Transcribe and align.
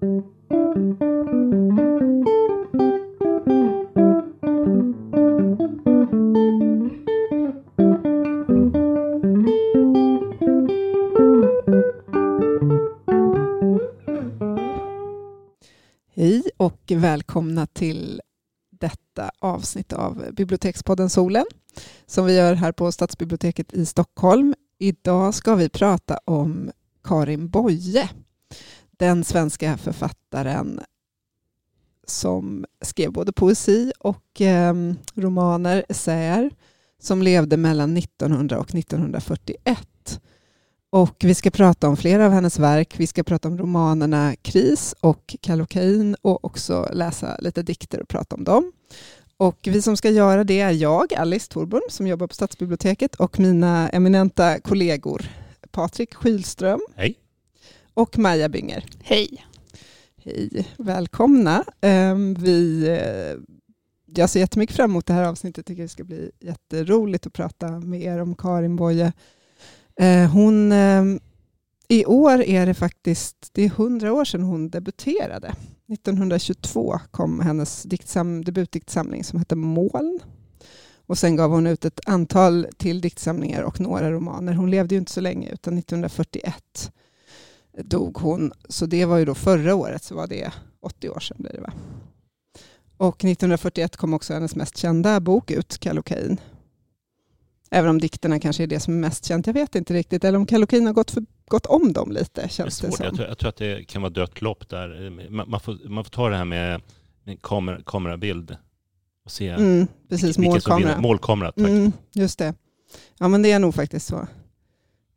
Hej 0.00 0.12
och 16.56 16.92
välkomna 16.96 17.66
till 17.66 18.20
detta 18.70 19.30
avsnitt 19.38 19.92
av 19.92 20.24
Bibliotekspodden 20.32 21.10
Solen 21.10 21.44
som 22.06 22.26
vi 22.26 22.36
gör 22.36 22.54
här 22.54 22.72
på 22.72 22.92
Stadsbiblioteket 22.92 23.72
i 23.72 23.86
Stockholm. 23.86 24.54
Idag 24.78 25.34
ska 25.34 25.54
vi 25.54 25.68
prata 25.68 26.18
om 26.24 26.70
Karin 27.04 27.50
Boye, 27.50 28.08
den 29.00 29.24
svenska 29.24 29.76
författaren 29.76 30.80
som 32.06 32.64
skrev 32.80 33.12
både 33.12 33.32
poesi 33.32 33.92
och 33.98 34.40
eh, 34.40 34.74
romaner, 35.14 35.84
essäer, 35.88 36.50
som 37.02 37.22
levde 37.22 37.56
mellan 37.56 37.96
1900 37.96 38.58
och 38.58 38.74
1941. 38.74 40.20
Och 40.90 41.16
vi 41.20 41.34
ska 41.34 41.50
prata 41.50 41.88
om 41.88 41.96
flera 41.96 42.26
av 42.26 42.32
hennes 42.32 42.58
verk. 42.58 42.94
Vi 42.96 43.06
ska 43.06 43.22
prata 43.22 43.48
om 43.48 43.58
romanerna 43.58 44.36
Kris 44.42 44.94
och 45.00 45.36
Kallocain 45.40 46.16
och 46.22 46.44
också 46.44 46.88
läsa 46.92 47.36
lite 47.40 47.62
dikter 47.62 48.00
och 48.00 48.08
prata 48.08 48.36
om 48.36 48.44
dem. 48.44 48.72
Och 49.36 49.58
vi 49.62 49.82
som 49.82 49.96
ska 49.96 50.10
göra 50.10 50.44
det 50.44 50.60
är 50.60 50.70
jag, 50.70 51.14
Alice 51.14 51.48
Thorburn, 51.52 51.82
som 51.88 52.06
jobbar 52.06 52.26
på 52.26 52.34
Stadsbiblioteket 52.34 53.14
och 53.14 53.38
mina 53.38 53.88
eminenta 53.88 54.60
kollegor 54.60 55.22
Patrik 55.70 56.14
Skylström 56.14 56.80
Hej 56.96 57.16
och 57.94 58.18
Maja 58.18 58.48
Bynger. 58.48 58.84
Hej. 59.02 59.44
Hej, 60.24 60.68
välkomna. 60.78 61.64
Ehm, 61.80 62.34
Vi, 62.34 62.88
eh, 62.88 63.54
jag 64.14 64.30
ser 64.30 64.40
jättemycket 64.40 64.76
fram 64.76 64.90
emot 64.90 65.06
det 65.06 65.12
här 65.12 65.24
avsnittet. 65.24 65.66
tycker 65.66 65.82
det 65.82 65.88
ska 65.88 66.04
bli 66.04 66.30
jätteroligt 66.40 67.26
att 67.26 67.32
prata 67.32 67.70
med 67.80 68.02
er 68.02 68.18
om 68.18 68.34
Karin 68.34 68.76
Boye. 68.76 69.12
Eh, 70.00 70.30
Hon, 70.30 70.72
ehm, 70.72 71.20
I 71.88 72.04
år 72.06 72.42
är 72.42 72.66
det 72.66 72.74
faktiskt 72.74 73.50
det 73.52 73.62
är 73.62 73.68
100 73.68 74.12
år 74.12 74.24
sedan 74.24 74.42
hon 74.42 74.70
debuterade. 74.70 75.54
1922 75.92 76.98
kom 77.10 77.40
hennes 77.40 77.82
diktsam, 77.82 78.44
debutdiktsamling 78.44 79.24
som 79.24 79.38
hette 79.38 79.56
Moln. 79.56 80.20
Och 81.06 81.18
sen 81.18 81.36
gav 81.36 81.50
hon 81.50 81.66
ut 81.66 81.84
ett 81.84 82.00
antal 82.06 82.66
till 82.76 83.00
diktsamlingar 83.00 83.62
och 83.62 83.80
några 83.80 84.12
romaner. 84.12 84.52
Hon 84.52 84.70
levde 84.70 84.94
ju 84.94 84.98
inte 84.98 85.12
så 85.12 85.20
länge, 85.20 85.50
utan 85.52 85.78
1941 85.78 86.92
dog 87.78 88.16
hon. 88.18 88.52
Så 88.68 88.86
det 88.86 89.04
var 89.04 89.18
ju 89.18 89.24
då 89.24 89.34
förra 89.34 89.74
året, 89.74 90.04
så 90.04 90.14
var 90.14 90.26
det 90.26 90.52
80 90.80 91.08
år 91.10 91.20
sedan 91.20 91.36
blir 91.40 91.52
det 91.52 91.60
va? 91.60 91.72
Och 92.96 93.16
1941 93.24 93.96
kom 93.96 94.14
också 94.14 94.34
hennes 94.34 94.56
mest 94.56 94.76
kända 94.76 95.20
bok 95.20 95.50
ut, 95.50 95.78
Kallocain. 95.78 96.40
Även 97.70 97.90
om 97.90 97.98
dikterna 98.00 98.40
kanske 98.40 98.62
är 98.62 98.66
det 98.66 98.80
som 98.80 98.94
är 98.94 98.98
mest 98.98 99.24
känt. 99.24 99.46
Jag 99.46 99.54
vet 99.54 99.74
inte 99.74 99.94
riktigt. 99.94 100.24
Eller 100.24 100.38
om 100.38 100.46
Kallocain 100.46 100.86
har 100.86 100.92
gått, 100.92 101.10
för, 101.10 101.24
gått 101.48 101.66
om 101.66 101.92
dem 101.92 102.12
lite, 102.12 102.42
Det 102.42 102.48
känns 102.48 102.80
det, 102.80 102.86
svårt. 102.86 102.96
som. 102.96 103.04
Jag, 103.06 103.14
tror, 103.14 103.28
jag 103.28 103.38
tror 103.38 103.48
att 103.48 103.56
det 103.56 103.84
kan 103.88 104.02
vara 104.02 104.10
dött 104.12 104.42
lopp 104.42 104.68
där. 104.68 105.10
Man, 105.30 105.50
man, 105.50 105.60
får, 105.60 105.88
man 105.88 106.04
får 106.04 106.10
ta 106.10 106.28
det 106.28 106.36
här 106.36 106.44
med 106.44 106.80
kamera, 107.42 107.80
kamerabild 107.86 108.56
och 109.24 109.30
se 109.30 109.48
Mm, 109.48 109.86
precis, 110.08 110.34
som 110.34 110.42
vinner. 110.42 110.52
målkamera. 110.54 111.00
Målkamera, 111.00 111.52
tack. 111.52 111.68
Mm, 111.68 111.92
just 112.14 112.38
det. 112.38 112.54
Ja, 113.18 113.28
men 113.28 113.42
det 113.42 113.52
är 113.52 113.58
nog 113.58 113.74
faktiskt 113.74 114.06
så. 114.06 114.26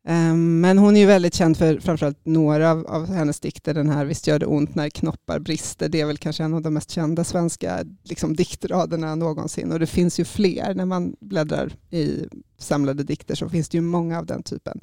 Ehm, 0.07 0.61
men 0.61 0.77
hon 0.77 0.95
är 0.95 0.99
ju 0.99 1.05
väldigt 1.05 1.33
känd 1.33 1.57
för 1.57 1.79
framförallt 1.79 2.25
några 2.25 2.71
av, 2.71 2.87
av 2.87 3.13
hennes 3.13 3.39
dikter. 3.39 3.73
Den 3.73 3.89
här 3.89 4.05
Visst 4.05 4.27
gör 4.27 4.39
det 4.39 4.45
ont 4.45 4.75
när 4.75 4.89
knoppar 4.89 5.39
brister. 5.39 5.89
Det 5.89 6.01
är 6.01 6.05
väl 6.05 6.17
kanske 6.17 6.43
en 6.43 6.53
av 6.53 6.61
de 6.61 6.73
mest 6.73 6.91
kända 6.91 7.23
svenska 7.23 7.85
liksom, 8.03 8.35
diktraderna 8.35 9.15
någonsin. 9.15 9.71
Och 9.71 9.79
det 9.79 9.87
finns 9.87 10.19
ju 10.19 10.25
fler. 10.25 10.75
När 10.75 10.85
man 10.85 11.15
bläddrar 11.19 11.73
i 11.89 12.25
samlade 12.57 13.03
dikter 13.03 13.35
så 13.35 13.49
finns 13.49 13.69
det 13.69 13.77
ju 13.77 13.81
många 13.81 14.19
av 14.19 14.25
den 14.25 14.43
typen. 14.43 14.79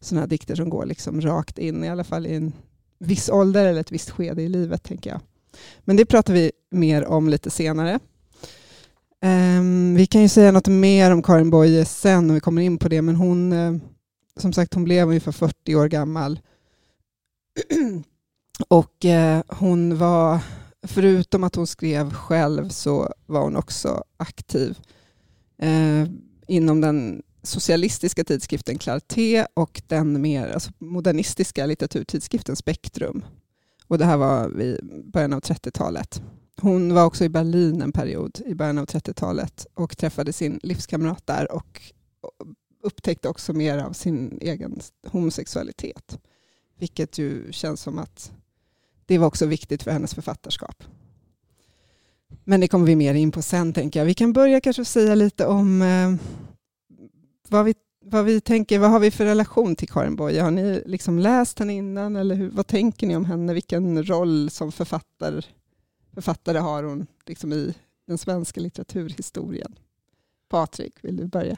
Sådana 0.00 0.20
här 0.20 0.28
dikter 0.28 0.54
som 0.54 0.70
går 0.70 0.86
liksom 0.86 1.20
rakt 1.20 1.58
in, 1.58 1.84
i 1.84 1.88
alla 1.88 2.04
fall 2.04 2.26
i 2.26 2.34
en 2.34 2.52
viss 2.98 3.28
ålder 3.28 3.66
eller 3.66 3.80
ett 3.80 3.92
visst 3.92 4.10
skede 4.10 4.42
i 4.42 4.48
livet, 4.48 4.82
tänker 4.82 5.10
jag. 5.10 5.20
Men 5.84 5.96
det 5.96 6.04
pratar 6.04 6.34
vi 6.34 6.52
mer 6.70 7.04
om 7.04 7.28
lite 7.28 7.50
senare. 7.50 7.98
Um, 9.24 9.94
vi 9.94 10.06
kan 10.06 10.22
ju 10.22 10.28
säga 10.28 10.52
något 10.52 10.68
mer 10.68 11.10
om 11.10 11.22
Karin 11.22 11.50
Boye 11.50 11.84
sen 11.84 12.26
när 12.26 12.34
vi 12.34 12.40
kommer 12.40 12.62
in 12.62 12.78
på 12.78 12.88
det, 12.88 13.02
men 13.02 13.16
hon, 13.16 13.52
eh, 13.52 13.72
som 14.40 14.52
sagt, 14.52 14.74
hon 14.74 14.84
blev 14.84 15.08
ungefär 15.08 15.32
40 15.32 15.74
år 15.74 15.88
gammal. 15.88 16.40
och 18.68 19.04
eh, 19.04 19.42
hon 19.48 19.98
var, 19.98 20.40
förutom 20.86 21.44
att 21.44 21.54
hon 21.54 21.66
skrev 21.66 22.12
själv, 22.12 22.68
så 22.68 23.12
var 23.26 23.42
hon 23.42 23.56
också 23.56 24.04
aktiv 24.16 24.78
eh, 25.58 26.06
inom 26.46 26.80
den 26.80 27.22
socialistiska 27.42 28.24
tidskriften 28.24 28.78
Clarté 28.78 29.46
och 29.54 29.82
den 29.86 30.22
mer 30.22 30.48
alltså, 30.48 30.70
modernistiska 30.78 31.66
litteraturtidskriften 31.66 32.56
Spektrum. 32.56 33.24
Och 33.86 33.98
det 33.98 34.04
här 34.04 34.16
var 34.16 34.60
i 34.60 34.80
början 35.04 35.32
av 35.32 35.40
30-talet. 35.40 36.22
Hon 36.60 36.94
var 36.94 37.04
också 37.04 37.24
i 37.24 37.28
Berlin 37.28 37.82
en 37.82 37.92
period 37.92 38.40
i 38.46 38.54
början 38.54 38.78
av 38.78 38.86
30-talet 38.86 39.66
och 39.74 39.98
träffade 39.98 40.32
sin 40.32 40.60
livskamrat 40.62 41.26
där 41.26 41.52
och 41.52 41.82
upptäckte 42.82 43.28
också 43.28 43.52
mer 43.52 43.78
av 43.78 43.92
sin 43.92 44.38
egen 44.40 44.80
homosexualitet. 45.06 46.18
Vilket 46.78 47.18
ju 47.18 47.52
känns 47.52 47.80
som 47.80 47.98
att 47.98 48.32
det 49.06 49.18
var 49.18 49.26
också 49.26 49.46
viktigt 49.46 49.82
för 49.82 49.90
hennes 49.90 50.14
författarskap. 50.14 50.84
Men 52.44 52.60
det 52.60 52.68
kommer 52.68 52.86
vi 52.86 52.96
mer 52.96 53.14
in 53.14 53.32
på 53.32 53.42
sen 53.42 53.72
tänker 53.72 54.00
jag. 54.00 54.06
Vi 54.06 54.14
kan 54.14 54.32
börja 54.32 54.60
kanske 54.60 54.84
säga 54.84 55.14
lite 55.14 55.46
om 55.46 55.82
eh, 55.82 56.14
vad, 57.48 57.64
vi, 57.64 57.74
vad 58.04 58.24
vi 58.24 58.40
tänker, 58.40 58.78
vad 58.78 58.90
har 58.90 59.00
vi 59.00 59.10
för 59.10 59.24
relation 59.24 59.76
till 59.76 59.88
Karin 59.88 60.16
Boye? 60.16 60.42
Har 60.42 60.50
ni 60.50 60.82
liksom 60.86 61.18
läst 61.18 61.58
henne 61.58 61.74
innan 61.74 62.16
eller 62.16 62.34
hur, 62.34 62.50
vad 62.50 62.66
tänker 62.66 63.06
ni 63.06 63.16
om 63.16 63.24
henne? 63.24 63.54
Vilken 63.54 64.04
roll 64.04 64.50
som 64.50 64.72
författare, 64.72 65.42
författare 66.14 66.58
har 66.58 66.82
hon 66.82 67.06
liksom 67.26 67.52
i 67.52 67.74
den 68.06 68.18
svenska 68.18 68.60
litteraturhistorien? 68.60 69.78
Patrik, 70.48 70.94
vill 71.00 71.16
du 71.16 71.26
börja? 71.26 71.56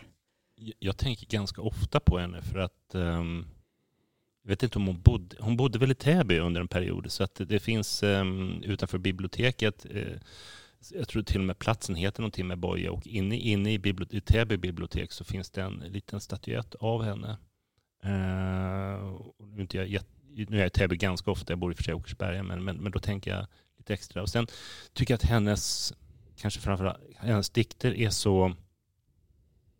Jag- 0.56 0.96
tänker 0.96 1.26
ganska 1.26 1.60
ofta 1.62 2.00
på 2.00 2.18
henne 2.18 2.42
för 2.42 2.58
att 2.58 2.94
um, 2.94 3.46
jag 4.42 4.48
vet 4.48 4.62
inte 4.62 4.78
om 4.78 4.86
hon 4.86 5.00
bodde, 5.00 5.36
hon 5.40 5.56
bodde 5.56 5.78
väl 5.78 5.90
i 5.90 5.94
Täby 5.94 6.38
under 6.38 6.60
en 6.60 6.68
period 6.68 7.12
så 7.12 7.24
att 7.24 7.40
det, 7.48 7.60
finns 7.60 8.02
um, 8.02 8.62
utanför 8.62 8.98
biblioteket, 8.98 9.86
uh, 9.94 10.16
jag 10.92 11.08
tror 11.08 11.22
till 11.22 11.40
och 11.40 11.46
med 11.46 11.58
platsen 11.58 11.94
heter 11.94 12.20
någonting 12.20 12.46
med 12.46 12.58
Boja 12.58 12.92
och 12.92 13.06
inne, 13.06 13.36
inne 13.36 13.72
i, 13.72 13.78
bibliot- 13.78 14.14
i 14.14 14.20
Täby 14.20 14.56
bibliotek 14.56 15.12
så 15.12 15.24
finns 15.24 15.50
det 15.50 15.62
en 15.62 15.78
liten 15.78 16.20
statyett 16.20 16.74
av 16.74 17.02
henne. 17.02 17.36
Uh, 18.04 18.10
nu, 19.38 19.56
är 19.56 19.60
inte 19.60 19.78
jag, 19.78 20.02
nu 20.48 20.56
är 20.56 20.60
jag 20.60 20.66
i 20.66 20.70
Täby 20.70 20.96
ganska 20.96 21.30
ofta, 21.30 21.52
jag 21.52 21.58
bor 21.58 21.70
i 21.70 21.74
och 21.74 21.76
för 21.76 21.84
sig 21.84 21.90
i 21.92 21.94
Åkersberga, 21.94 22.42
men, 22.42 22.64
men, 22.64 22.76
men 22.76 22.92
då 22.92 22.98
tänker 22.98 23.30
jag 23.36 23.46
lite 23.78 23.94
extra. 23.94 24.22
Och 24.22 24.28
sen 24.28 24.46
tycker 24.92 25.14
jag 25.14 25.18
att 25.18 25.30
hennes, 25.30 25.92
kanske 26.36 26.60
framförallt, 26.60 26.98
hennes 27.16 27.50
dikter 27.50 27.94
är 27.94 28.10
så 28.10 28.56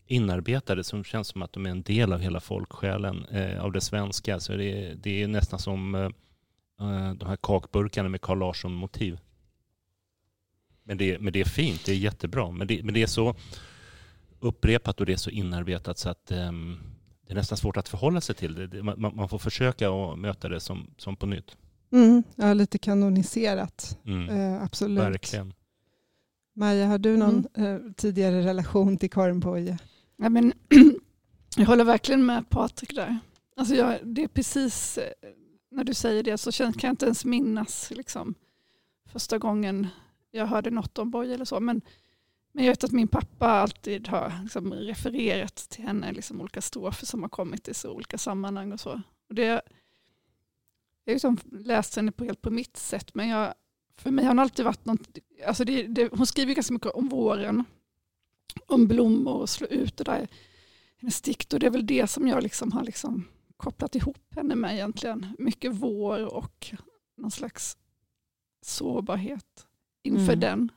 inarbetade 0.06 0.84
som 0.84 1.04
känns 1.04 1.28
som 1.28 1.42
att 1.42 1.53
de 1.53 1.66
är 1.66 1.70
en 1.70 1.82
del 1.82 2.12
av 2.12 2.20
hela 2.20 2.41
folksjälen, 2.41 3.25
eh, 3.25 3.65
av 3.65 3.72
det 3.72 3.81
svenska. 3.81 4.41
Så 4.41 4.53
det, 4.56 4.65
är- 4.65 4.94
det 4.94 5.22
är 5.22 5.28
nästan 5.28 5.59
som 5.59 5.94
eh, 5.94 6.00
eh, 6.81 7.12
de 7.15 7.26
här 7.28 7.38
kakburkarna 7.42 8.09
med 8.09 8.20
Carl 8.20 8.38
Larsson-motiv. 8.38 9.19
Men 10.82 10.98
det, 10.98 11.19
men 11.19 11.32
det 11.32 11.41
är 11.41 11.44
fint, 11.44 11.84
det 11.87 11.93
är 11.93 11.97
jättebra. 11.97 12.50
Men 12.50 12.66
det, 12.66 12.82
men 12.84 12.94
det 12.94 13.03
är 13.03 13.06
så 13.06 13.34
upprepat 14.41 15.00
och 15.00 15.06
det 15.06 15.12
är 15.12 15.16
så 15.16 15.31
inarbetat 15.31 15.98
så 15.98 16.09
att 16.09 16.31
ehm, 16.31 16.78
det 17.26 17.32
är 17.32 17.34
nästan 17.37 17.59
svårt 17.59 17.76
att 17.76 17.88
förhålla 17.88 18.20
sig 18.20 18.34
till 18.34 18.54
det. 18.54 18.66
det. 18.66 18.82
Man, 18.82 19.16
man 19.16 19.28
får 19.28 19.38
försöka 19.38 19.91
att 19.91 20.19
möta 20.19 20.48
det 20.48 20.60
som, 20.60 20.91
som 20.98 21.16
på 21.16 21.26
nytt. 21.26 21.56
Mm, 21.93 22.22
ja, 22.37 22.53
lite 22.53 22.78
kanoniserat, 22.78 23.99
Mm. 24.06 24.29
eh, 24.29 24.62
absolut. 24.62 25.05
Verkligen. 25.05 25.52
Maja, 26.56 26.87
har 26.87 26.99
du 26.99 27.17
någon 27.17 27.46
eh, 27.56 27.79
tidigare 27.96 28.43
relation 28.43 28.96
till 28.96 29.11
Karin 29.11 29.40
Boye? 29.40 29.79
Ja, 30.16 30.28
men, 30.28 30.52
jag 31.56 31.66
håller 31.66 31.84
verkligen 31.84 32.26
med 32.26 32.50
Patrik 32.50 32.94
där. 32.94 33.19
Alltså 33.56 33.75
jag, 33.75 33.99
det 34.02 34.25
är 34.25 34.28
precis 34.28 34.99
eh, 34.99 35.12
när 35.70 35.84
du 35.84 35.94
säger 35.94 36.22
det 36.22 36.38
så 36.38 36.52
känns, 36.52 36.76
kan 36.76 36.88
jag 36.88 36.93
inte 36.93 37.06
ens 37.06 37.25
minnas 37.25 37.90
liksom, 37.90 38.34
första 39.12 39.38
gången 39.38 39.88
jag 40.31 40.46
hörde 40.46 40.70
något 40.70 40.99
om 40.99 41.11
Boy. 41.11 41.32
eller 41.32 41.44
så. 41.44 41.61
Men, 41.61 41.81
men 42.52 42.64
jag 42.64 42.72
vet 42.72 42.84
att 42.84 42.93
min 42.93 43.08
pappa 43.08 43.46
alltid 43.46 44.08
har 44.08 44.32
liksom, 44.43 44.72
refererat 44.72 45.56
till 45.56 45.84
henne, 45.84 46.12
liksom, 46.12 46.40
olika 46.40 46.60
strofer 46.60 47.06
som 47.06 47.22
har 47.22 47.28
kommit 47.28 47.69
i 47.69 47.75
så 47.75 47.90
olika 47.90 48.19
sammanhang 48.19 48.72
och 48.72 48.81
så. 48.81 49.00
Och 49.28 49.34
det, 49.34 49.44
jag 49.44 51.12
har 51.12 51.14
liksom 51.14 51.38
läst 51.52 51.96
henne 51.96 52.12
på 52.12 52.25
helt 52.25 52.43
på 52.43 52.50
mitt 52.50 52.76
sätt, 52.76 53.14
men 53.14 53.28
jag, 53.28 53.55
för 53.96 54.10
mig 54.10 54.25
har 54.25 54.31
hon 54.31 54.38
alltid 54.38 54.64
varit 54.64 54.84
något, 54.84 55.19
alltså 55.46 55.64
det, 55.64 55.82
det, 55.82 56.08
hon 56.12 56.26
skriver 56.26 56.55
ganska 56.55 56.75
mycket 56.75 56.93
om 56.93 57.08
våren, 57.08 57.64
om 58.67 58.87
blommor 58.87 59.35
och 59.35 59.49
slå 59.50 59.67
ut 59.67 59.96
det 59.96 60.05
där 60.05 60.29
hennes 60.96 61.23
dikt 61.23 61.52
och 61.52 61.61
det 61.61 61.67
är 61.67 61.70
väl 61.70 61.87
det 61.87 62.06
som 62.06 62.29
jag 62.29 62.43
liksom 62.43 62.73
har 62.73 62.82
liksom 62.82 63.29
kopplat 63.56 63.94
ihop 63.94 64.35
henne 64.35 64.55
med 64.55 64.75
egentligen. 64.75 65.26
Mycket 65.38 65.75
vår 65.75 66.35
och 66.35 66.70
någon 67.17 67.31
slags 67.31 67.76
sårbarhet 68.62 69.67
inför 70.02 70.32
Mm. 70.32 70.41
den. 70.41 70.70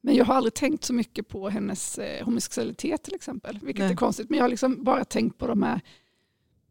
Men 0.00 0.14
jag 0.14 0.24
har 0.24 0.34
aldrig 0.34 0.54
tänkt 0.54 0.84
så 0.84 0.92
mycket 0.94 1.28
på 1.28 1.48
hennes 1.48 1.98
eh, 1.98 2.24
homosexualitet 2.24 3.02
till 3.02 3.14
exempel, 3.14 3.58
vilket 3.62 3.82
Nej. 3.84 3.92
är 3.92 3.96
konstigt. 3.96 4.30
Men 4.30 4.36
jag 4.36 4.44
har 4.44 4.48
liksom 4.48 4.84
bara 4.84 5.04
tänkt 5.04 5.38
på 5.38 5.46
de 5.46 5.62
här 5.62 5.80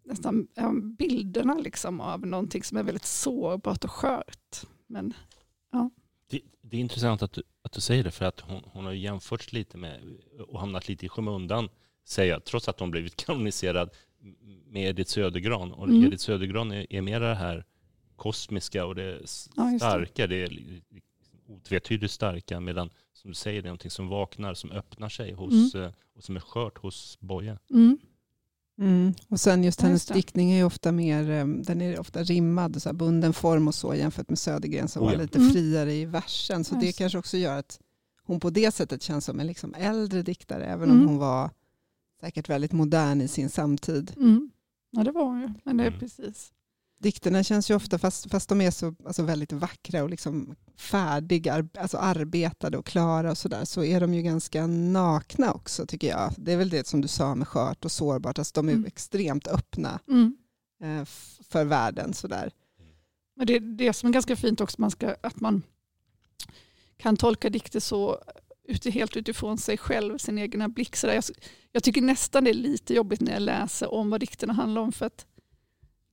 nästan 0.04 0.48
ja, 0.54 0.74
bilderna 0.98 1.54
liksom 1.54 2.02
av 2.02 2.28
någonting 2.28 2.64
som 2.64 2.78
är 2.78 2.84
väldigt 2.84 3.06
sårbart 3.06 3.84
och 3.84 3.92
skört. 3.92 4.66
Men 4.88 5.14
Det, 6.28 6.42
det 6.62 6.78
är 6.78 6.82
intressant 6.82 7.22
att 7.22 7.34
du, 7.34 7.44
att 7.62 7.72
du 7.72 7.82
säger 7.82 8.04
det 8.04 8.12
för 8.12 8.26
att 8.26 8.40
hon, 8.40 8.64
hon 8.74 8.86
har 8.86 8.94
jämförts 8.94 9.54
lite 9.54 9.78
med 9.78 10.00
och 10.48 10.60
hamnat 10.60 10.88
lite 10.88 11.06
i 11.06 11.10
skymundan 11.10 11.70
säger 12.06 12.32
jag, 12.34 12.44
trots 12.44 12.70
att 12.70 12.80
hon 12.80 12.92
blivit 12.92 13.16
kanoniserad 13.26 13.90
med 14.66 14.90
Edith 14.90 15.12
Södergran. 15.12 15.72
Och 15.72 15.88
Mm. 15.88 16.04
Edith 16.04 16.24
Södergran 16.24 16.72
är, 16.72 16.94
är 16.94 17.02
mer 17.02 17.20
det 17.20 17.36
här 17.36 17.66
kosmiska 18.16 18.86
och 18.86 18.96
det 18.96 19.20
s- 19.24 19.50
Ja, 19.56 19.64
det. 19.64 19.80
starka, 19.80 20.28
det 20.28 20.36
är 20.44 20.82
otvetydigt 21.48 22.12
starka 22.14 22.60
medan 22.60 22.90
som 23.14 23.32
du 23.32 23.36
säger 23.36 23.62
det 23.62 23.66
är 23.66 23.70
någonting 23.70 23.92
som 23.92 24.08
vaknar, 24.08 24.54
som 24.54 24.72
öppnar 24.72 25.10
sig 25.10 25.32
hos, 25.34 25.76
eh, 25.76 25.92
och 26.16 26.24
som 26.24 26.36
är 26.36 26.40
skört 26.40 26.78
hos 26.78 27.18
Boje. 27.20 27.60
mm, 27.70 27.98
Mm. 28.80 29.14
Och 29.30 29.40
sen 29.40 29.64
just 29.64 29.80
Ja, 29.82 29.86
hennes 29.88 30.02
just 30.02 30.08
det. 30.08 30.14
diktning 30.14 30.52
är 30.52 30.58
ju 30.58 30.64
ofta 30.64 30.92
mer, 30.92 31.30
eh, 31.30 31.46
den 31.48 31.82
är 31.82 32.00
ofta 32.00 32.24
rimmad, 32.24 32.82
så 32.82 32.90
här 32.90 32.94
bunden 32.94 33.34
form 33.34 33.68
och 33.68 33.76
så 33.76 33.96
jämfört 33.96 34.30
med 34.30 34.40
Södergren 34.40 34.88
som 34.88 35.02
Oh 35.02 35.06
var 35.06 35.14
ja. 35.14 35.20
lite 35.22 35.38
Mm. 35.40 35.52
friare 35.52 35.94
i 35.94 36.06
versen. 36.06 36.64
Så 36.64 36.76
Ja, 36.76 36.80
det 36.80 36.86
just 36.86 36.98
det. 36.98 37.04
kanske 37.04 37.18
också 37.18 37.38
gör 37.38 37.58
att 37.60 37.80
hon 38.24 38.40
på 38.40 38.50
det 38.50 38.72
sättet 38.74 39.02
känns 39.02 39.26
som 39.26 39.40
en 39.40 39.48
liksom 39.48 39.74
äldre 39.78 40.22
diktare, 40.22 40.66
även 40.66 40.90
Mm. 40.90 41.02
om 41.02 41.08
hon 41.08 41.18
var 41.18 41.50
säkert 42.22 42.50
väldigt 42.50 42.72
modern 42.72 43.22
i 43.22 43.28
sin 43.28 43.50
samtid. 43.50 44.14
mm. 44.18 44.50
Ja 44.92 45.04
det 45.04 45.12
var 45.12 45.24
hon 45.24 45.42
ju, 45.42 45.50
men 45.64 45.78
det 45.78 45.84
är 45.84 45.88
Mm. 45.88 46.00
precis. 46.00 46.52
Dikterna 47.04 47.44
känns 47.44 47.72
ju 47.72 47.76
ofta, 47.76 48.00
fast, 48.00 48.32
fast 48.32 48.50
de 48.50 48.62
är 48.62 48.72
så 48.72 48.96
alltså 49.06 49.24
väldigt 49.24 49.52
vackra 49.52 50.04
och 50.04 50.10
liksom 50.10 50.56
färdiga, 50.78 51.68
alltså 51.78 51.98
arbetade 51.98 52.78
och 52.78 52.86
klara 52.86 53.32
och 53.32 53.38
sådär, 53.38 53.66
så 53.66 53.84
är 53.84 54.00
de 54.02 54.14
ju 54.14 54.22
ganska 54.22 54.68
nakna 54.68 55.54
också 55.54 55.86
tycker 55.86 56.08
jag. 56.10 56.34
Det 56.38 56.52
är 56.54 56.58
väl 56.58 56.70
det 56.70 56.88
som 56.88 57.02
du 57.02 57.08
sa 57.08 57.36
med 57.36 57.48
skört 57.48 57.86
och 57.86 57.92
sårbart, 57.92 58.40
alltså 58.40 58.52
de 58.56 58.70
är 58.70 58.74
Mm. 58.74 58.86
extremt 58.86 59.48
öppna 59.48 60.00
Mm. 60.08 60.38
eh, 60.84 61.06
för 61.50 61.66
världen 61.66 62.14
sådär. 62.14 62.52
Men 63.36 63.48
det 63.48 63.56
är 63.56 63.60
det 63.60 63.94
som 63.94 64.10
är 64.10 64.14
ganska 64.14 64.36
fint 64.36 64.62
också, 64.62 64.82
man 64.82 64.92
ska, 64.92 65.16
att 65.24 65.40
man 65.40 65.64
kan 66.98 67.18
tolka 67.18 67.50
dikter 67.50 67.80
så 67.80 68.18
ute, 68.68 68.90
helt 68.92 69.18
utifrån 69.18 69.58
sig 69.58 69.78
själv, 69.78 70.18
sin 70.18 70.38
egna 70.38 70.70
blick. 70.70 70.96
Så. 70.96 71.08
Jag, 71.08 71.24
jag 71.72 71.84
tycker 71.84 72.02
nästan 72.02 72.44
det 72.44 72.50
är 72.50 72.54
lite 72.54 72.94
jobbigt 72.94 73.22
när 73.22 73.32
jag 73.34 73.42
läser 73.42 73.94
om 73.94 74.10
vad 74.10 74.20
dikterna 74.20 74.54
handlar 74.54 74.82
om, 74.82 74.92
för 74.92 75.06
att 75.06 75.26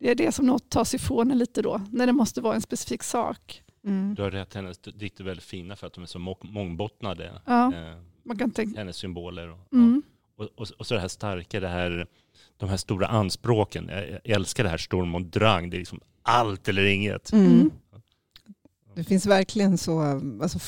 det 0.01 0.11
är 0.11 0.15
det 0.15 0.33
som 0.33 0.47
något 0.47 0.71
tas 0.71 0.95
ifrån 0.95 1.31
en 1.31 1.39
lite 1.39 1.63
då, 1.63 1.81
när 1.93 2.07
det 2.07 2.13
måste 2.13 2.41
vara 2.41 2.55
en 2.55 2.61
specifik 2.61 3.03
sak. 3.03 3.63
Mm. 3.85 4.15
Du 4.15 4.23
har 4.23 4.31
rätt, 4.31 4.55
hennes 4.55 4.79
dikter 4.79 5.25
är 5.25 5.27
väldigt 5.27 5.45
fina 5.45 5.77
för 5.77 5.87
att 5.87 5.93
de 5.93 6.03
är 6.03 6.07
så 6.07 6.19
må- 6.19 6.39
mångbottnade. 6.43 7.41
Ja, 7.47 7.75
Eh, 7.75 7.97
man 8.25 8.39
kan 8.39 8.51
tänka, 8.51 8.79
hennes 8.79 8.97
symboler. 8.97 9.49
Och, 9.51 9.73
mm, 9.73 10.03
och, 10.37 10.45
och, 10.57 10.67
och 10.79 10.87
så 10.87 10.95
det 10.95 11.01
här 11.01 11.09
starka, 11.09 11.61
det 11.61 11.69
här, 11.69 12.07
de 12.57 12.69
här 12.69 12.77
stora 12.77 13.07
anspråken. 13.07 13.89
Jag, 13.89 14.11
jag 14.11 14.21
älskar 14.37 14.65
det 14.65 14.71
här 14.71 14.79
Storm 14.79 15.15
och 15.15 15.23
drang. 15.23 15.71
Det 15.71 15.77
är 15.77 15.79
liksom 15.79 16.01
allt 16.23 16.69
eller 16.69 16.85
inget. 16.85 17.33
Mm. 17.33 17.53
Mm. 17.53 17.71
Det 18.95 19.05
finns 19.05 19.27
verkligen 19.27 19.79
så, 19.79 20.01
alltså, 20.43 20.59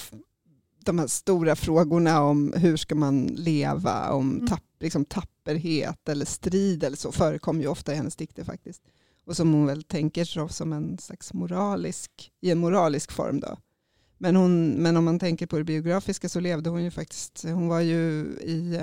de 0.85 0.99
här 0.99 1.07
stora 1.07 1.57
frågorna 1.57 2.23
om 2.23 2.53
hur 2.57 2.77
ska 2.77 2.95
man 2.95 3.27
leva, 3.27 4.11
om 4.13 4.31
Mm. 4.33 4.47
tapp, 4.47 4.65
liksom, 4.81 5.05
tapperhet 5.05 6.09
eller 6.09 6.25
strid 6.25 6.85
eller 6.85 6.97
så 6.97 7.13
förekommer 7.13 7.61
ju 7.63 7.69
ofta 7.69 7.93
i 7.93 7.97
hennes 7.97 8.17
dikter 8.17 8.45
faktiskt. 8.45 8.83
Och 9.27 9.37
som 9.37 9.53
hon 9.53 9.67
väl 9.67 9.83
tänker 9.83 10.25
så 10.25 10.49
som 10.49 10.73
en 10.73 10.99
slags 10.99 11.33
moralisk, 11.33 12.33
i 12.41 12.51
en 12.51 12.59
moralisk 12.59 13.13
form 13.13 13.41
då. 13.41 13.57
Men, 14.19 14.37
hon, 14.37 14.71
men 14.71 14.97
om 14.97 15.05
man 15.05 15.19
tänker 15.19 15.47
på 15.47 15.59
det 15.59 15.65
biografiska 15.65 16.29
så 16.29 16.41
levde 16.41 16.71
hon 16.71 16.85
ju 16.85 16.91
faktiskt, 16.91 17.45
hon 17.45 17.69
var 17.69 17.81
ju 17.81 18.25
i 18.41 18.79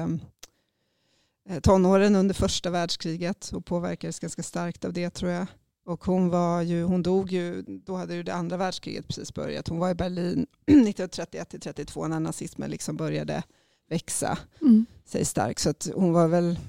eh, 1.49 1.59
tonåren 1.59 2.15
under 2.15 2.35
första 2.35 2.69
världskriget 2.69 3.51
och 3.53 3.65
påverkades 3.65 4.19
ganska 4.19 4.43
starkt 4.43 4.85
av 4.85 4.93
det 4.93 5.09
tror 5.09 5.31
jag. 5.31 5.47
Och 5.85 6.05
hon, 6.05 6.29
var 6.29 6.61
ju, 6.61 6.83
hon 6.83 7.03
dog 7.03 7.31
ju, 7.31 7.61
då 7.61 7.95
hade 7.95 8.15
ju 8.15 8.23
det 8.23 8.33
andra 8.33 8.57
världskriget 8.57 9.07
precis 9.07 9.33
börjat. 9.33 9.67
Hon 9.67 9.79
var 9.79 9.89
i 9.89 9.95
Berlin 9.95 10.47
1931-32 10.67 12.07
när 12.07 12.19
nazismen 12.19 12.71
liksom 12.71 12.97
började 12.97 13.43
växa 13.89 14.37
mm, 14.61 14.85
sig 15.05 15.25
stark. 15.25 15.59
Så 15.59 15.69
att 15.69 15.89
hon 15.95 16.13
var 16.13 16.27
väl, 16.27 16.59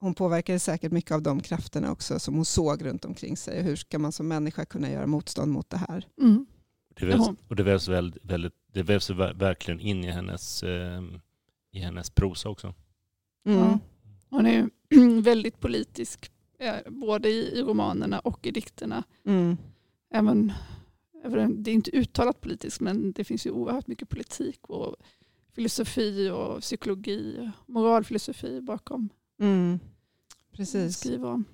hon 0.00 0.14
påverkade 0.14 0.58
säkert 0.58 0.92
mycket 0.92 1.10
av 1.12 1.22
de 1.22 1.40
krafterna 1.40 1.92
också 1.92 2.18
som 2.18 2.34
hon 2.34 2.44
såg 2.44 2.84
runt 2.84 3.04
omkring 3.04 3.36
sig. 3.36 3.62
Hur 3.62 3.76
ska 3.76 3.98
man 3.98 4.12
som 4.12 4.28
människa 4.28 4.64
kunna 4.64 4.90
göra 4.90 5.06
motstånd 5.06 5.52
mot 5.52 5.70
det 5.70 5.76
här? 5.76 6.06
mm, 6.20 6.46
Det 7.00 7.06
vävs, 7.06 7.16
Jaha. 7.26 7.36
och 7.48 7.56
det 7.56 7.62
vävs, 7.62 7.88
väldigt, 7.88 8.24
väldigt, 8.24 8.52
det 8.72 8.82
vävs 8.82 9.10
ver- 9.10 9.34
verkligen 9.38 9.80
in 9.80 10.04
i 10.04 10.10
hennes, 10.10 10.62
eh, 10.62 11.02
i 11.72 11.78
hennes 11.78 12.10
prosa 12.10 12.48
också. 12.48 12.74
Ja. 13.42 13.78
Hon 14.30 14.46
är 14.46 14.52
ju 14.52 15.20
väldigt 15.20 15.60
politisk, 15.60 16.30
eh, 16.58 16.74
både 16.86 17.28
i, 17.28 17.58
i 17.58 17.62
romanerna 17.62 18.18
och 18.18 18.46
i 18.46 18.50
dikterna. 18.50 19.04
Mm. 19.24 19.56
Även, 20.10 20.52
även, 21.24 21.62
det 21.62 21.70
är 21.70 21.74
inte 21.74 21.96
uttalat 21.96 22.40
politiskt, 22.40 22.80
men 22.80 23.12
det 23.12 23.24
finns 23.24 23.46
ju 23.46 23.50
oerhört 23.50 23.86
mycket 23.86 24.08
politik 24.08 24.60
och 24.66 24.96
filosofi 25.52 26.30
och 26.30 26.60
psykologi, 26.60 27.50
moralfilosofi 27.66 28.60
bakom 28.60 29.08
Mm. 29.40 29.78
det 30.50 30.56
Precis. 30.56 30.96
skriver 30.98 31.28
om. 31.28 31.44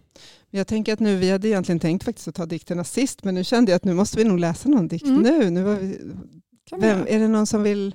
Jag 0.50 0.67
tänker 0.67 0.93
att 0.93 1.00
nu, 1.00 1.17
vi 1.17 1.31
hade 1.31 1.49
egentligen 1.49 1.81
tänkt 1.81 2.05
faktiskt 2.05 2.29
att 2.29 2.34
ta 2.34 2.46
dikterna 2.46 2.84
sist, 2.84 3.25
men 3.25 3.34
nu 3.34 3.44
kände 3.44 3.73
jag 3.73 3.76
att 3.76 3.84
nu 3.84 3.94
måste 3.94 4.17
vi 4.19 4.25
nog 4.25 4.38
läsa 4.38 4.69
någon 4.69 4.88
dikt 4.88 5.06
Mm. 5.06 5.23
nu. 5.23 5.50
nu 5.50 5.62
var 5.62 5.75
vi, 5.75 5.99
Kan 6.64 6.81
vi 6.81 6.87
vem, 6.87 7.06
är 7.08 7.19
det 7.19 7.29
någon 7.29 7.46
som 7.46 7.62
vill, 7.62 7.94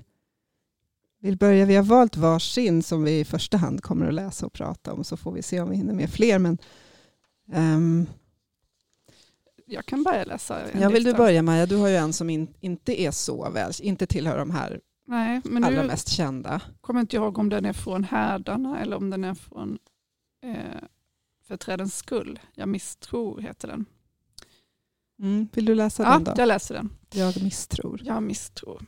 vill 1.19 1.37
börja? 1.37 1.65
Vi 1.65 1.75
har 1.75 1.83
valt 1.83 2.17
varsin 2.17 2.83
som 2.83 3.03
vi 3.03 3.19
i 3.19 3.25
första 3.25 3.57
hand 3.57 3.81
kommer 3.83 4.07
att 4.07 4.13
läsa 4.13 4.45
och 4.45 4.53
prata 4.53 4.93
om, 4.93 5.03
så 5.03 5.17
får 5.17 5.31
vi 5.31 5.41
se 5.41 5.61
om 5.61 5.69
vi 5.69 5.75
hinner 5.75 5.93
med 5.93 6.09
fler. 6.09 6.39
Men, 6.39 6.57
ehm, 7.53 8.05
Jag 9.65 9.85
kan 9.85 10.03
börja 10.03 10.23
läsa. 10.23 10.61
en 10.61 10.81
ja, 10.81 10.89
vill 10.89 11.03
du 11.03 11.13
börja 11.13 11.41
Maja? 11.41 11.65
Du 11.65 11.75
har 11.75 11.87
ju 11.87 11.95
en 11.95 12.13
som 12.13 12.29
in, 12.29 12.47
inte 12.59 13.01
är 13.01 13.11
så 13.11 13.49
väl, 13.49 13.71
inte 13.81 14.07
tillhör 14.07 14.37
de 14.37 14.51
här 14.51 14.81
Nej, 15.09 15.41
men 15.45 15.63
allra 15.63 15.81
nu 15.81 15.87
mest 15.87 16.09
kända. 16.09 16.61
kommer 16.81 16.99
inte 17.01 17.15
jag 17.15 17.23
ihåg 17.23 17.37
om 17.37 17.49
den 17.49 17.65
är 17.65 17.73
från 17.73 18.03
Härdarna 18.03 18.79
eller 18.79 18.97
om 18.97 19.09
den 19.09 19.23
är 19.23 19.33
från 19.33 19.79
eh, 20.41 20.81
För 21.43 21.57
trädens 21.57 21.97
skull. 21.97 22.39
Jag 22.53 22.69
misstror 22.69 23.41
heter 23.41 23.67
den. 23.67 23.85
Mm. 25.19 25.47
Vill 25.53 25.65
du 25.65 25.75
läsa 25.75 26.03
Ja, 26.03 26.11
den 26.11 26.23
då? 26.23 26.33
jag 26.37 26.47
läser 26.47 26.75
den. 26.75 26.89
Jag 27.13 27.43
misstror. 27.43 28.01
Jag 28.03 28.23
misstror. 28.23 28.85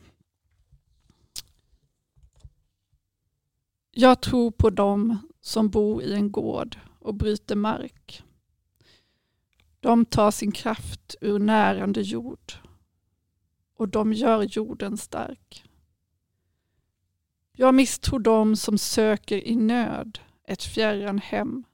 Jag 3.90 4.20
tror 4.20 4.50
på 4.50 4.70
dem 4.70 5.18
som 5.40 5.68
bor 5.70 6.02
i 6.02 6.14
en 6.14 6.32
gård 6.32 6.78
och 6.98 7.14
bryter 7.14 7.56
mark. 7.56 8.22
De 9.80 10.04
tar 10.04 10.30
sin 10.30 10.52
kraft 10.52 11.14
ur 11.20 11.38
närande 11.38 12.00
jord 12.00 12.52
och 13.74 13.88
de 13.88 14.12
gör 14.12 14.42
jorden 14.42 14.96
stark. 14.98 15.64
Jag 17.60 17.74
misstror 17.74 18.18
dem 18.18 18.56
som 18.56 18.78
söker 18.78 19.48
i 19.48 19.56
nöd 19.56 20.18
ett 20.44 20.62
fjärran 20.62 21.18
hem. 21.18 21.64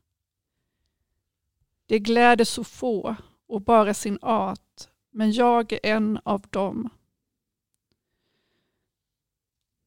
Det 1.87 1.99
gläder 1.99 2.45
så 2.45 2.65
få 2.65 3.17
och 3.47 3.63
bara 3.63 3.95
sin 3.95 4.19
art, 4.23 4.89
men 5.11 5.33
jag 5.33 5.73
är 5.73 5.81
en 5.83 6.19
av 6.25 6.43
dem. 6.51 6.89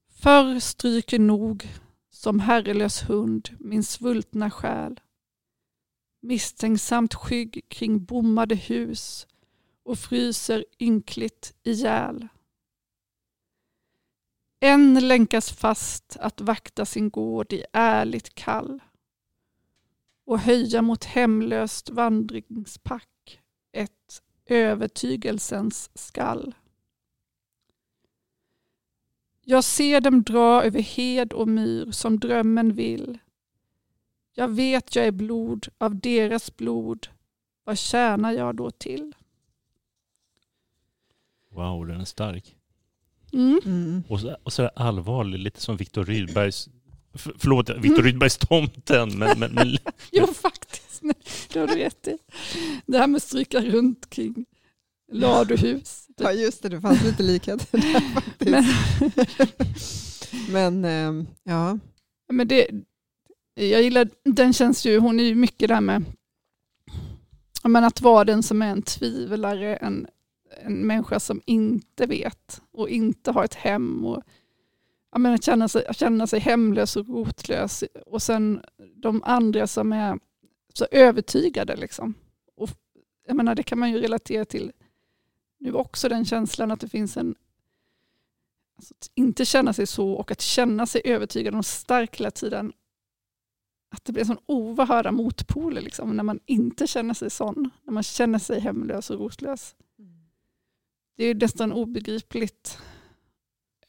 Förr 0.09 0.59
stryker 0.59 1.19
nog 1.19 1.69
som 2.09 2.39
herrelös 2.39 3.09
hund 3.09 3.49
min 3.59 3.83
svultna 3.83 4.51
själ. 4.51 4.99
Misstänksamt 6.19 7.13
skygg 7.13 7.65
kring 7.67 8.05
bommade 8.05 8.55
hus 8.55 9.27
och 9.83 9.99
fryser 9.99 10.65
ynkligt 10.79 11.53
ihjäl. 11.63 12.27
En 14.59 15.07
länkas 15.07 15.51
fast 15.51 16.17
att 16.19 16.41
vakta 16.41 16.85
sin 16.85 17.09
gård 17.09 17.53
i 17.53 17.63
ärligt 17.73 18.35
kall 18.35 18.79
och 20.25 20.39
höja 20.39 20.81
mot 20.81 21.03
hemlöst 21.03 21.89
vandringspack 21.89 23.41
ett 23.71 24.21
övertygelsens 24.45 25.89
skall. 25.93 26.55
Jag 29.41 29.63
ser 29.63 30.01
dem 30.01 30.23
dra 30.23 30.63
över 30.63 30.81
hed 30.81 31.33
och 31.33 31.47
myr 31.47 31.91
som 31.91 32.19
drömmen 32.19 32.73
vill. 32.73 33.19
Jag 34.33 34.47
vet 34.47 34.95
jag 34.95 35.05
är 35.05 35.11
blod 35.11 35.67
av 35.77 35.99
deras 35.99 36.57
blod. 36.57 37.07
Vad 37.63 37.77
tjänar 37.77 38.31
jag 38.31 38.55
då 38.55 38.71
till? 38.71 39.15
Wow, 41.49 41.87
den 41.87 42.01
är 42.01 42.05
stark. 42.05 42.58
Mm. 43.33 44.03
Och 44.07 44.19
så, 44.19 44.37
och 44.43 44.53
så 44.53 44.61
är 44.61 44.63
det 44.63 44.71
allvarlig, 44.75 45.39
lite 45.39 45.61
som 45.61 45.77
Viktor 45.77 46.05
Rydbergs, 46.05 46.69
för, 47.13 47.33
förlåt, 47.37 47.69
Viktor 47.69 48.03
Rydbergs 48.03 48.37
Tomten, 48.37 49.17
men, 49.17 49.39
men, 49.39 49.53
men 49.53 49.77
Jo, 50.11 50.27
faktiskt. 50.27 51.01
Det 51.53 51.59
har 51.59 51.67
du 51.67 51.75
rätt 51.75 52.07
i. 52.07 52.17
Det 52.85 52.97
här 52.97 53.07
med 53.07 53.17
att 53.17 53.23
stryka 53.23 53.61
runt 53.61 54.09
kring 54.09 54.45
ladorhus. 55.11 56.07
Ja 56.17 56.31
just 56.31 56.63
det, 56.63 56.69
det 56.69 56.81
fanns 56.81 57.03
lite 57.03 57.23
likheter 57.23 57.77
där 57.77 58.13
faktiskt. 58.13 58.45
Men, 60.49 60.81
men 60.81 61.27
ja. 61.43 61.79
Men 62.31 62.47
det, 62.47 62.67
jag 63.53 63.83
gillar, 63.83 64.09
den 64.23 64.53
känns 64.53 64.85
ju, 64.85 64.99
hon 64.99 65.19
är 65.19 65.23
ju 65.23 65.35
mycket 65.35 65.69
där 65.69 65.81
med 65.81 66.05
men 67.63 67.83
att 67.83 68.01
vara 68.01 68.25
den 68.25 68.43
som 68.43 68.61
är 68.61 68.67
en 68.67 68.81
tvivlare, 68.81 69.75
en, 69.75 70.07
en 70.57 70.87
människa 70.87 71.19
som 71.19 71.41
inte 71.45 72.05
vet 72.05 72.61
och 72.71 72.89
inte 72.89 73.31
har 73.31 73.43
ett 73.43 73.53
hem. 73.53 74.05
Och, 74.05 74.23
jag 75.11 75.21
menar, 75.21 75.37
känna, 75.37 75.67
sig, 75.67 75.85
känna 75.91 76.27
sig 76.27 76.39
hemlös 76.39 76.95
och 76.95 77.07
rotlös. 77.07 77.83
Och 78.05 78.21
sen 78.21 78.61
de 78.95 79.23
andra 79.23 79.67
som 79.67 79.93
är 79.93 80.19
så 80.73 80.85
övertygade. 80.91 81.75
Liksom. 81.75 82.13
Och, 82.55 82.69
jag 83.27 83.35
menar, 83.35 83.55
det 83.55 83.63
kan 83.63 83.79
man 83.79 83.91
ju 83.91 83.97
relatera 83.97 84.45
till 84.45 84.71
nu 85.59 85.73
också, 85.73 86.09
den 86.09 86.25
känslan 86.25 86.71
att 86.71 86.79
det 86.79 86.89
finns 86.89 87.17
en... 87.17 87.35
Alltså, 88.77 88.93
att 88.93 89.11
inte 89.15 89.45
känna 89.45 89.73
sig 89.73 89.87
så 89.87 90.11
och 90.11 90.31
att 90.31 90.41
känna 90.41 90.85
sig 90.85 91.01
övertygad 91.05 91.55
och 91.55 91.65
stark 91.65 92.19
hela 92.19 92.31
tiden 92.31 92.73
att 93.89 94.05
det 94.05 94.11
blir 94.11 94.21
en 94.21 94.27
sån 94.27 94.43
oerhörda 94.45 95.11
motpoler 95.11 95.81
liksom, 95.81 96.17
när 96.17 96.23
man 96.23 96.39
inte 96.45 96.87
känner 96.87 97.13
sig 97.13 97.29
sån. 97.29 97.69
När 97.83 97.93
man 97.93 98.03
känner 98.03 98.39
sig 98.39 98.59
hemlös 98.59 99.09
och 99.09 99.19
rotlös. 99.19 99.75
Det 101.19 101.25
är 101.25 101.35
nästan 101.35 101.71
obegripligt 101.71 102.79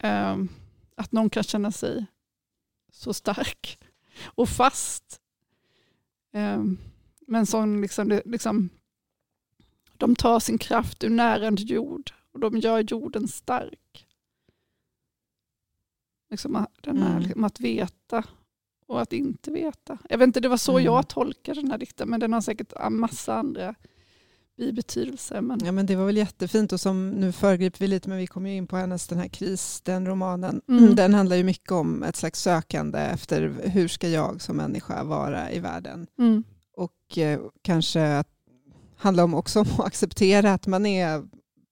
um, 0.02 0.48
att 0.96 1.12
någon 1.12 1.30
kan 1.30 1.42
känna 1.42 1.72
sig 1.72 2.06
så 2.92 3.14
stark 3.14 3.78
och 4.24 4.48
fast. 4.48 5.20
Um, 6.32 6.78
men 7.26 7.46
sån 7.46 7.80
liksom, 7.80 8.20
liksom, 8.24 8.68
de 9.96 10.16
tar 10.16 10.40
sin 10.40 10.58
kraft 10.58 11.04
ur 11.04 11.10
närande 11.10 11.62
jord 11.62 12.12
och 12.32 12.40
de 12.40 12.58
gör 12.58 12.78
jorden 12.78 13.28
stark. 13.28 14.06
Liksom, 16.30 16.66
den 16.80 16.98
här, 16.98 17.10
mm. 17.10 17.22
liksom, 17.22 17.44
att 17.44 17.60
veta 17.60 18.24
och 18.86 19.00
att 19.00 19.12
inte 19.12 19.50
veta. 19.50 19.98
Jag 20.08 20.18
vet 20.18 20.26
inte, 20.26 20.40
det 20.40 20.48
var 20.48 20.56
så 20.56 20.72
mm. 20.72 20.84
jag 20.84 21.08
tolkar 21.08 21.54
den 21.54 21.70
här 21.70 21.78
dikten, 21.78 22.08
men 22.08 22.20
den 22.20 22.32
har 22.32 22.40
säkert 22.40 22.72
en 22.72 23.00
massa 23.00 23.34
andra 23.34 23.74
bibetydelser. 24.60 25.40
Men... 25.40 25.60
Ja, 25.64 25.72
men 25.72 25.86
det 25.86 25.96
var 25.96 26.06
väl 26.06 26.16
jättefint 26.16 26.72
och 26.72 26.80
som 26.80 27.10
nu 27.10 27.32
föregriper 27.32 27.78
vi 27.78 27.86
lite, 27.86 28.08
men 28.08 28.18
vi 28.18 28.26
kommer 28.26 28.50
in 28.50 28.66
på 28.66 28.76
hennes 28.76 29.06
den 29.06 29.18
här 29.18 29.28
kris, 29.28 29.80
den 29.80 30.06
romanen. 30.06 30.60
Mm. 30.68 30.94
Den 30.94 31.14
handlar 31.14 31.36
ju 31.36 31.44
mycket 31.44 31.72
om 31.72 32.02
ett 32.02 32.16
slags 32.16 32.40
sökande 32.40 32.98
efter 32.98 33.54
hur 33.64 33.88
ska 33.88 34.08
jag 34.08 34.42
som 34.42 34.56
människa 34.56 35.04
vara 35.04 35.52
i 35.52 35.58
världen. 35.58 36.06
Mm. 36.18 36.44
Och 36.76 37.18
eh, 37.18 37.40
kanske 37.62 38.18
att 38.18 38.28
handla 38.96 39.24
om 39.24 39.34
också 39.34 39.60
om 39.60 39.66
att 39.78 39.86
acceptera 39.86 40.52
att 40.52 40.66
man 40.66 40.86
är, 40.86 41.22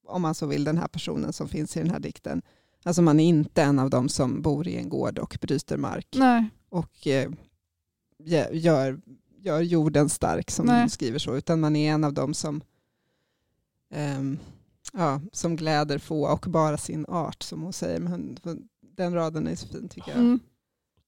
om 0.07 0.23
man 0.23 0.35
så 0.35 0.47
vill, 0.47 0.65
den 0.65 0.79
här 0.79 0.89
personen 0.89 1.33
som 1.33 1.49
finns 1.49 1.77
i 1.77 1.81
den 1.81 1.91
här 1.91 2.01
dikten. 2.01 2.43
Alltså 2.85 3.03
man 3.03 3.21
är 3.21 3.29
inte 3.29 3.63
en 3.63 3.79
av 3.79 3.91
dem 3.91 4.09
som 4.09 4.43
bor 4.43 4.69
i 4.69 4.77
en 4.77 4.89
gård 4.89 5.19
och 5.19 5.39
bryter 5.41 5.77
mark. 5.77 6.07
Nej 6.17 6.51
och 6.69 7.07
eh, 7.07 7.31
gör, 8.53 9.01
gör 9.41 9.61
jorden 9.61 10.09
stark 10.09 10.51
som 10.51 10.67
Nej. 10.67 10.91
skriver 10.91 11.19
så, 11.19 11.37
utan 11.37 11.61
man 11.61 11.77
är 11.77 11.93
en 11.93 12.05
av 12.05 12.15
dem 12.15 12.35
som, 12.35 12.61
eh, 13.91 14.23
ja, 14.93 15.21
som 15.33 15.57
gläder 15.57 15.99
få 15.99 16.33
och 16.33 16.47
bara 16.49 16.79
sin 16.79 17.07
art, 17.09 17.43
som 17.43 17.63
hon 17.63 17.73
säger. 17.73 18.01
Men 18.01 18.39
den 18.81 19.15
raden 19.15 19.47
är 19.47 19.57
så 19.57 19.69
fin 19.69 19.89
tycker 19.89 20.11
jag. 20.11 20.19
Mm. 20.19 20.41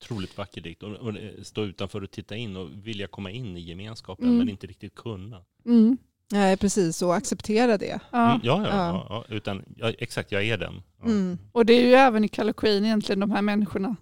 Otroligt 0.02 0.38
vacker 0.38 0.60
dikt. 0.60 0.82
Och, 0.82 0.90
och 0.90 1.14
stå 1.42 1.64
utanför 1.64 2.02
och 2.02 2.10
titta 2.10 2.36
in 2.36 2.56
och 2.56 2.70
vilja 2.86 3.06
komma 3.06 3.30
in 3.30 3.56
i 3.56 3.60
gemenskapen, 3.60 4.24
mm. 4.24 4.38
men 4.38 4.48
inte 4.48 4.66
riktigt 4.66 4.94
kunna. 4.94 5.44
Mm. 5.66 5.98
Nej, 6.32 6.56
precis. 6.56 7.02
Och 7.02 7.14
acceptera 7.14 7.78
det. 7.78 8.00
Ja, 8.10 8.30
mm, 8.30 8.40
ja, 8.44 8.66
ja, 8.66 8.76
ja. 8.76 9.06
ja, 9.08 9.34
utan, 9.34 9.64
ja, 9.76 9.92
exakt, 9.98 10.32
jag 10.32 10.44
är 10.44 10.58
den. 10.58 10.82
Mm. 11.04 11.38
Och 11.52 11.66
det 11.66 11.72
är 11.72 11.82
ju 11.82 11.94
även 11.94 12.24
i 12.24 12.28
Kalle 12.28 12.52
Queen 12.52 12.84
egentligen 12.84 13.20
de 13.20 13.30
här 13.30 13.42
människorna 13.42 13.96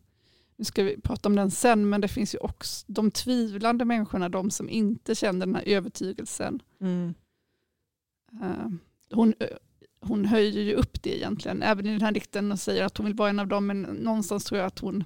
nu 0.59 0.65
ska 0.65 0.83
vi 0.83 1.01
prata 1.01 1.29
om 1.29 1.37
den 1.37 1.51
sen, 1.51 1.89
men 1.89 2.01
det 2.01 2.09
finns 2.09 2.35
ju 2.35 2.39
också 2.39 2.85
de 2.89 3.11
tvivlande 3.11 3.85
människorna, 3.85 4.29
de 4.29 4.51
som 4.51 4.69
inte 4.69 5.15
känner 5.15 5.47
den 5.47 5.55
här 5.55 5.63
övertygelsen. 5.67 6.63
Mm. 6.81 7.15
Uh, 8.33 8.69
hon, 9.11 9.35
hon 10.01 10.25
höjer 10.25 10.63
ju 10.63 10.75
upp 10.75 11.03
det 11.03 11.17
egentligen, 11.17 11.63
även 11.63 11.87
i 11.87 11.93
den 11.93 12.01
här 12.01 12.13
dikten 12.13 12.53
och 12.53 12.59
säger 12.59 12.85
att 12.85 12.97
hon 12.97 13.07
vill 13.07 13.15
vara 13.15 13.31
en 13.31 13.39
av 13.39 13.49
dem, 13.49 13.67
men 13.67 13.83
någonstans 13.83 14.45
tror 14.45 14.59
jag 14.59 14.67
att 14.67 14.79
hon, 14.79 15.05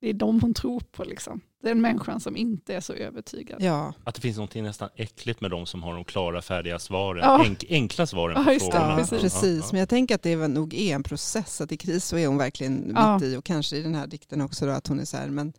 det 0.00 0.08
är 0.08 0.14
dem 0.14 0.40
hon 0.40 0.54
tror 0.54 0.80
på. 0.80 1.04
Liksom. 1.04 1.40
Den 1.62 1.80
människan 1.80 2.20
som 2.20 2.36
inte 2.36 2.74
är 2.74 2.80
så 2.80 2.92
övertygad. 2.92 3.62
Ja. 3.62 3.94
Att 4.04 4.14
det 4.14 4.20
finns 4.20 4.36
något 4.36 4.54
nästan 4.54 4.88
äckligt 4.96 5.40
med 5.40 5.50
de 5.50 5.66
som 5.66 5.82
har 5.82 5.94
de 5.94 6.04
klara, 6.04 6.42
färdiga 6.42 6.78
svaren. 6.78 7.22
Ja. 7.22 7.44
Enk, 7.44 7.64
enkla 7.68 8.06
svaren 8.06 8.44
på 8.44 8.52
ja, 8.52 8.58
frågorna. 8.58 8.90
Ja, 8.90 8.96
precis. 8.96 9.20
precis. 9.20 9.72
Men 9.72 9.78
jag 9.78 9.88
tänker 9.88 10.14
att 10.14 10.22
det 10.22 10.48
nog 10.48 10.74
är 10.74 10.94
en 10.94 11.02
process. 11.02 11.60
Att 11.60 11.72
i 11.72 11.76
kris 11.76 12.04
så 12.04 12.16
är 12.16 12.26
hon 12.26 12.38
verkligen 12.38 12.92
ja. 12.94 13.14
mitt 13.14 13.24
i. 13.24 13.36
Och 13.36 13.44
kanske 13.44 13.76
i 13.76 13.82
den 13.82 13.94
här 13.94 14.06
dikten 14.06 14.40
också 14.40 14.66
då, 14.66 14.72
att 14.72 14.86
hon 14.86 15.00
är 15.00 15.04
så 15.04 15.16
här, 15.16 15.28
men 15.28 15.52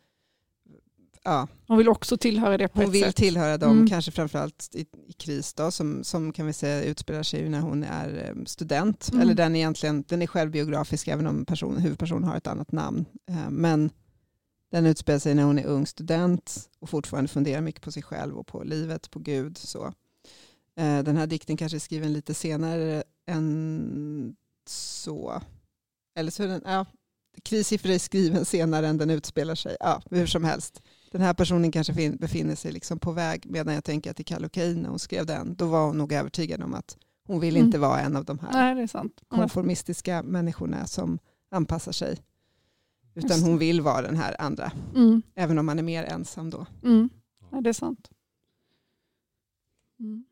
Ja. 1.27 1.47
Hon 1.67 1.77
vill 1.77 1.89
också 1.89 2.17
tillhöra 2.17 2.57
det 2.57 2.67
på 2.67 2.81
Hon 2.81 2.91
vill 2.91 3.03
sätt. 3.03 3.15
tillhöra 3.15 3.57
dem, 3.57 3.71
mm. 3.71 3.87
kanske 3.87 4.11
framförallt 4.11 4.69
i, 4.73 4.81
i 5.07 5.13
kris 5.13 5.53
då, 5.53 5.71
som, 5.71 6.03
som 6.03 6.33
kan 6.33 6.45
vi 6.45 6.53
säga 6.53 6.83
utspelar 6.83 7.23
sig 7.23 7.49
när 7.49 7.59
hon 7.59 7.83
är 7.83 8.25
eh, 8.25 8.43
student. 8.45 9.09
Mm. 9.09 9.21
Eller 9.21 9.33
den, 9.33 9.55
egentligen, 9.55 10.03
den 10.07 10.21
är 10.21 10.27
självbiografisk 10.27 11.07
även 11.07 11.27
om 11.27 11.45
person, 11.45 11.77
huvudpersonen 11.77 12.23
har 12.23 12.37
ett 12.37 12.47
annat 12.47 12.71
namn. 12.71 13.05
Eh, 13.29 13.49
men 13.49 13.89
den 14.71 14.85
utspelar 14.85 15.19
sig 15.19 15.35
när 15.35 15.43
hon 15.43 15.59
är 15.59 15.65
ung 15.65 15.87
student 15.87 16.69
och 16.79 16.89
fortfarande 16.89 17.27
funderar 17.27 17.61
mycket 17.61 17.81
på 17.81 17.91
sig 17.91 18.03
själv 18.03 18.37
och 18.37 18.47
på 18.47 18.63
livet, 18.63 19.11
på 19.11 19.19
Gud. 19.19 19.57
Så. 19.57 19.85
Eh, 20.77 21.03
den 21.03 21.17
här 21.17 21.27
dikten 21.27 21.57
kanske 21.57 21.77
är 21.77 21.79
skriven 21.79 22.13
lite 22.13 22.33
senare 22.33 23.03
än 23.25 24.35
så. 24.69 25.41
Eller 26.15 26.31
så 26.31 26.43
är 26.43 26.47
den, 26.47 26.61
ja, 26.65 26.85
Krissiffror 27.43 27.91
är 27.91 27.99
skriven 27.99 28.45
senare 28.45 28.87
än 28.87 28.97
den 28.97 29.09
utspelar 29.09 29.55
sig. 29.55 29.77
Ja, 29.79 30.01
hur 30.09 30.25
som 30.25 30.43
helst. 30.43 30.81
Den 31.11 31.21
här 31.21 31.33
personen 31.33 31.71
kanske 31.71 32.11
befinner 32.11 32.55
sig 32.55 32.71
liksom 32.71 32.99
på 32.99 33.11
väg 33.11 33.45
medan 33.45 33.73
jag 33.73 33.83
tänker 33.83 34.11
att 34.11 34.19
i 34.19 34.23
Kallocain 34.23 34.81
när 34.81 34.89
hon 34.89 34.99
skrev 34.99 35.25
den, 35.25 35.55
då 35.55 35.65
var 35.65 35.85
hon 35.85 35.97
nog 35.97 36.13
övertygad 36.13 36.63
om 36.63 36.73
att 36.73 36.97
hon 37.23 37.39
vill 37.39 37.57
inte 37.57 37.77
mm. 37.77 37.89
vara 37.89 37.99
en 38.01 38.15
av 38.15 38.25
de 38.25 38.39
här 38.39 38.75
Nej, 38.75 38.87
konformistiska 39.27 40.23
människorna 40.23 40.87
som 40.87 41.19
anpassar 41.49 41.91
sig 41.91 42.17
utan 43.17 43.43
hon 43.43 43.57
vill 43.57 43.81
vara 43.81 44.01
den 44.01 44.15
här 44.15 44.41
andra. 44.41 44.71
Mm. 44.95 45.21
Även 45.35 45.57
om 45.57 45.65
man 45.65 45.79
är 45.79 45.83
mer 45.83 46.03
ensam 46.03 46.49
då. 46.49 46.65
Mm. 46.83 47.09
Ja, 47.51 47.61
det 47.61 47.69
är 47.69 47.73
sant. 47.73 48.09
Mm. 49.99 50.25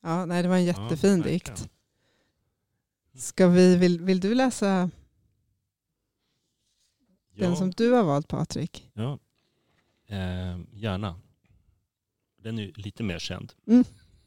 Ja, 0.00 0.26
nej, 0.26 0.42
det 0.42 0.48
var 0.48 0.56
en 0.56 0.64
jättefin 0.64 1.18
ja, 1.18 1.24
dikt. 1.24 1.68
Ska 3.14 3.48
vi, 3.48 3.76
vill, 3.76 4.00
vill 4.00 4.20
du 4.20 4.34
läsa 4.34 4.90
ja. 7.34 7.46
den 7.46 7.56
som 7.56 7.70
du 7.70 7.92
har 7.92 8.04
valt 8.04 8.28
Patrik? 8.28 8.90
Ja, 8.94 9.18
eh, 10.08 10.58
gärna. 10.72 11.20
Den 12.42 12.58
är 12.58 12.72
lite 12.74 13.02
mer 13.02 13.18
känd. 13.18 13.52
Mm. 13.66 13.84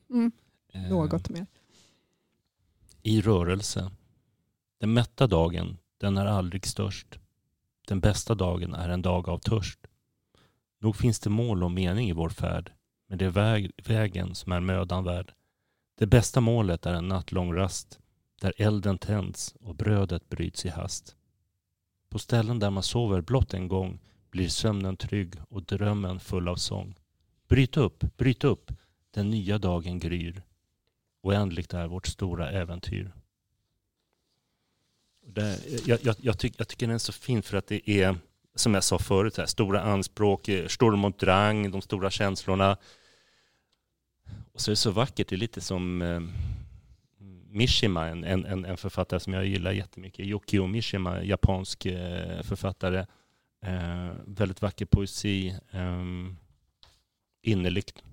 Mm. 0.10 0.32
Eh, 0.74 0.90
Något 0.90 1.30
mer. 1.30 1.46
I 3.02 3.22
rörelse. 3.22 3.92
Den 4.80 4.94
mätta 4.94 5.28
dagen, 5.28 5.78
den 5.98 6.18
är 6.18 6.26
aldrig 6.26 6.68
störst. 6.68 7.20
Den 7.88 8.00
bästa 8.00 8.36
dagen 8.36 8.74
är 8.74 8.90
en 8.90 9.02
dag 9.02 9.30
av 9.30 9.40
törst. 9.40 9.80
Nog 10.80 10.96
finns 10.96 11.20
det 11.20 11.30
mål 11.30 11.64
och 11.64 11.72
mening 11.72 12.10
i 12.10 12.14
vår 12.14 12.30
färd, 12.30 12.72
men 13.08 13.18
det 13.18 13.26
är 13.26 13.30
väg, 13.30 13.72
vägen 13.86 14.36
som 14.36 14.52
är 14.52 14.60
mödan 14.60 15.04
värd. 15.04 15.34
Det 15.98 16.08
bästa 16.08 16.42
målet 16.42 16.86
är 16.86 16.94
en 16.94 17.08
nattlång 17.08 17.54
rast, 17.56 18.00
där 18.42 18.54
elden 18.58 18.98
tänds 18.98 19.56
och 19.60 19.76
brödet 19.76 20.30
bryts 20.30 20.66
i 20.66 20.70
hast. 20.70 21.16
På 22.10 22.20
ställen 22.20 22.60
där 22.60 22.70
man 22.70 22.84
sover 22.84 23.22
blott 23.22 23.54
en 23.54 23.68
gång 23.68 24.00
blir 24.32 24.50
sömnen 24.50 24.98
trygg 24.98 25.36
och 25.50 25.64
drömmen 25.64 26.20
full 26.20 26.48
av 26.48 26.56
sång. 26.56 26.96
Bryt 27.48 27.78
upp, 27.78 28.18
bryt 28.18 28.44
upp, 28.44 28.72
den 29.12 29.30
nya 29.30 29.58
dagen 29.58 30.00
gryr. 30.00 30.44
Oändligt 31.22 31.74
är 31.74 31.88
vårt 31.88 32.08
stora 32.08 32.52
äventyr. 32.52 33.12
Det, 35.28 35.60
jag, 35.86 36.00
jag, 36.04 36.16
jag, 36.20 36.40
tyck, 36.40 36.54
jag, 36.58 36.68
tycker 36.68 36.88
den 36.88 36.96
är 36.96 37.00
så 37.00 37.14
fin 37.14 37.42
för 37.42 37.58
att 37.58 37.68
det 37.68 37.90
är, 37.90 38.16
som 38.56 38.74
jag 38.74 38.84
sa 38.84 39.00
förut, 39.00 39.38
här, 39.38 39.46
stora 39.46 39.82
anspråk, 39.82 40.48
eh, 40.48 40.68
storm 40.68 41.06
och 41.06 41.14
drang, 41.20 41.72
de 41.72 41.82
stora 41.82 42.10
känslorna. 42.10 42.78
Och 44.54 44.62
så 44.62 44.72
är 44.72 44.74
det 44.74 44.78
så 44.78 44.92
vackert, 44.92 45.28
det 45.28 45.36
är 45.36 45.38
lite 45.38 45.62
som 45.62 46.02
eh, 46.02 46.22
Mishima, 47.50 48.08
en, 48.08 48.24
en, 48.24 48.66
en 48.66 48.78
författare 48.78 49.20
som 49.20 49.34
jag 49.34 49.46
gillar 49.46 49.72
jättemycket. 49.72 50.26
Yukio 50.26 50.68
Mishima, 50.68 51.24
japansk 51.24 51.86
eh, 51.86 52.42
författare. 52.42 53.06
Eh, 53.66 54.12
väldigt 54.26 54.62
vacker 54.62 54.86
poesi, 54.86 55.50
eh, 55.72 56.04
innerligt. 57.42 58.04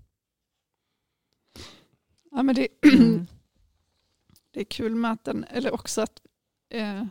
Ja, 2.31 2.43
men 2.43 2.55
det, 2.55 2.69
det 4.50 4.61
är 4.61 4.64
kul 4.64 4.95
med 4.95 5.12
att 5.12 5.25
den, 5.25 5.45
eller 5.45 5.75
också 5.75 6.00
att 6.00 6.23
eh, 6.69 7.07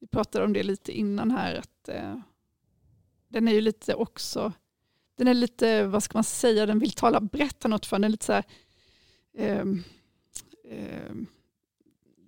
vi 0.00 0.06
pratade 0.06 0.44
om 0.44 0.52
det 0.52 0.62
lite 0.62 0.92
innan 0.92 1.30
här, 1.30 1.54
att 1.54 1.88
eh, 1.88 2.18
den 3.28 3.48
är 3.48 3.52
ju 3.52 3.60
lite 3.60 3.94
också, 3.94 4.52
den 5.14 5.28
är 5.28 5.34
lite, 5.34 5.86
vad 5.86 6.02
ska 6.02 6.18
man 6.18 6.24
säga, 6.24 6.66
den 6.66 6.78
vill 6.78 6.92
tala, 6.92 7.20
berätta 7.20 7.68
något 7.68 7.86
för 7.86 7.96
den 7.96 8.04
är 8.04 8.08
lite 8.08 8.24
så 8.24 8.32
här, 8.32 8.44
eh, 9.34 9.64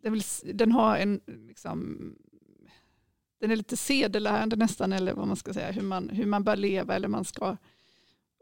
den, 0.02 0.12
vill, 0.12 0.22
den 0.54 0.72
har 0.72 0.96
en, 0.96 1.20
liksom, 1.26 2.14
den 3.40 3.50
är 3.50 3.56
lite 3.56 3.76
sedelärande 3.76 4.56
nästan, 4.56 4.92
eller 4.92 5.12
vad 5.14 5.26
man 5.26 5.36
ska 5.36 5.54
säga, 5.54 5.70
hur 5.72 5.82
man, 5.82 6.08
hur 6.08 6.26
man 6.26 6.44
bör 6.44 6.56
leva 6.56 6.94
eller 6.94 7.08
man 7.08 7.24
ska. 7.24 7.56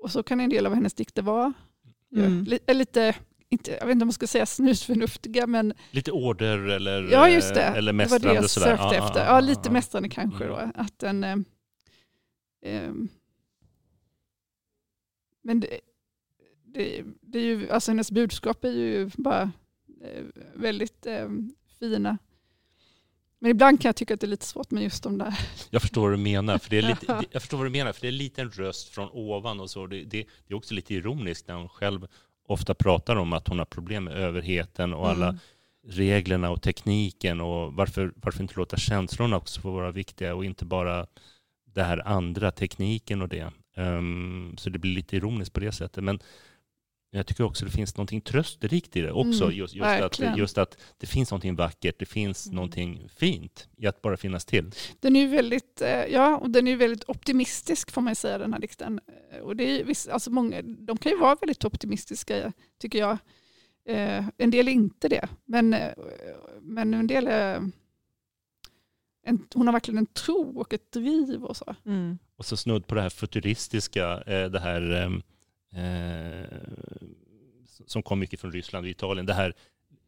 Och 0.03 0.11
så 0.11 0.23
kan 0.23 0.41
en 0.41 0.51
del 0.51 0.67
av 0.67 0.75
hennes 0.75 0.95
dikter 0.95 1.23
vara. 1.23 1.53
Mm. 2.17 2.45
Lite, 2.45 2.75
lite, 2.75 3.15
inte, 3.49 3.71
jag 3.71 3.87
vet 3.87 3.93
inte 3.93 4.03
om 4.03 4.07
man 4.07 4.13
ska 4.13 4.27
säga 4.27 4.47
snusförnuftiga, 4.47 5.47
men 5.47 5.75
Lite 5.91 6.13
order 6.13 6.59
eller, 6.59 7.03
Ja, 7.13 7.29
just 7.29 7.55
det. 7.55 7.63
eller 7.63 7.93
det 7.93 7.97
var 7.99 8.05
mästrande 8.05 8.29
det 8.29 8.35
jag 8.35 8.51
sådär. 8.51 8.67
sökte 8.77 8.97
Ja, 8.97 9.07
efter. 9.07 9.21
ja, 9.21 9.27
Ja, 9.27 9.35
ja, 9.35 9.41
lite 9.41 9.61
ja. 9.65 9.71
mästrande 9.73 10.09
kanske 10.09 10.45
Mm. 10.45 10.57
då. 10.57 10.71
Att 10.83 10.99
den, 10.99 11.25
eh, 11.25 11.37
eh, 12.63 12.91
men 15.43 15.61
det, 15.61 15.81
det, 16.65 17.05
det 17.21 17.39
är 17.39 17.43
ju, 17.45 17.71
alltså 17.71 17.91
hennes 17.91 18.11
budskap 18.13 18.65
är 18.65 18.71
ju 18.73 19.11
bara 19.17 19.43
eh, 20.05 20.25
väldigt 20.55 21.07
eh, 21.07 21.29
fina. 21.81 22.19
Men 23.41 23.51
ibland 23.51 23.81
kan 23.81 23.89
jag 23.89 23.97
tycka 23.97 24.15
att 24.15 24.21
det 24.21 24.27
är 24.27 24.29
lite 24.29 24.47
svårt 24.47 24.71
med 24.71 24.83
just 24.83 25.03
de 25.03 25.19
där. 25.19 25.39
Jag 25.71 25.83
förstår 25.83 26.03
vad 26.03 26.13
du 26.13 26.17
menar. 26.17 26.59
För 26.59 26.71
det 26.71 26.79
är 26.79 26.83
lite, 26.83 27.25
jag 27.31 27.43
förstår 27.43 27.59
vad 27.59 27.67
du 27.67 27.71
menar, 27.71 27.93
för 27.93 28.01
det 28.01 28.09
är 28.09 28.13
lite 28.13 28.43
en 28.43 28.51
röst 28.51 28.89
från 28.89 29.09
ovan 29.13 29.61
och 29.61 29.71
så. 29.71 29.87
Det, 29.87 29.97
det, 29.97 30.27
det 30.47 30.55
är 30.55 30.57
också 30.57 30.75
lite 30.75 30.95
ironiskt 30.95 31.49
när 31.49 31.55
hon 31.55 31.69
själv 31.69 32.07
ofta 32.49 32.75
pratar 32.75 33.17
om 33.17 33.33
att 33.33 33.49
hon 33.49 33.59
har 33.59 33.67
problem 33.67 34.05
med 34.05 34.15
överheten 34.17 34.95
och 34.95 35.09
alla 35.09 35.29
Mm. 35.29 35.39
reglerna 35.89 36.51
och 36.51 36.63
tekniken 36.63 37.41
och 37.41 37.73
varför, 37.75 38.13
varför 38.17 38.43
inte 38.43 38.55
låta 38.57 38.77
känslorna 38.77 39.37
också 39.37 39.61
få 39.61 39.71
vara 39.71 39.91
viktiga 39.91 40.35
och 40.35 40.45
inte 40.45 40.65
bara 40.65 41.07
det 41.75 41.83
här 41.83 42.09
andra, 42.09 42.51
tekniken 42.51 43.23
och 43.23 43.29
det. 43.29 43.53
Ehm, 43.77 44.55
så 44.59 44.71
det 44.71 44.79
blir 44.79 44.95
lite 44.95 45.17
ironiskt 45.17 45.53
på 45.55 45.61
det 45.61 45.73
sättet. 45.73 46.05
Men 46.05 46.19
jag 47.11 47.27
tycker 47.27 47.45
också 47.45 47.65
det 47.65 47.71
finns 47.71 47.97
någonting 47.97 48.21
trösterikt 48.21 48.97
i 48.97 49.01
det 49.01 49.13
också. 49.13 49.45
Mm, 49.45 49.57
just, 49.57 49.75
just, 49.75 49.87
att, 50.23 50.39
just 50.39 50.59
att 50.59 50.77
det 50.99 51.07
finns 51.07 51.31
någonting 51.31 51.57
vackert, 51.57 51.99
det 51.99 52.07
finns 52.07 52.47
Mm. 52.47 52.57
någonting 52.57 53.09
fint 53.17 53.69
i 53.77 53.87
att 53.87 54.03
bara 54.03 54.17
finnas 54.17 54.45
till. 54.45 54.71
Den 55.01 55.17
är 55.17 55.21
ju 55.21 55.27
väldigt, 55.27 55.81
eh, 55.83 56.05
ja, 56.05 56.37
och 56.37 56.51
den 56.51 56.67
är 56.67 56.71
ju 56.71 56.77
väldigt 56.77 57.09
optimistisk 57.09 57.91
får 57.91 58.01
man 58.01 58.15
säga 58.15 58.39
den 58.39 58.53
här 58.53 58.61
dikten. 58.61 59.01
Eh, 59.33 59.39
Och 59.39 59.57
det 59.57 59.65
är, 59.81 60.11
alltså 60.13 60.31
många, 60.31 60.63
de 60.63 60.99
kan 60.99 61.13
ju 61.13 61.19
vara 61.19 61.37
väldigt 61.41 61.65
optimistiska 61.65 62.53
tycker 62.79 62.99
jag. 62.99 63.19
Eh, 63.89 64.25
en 64.39 64.51
del 64.51 64.69
är 64.69 64.73
inte 64.73 65.09
det, 65.09 65.29
men, 65.45 65.77
men 66.61 66.95
en 66.95 67.07
del 67.07 67.27
är, 67.27 67.71
en, 69.27 69.47
hon 69.55 69.67
har 69.67 69.73
verkligen 69.73 69.99
en 69.99 70.07
tro 70.07 70.61
och 70.61 70.73
ett 70.75 70.93
driv 70.93 71.45
och 71.45 71.57
så. 71.57 71.75
Mm. 71.87 72.19
Och 72.37 72.47
så 72.47 72.57
snudd 72.57 72.87
på 72.87 72.95
det 72.95 73.01
här 73.03 73.11
futuristiska, 73.11 74.17
det 74.27 74.61
här 74.61 74.91
ehm, 74.93 75.15
eh, 75.17 75.21
som 77.87 78.03
kom 78.03 78.19
mycket 78.19 78.41
från 78.41 78.53
Ryssland 78.53 78.85
och 78.85 78.91
Italien. 78.91 79.27
Det 79.27 79.35
här, 79.35 79.55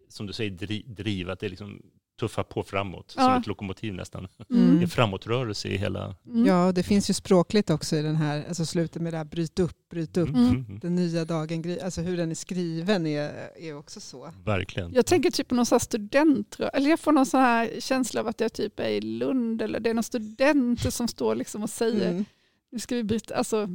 som 0.08 0.26
du 0.26 0.32
säger, 0.32 0.50
dri, 0.50 0.84
driv, 0.86 1.30
att 1.30 1.40
det 1.40 1.46
är 1.46 1.50
liksom 1.50 1.82
tuffa 2.20 2.44
på 2.44 2.62
framåt, 2.62 3.10
som 3.10 3.22
Ja. 3.22 3.40
ett 3.40 3.46
lokomotiv 3.46 3.94
nästan. 3.94 4.28
Mm. 4.50 4.78
Det 4.78 4.84
är 4.84 4.86
framåtrörelse 4.86 5.68
i 5.68 5.76
hela... 5.76 6.14
Mm. 6.26 6.46
Ja, 6.46 6.66
och 6.66 6.74
det 6.74 6.82
finns 6.82 7.10
ju 7.10 7.14
språkligt 7.14 7.70
också 7.70 7.96
i 7.96 8.02
den 8.02 8.16
här, 8.16 8.44
alltså 8.48 8.66
slutet 8.66 9.02
med 9.02 9.12
det 9.12 9.16
här 9.16 9.24
bryt 9.24 9.58
upp, 9.58 9.88
bryt 9.90 10.16
upp. 10.16 10.28
Mm, 10.28 10.48
Mm. 10.48 10.78
Den 10.78 10.94
nya 10.94 11.24
dagen, 11.24 11.78
alltså 11.82 12.00
hur 12.00 12.16
den 12.16 12.30
är 12.30 12.34
skriven 12.34 13.06
är, 13.06 13.50
är 13.58 13.76
också 13.76 14.00
så. 14.00 14.32
Verkligen. 14.44 14.92
Jag 14.92 15.06
tänker 15.06 15.30
typ 15.30 15.48
på 15.48 15.54
någon 15.54 15.66
sån 15.66 15.76
här 15.76 15.80
student, 15.80 16.60
eller 16.72 16.90
jag 16.90 17.00
får 17.00 17.12
någon 17.12 17.26
sån 17.26 17.40
här 17.40 17.70
känsla 17.80 18.20
av 18.20 18.26
att 18.28 18.40
jag 18.40 18.52
typ 18.52 18.80
är 18.80 18.88
i 18.88 19.00
Lund 19.00 19.62
eller 19.62 19.80
det 19.80 19.90
är 19.90 19.94
någon 19.94 20.02
studenter 20.04 20.90
som 20.90 21.08
står 21.08 21.34
liksom 21.34 21.62
och 21.62 21.70
säger 21.70 22.10
Mm. 22.10 22.24
nu 22.72 22.78
ska 22.78 22.96
vi 22.96 23.04
bryta, 23.04 23.34
alltså, 23.34 23.68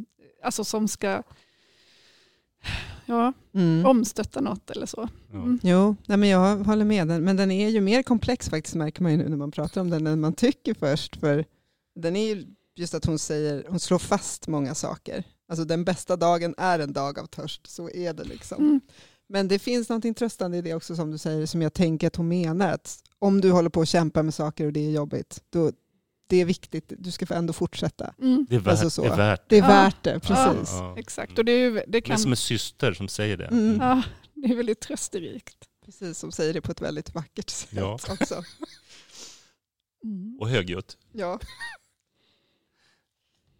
alltså 0.43 0.63
som 0.63 0.87
ska 0.87 1.23
ja, 3.05 3.33
Mm. 3.53 3.85
omstötta 3.85 4.41
något 4.41 4.69
eller 4.69 4.85
så. 4.85 5.09
Ja. 5.31 5.37
Mm. 5.37 5.59
Jo, 5.63 5.95
nej 6.05 6.17
men 6.17 6.29
jag 6.29 6.57
håller 6.57 6.85
med. 6.85 7.07
Den, 7.07 7.23
men 7.23 7.37
den 7.37 7.51
är 7.51 7.69
ju 7.69 7.81
mer 7.81 8.03
komplex 8.03 8.49
faktiskt 8.49 8.75
märker 8.75 9.03
man 9.03 9.11
ju 9.11 9.17
nu 9.17 9.29
när 9.29 9.37
man 9.37 9.51
pratar 9.51 9.81
om 9.81 9.89
den 9.89 10.07
än 10.07 10.19
man 10.21 10.33
tycker 10.33 10.73
först. 10.73 11.15
För 11.15 11.45
den 11.95 12.15
är 12.15 12.35
ju 12.35 12.45
just 12.75 12.93
att 12.93 13.05
hon 13.05 13.19
säger, 13.19 13.65
hon 13.69 13.79
slår 13.79 13.99
fast 13.99 14.47
många 14.47 14.75
saker. 14.75 15.23
Alltså 15.49 15.65
den 15.65 15.83
bästa 15.85 16.15
dagen 16.15 16.55
är 16.57 16.79
en 16.79 16.93
dag 16.93 17.19
av 17.19 17.25
törst, 17.25 17.67
så 17.67 17.89
är 17.89 18.13
det 18.13 18.23
liksom. 18.23 18.63
Mm. 18.63 18.81
Men 19.27 19.47
det 19.47 19.59
finns 19.59 19.89
något 19.89 20.17
tröstande 20.17 20.57
i 20.57 20.61
det 20.61 20.73
också 20.73 20.95
som 20.95 21.11
du 21.11 21.17
säger, 21.17 21.45
som 21.45 21.61
jag 21.61 21.73
tänker 21.73 22.07
att 22.07 22.15
hon 22.15 22.27
menar. 22.27 22.71
Att 22.71 22.99
om 23.19 23.41
du 23.41 23.51
håller 23.51 23.69
på 23.69 23.81
att 23.81 23.87
kämpa 23.89 24.23
med 24.23 24.33
saker 24.33 24.65
och 24.65 24.73
det 24.73 24.87
är 24.87 24.91
jobbigt, 24.91 25.43
då 25.49 25.71
det 26.27 26.37
är 26.37 26.45
viktigt, 26.45 26.93
du 26.99 27.11
ska 27.11 27.25
ändå 27.35 27.53
fortsätta. 27.53 28.13
Mm. 28.21 28.45
Det 28.49 28.55
är 28.55 28.59
värt 28.59 28.71
Alltså 28.71 28.89
så. 28.89 29.01
det. 29.03 29.09
Är 29.09 29.17
värt. 29.17 29.49
Det 29.49 29.57
är 29.57 29.61
värt 29.61 30.03
det, 30.03 30.19
precis. 30.19 30.71
Ja, 30.71 30.93
ja. 30.95 30.95
Exakt, 30.97 31.39
och 31.39 31.45
det, 31.45 31.51
är 31.51 31.59
ju, 31.59 31.71
det 31.73 31.83
Det 31.87 31.97
är 31.97 32.01
kan, 32.01 32.17
som 32.19 32.31
en 32.31 32.37
syster 32.37 32.93
som 32.93 33.07
säger 33.07 33.37
det. 33.37 33.45
Mm. 33.45 33.77
ja, 33.81 34.01
det 34.33 34.47
är 34.51 34.55
väldigt 34.55 34.79
trösterikt. 34.81 35.55
Precis, 35.85 36.17
som 36.19 36.31
säger 36.31 36.53
det 36.53 36.61
på 36.61 36.71
ett 36.71 36.81
väldigt 36.81 37.13
vackert 37.15 37.49
sätt 37.49 37.69
Ja. 37.73 37.93
också. 37.93 38.43
Mm. 40.03 40.37
Och 40.39 40.49
högljutt. 40.49 40.97
Ja. 41.11 41.39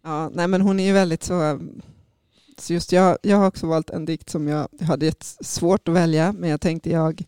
Ja, 0.02 0.28
nej 0.34 0.48
men 0.48 0.60
hon 0.60 0.80
är 0.80 0.84
ju 0.84 0.92
väldigt 0.92 1.22
så... 1.22 1.60
så 2.58 2.72
just 2.72 2.92
jag, 2.92 3.18
jag 3.22 3.36
har 3.36 3.46
också 3.46 3.66
valt 3.66 3.90
en 3.90 4.04
dikt 4.04 4.30
som 4.30 4.48
jag, 4.48 4.68
jag 4.78 4.86
hade 4.86 5.06
ett 5.06 5.24
svårt 5.40 5.88
att 5.88 5.94
välja, 5.94 6.32
men 6.32 6.50
jag 6.50 6.60
tänkte 6.60 6.90
jag... 6.90 7.22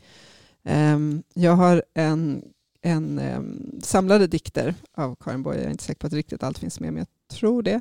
ehm, 0.64 1.22
jag 1.35 1.53
har 1.53 1.83
en, 1.94 2.44
en 2.83 3.19
ehm, 3.19 3.81
samlade 3.83 4.27
dikter 4.27 4.75
av 4.97 5.17
Karin 5.21 5.43
Boye. 5.43 5.57
Jag 5.59 5.67
är 5.67 5.71
inte 5.71 5.85
säker 5.85 5.99
på 6.01 6.07
att 6.07 6.12
riktigt 6.12 6.43
allt 6.43 6.59
finns 6.59 6.81
med, 6.81 6.93
men 6.93 6.99
jag 6.99 7.38
tror 7.38 7.62
det. 7.62 7.81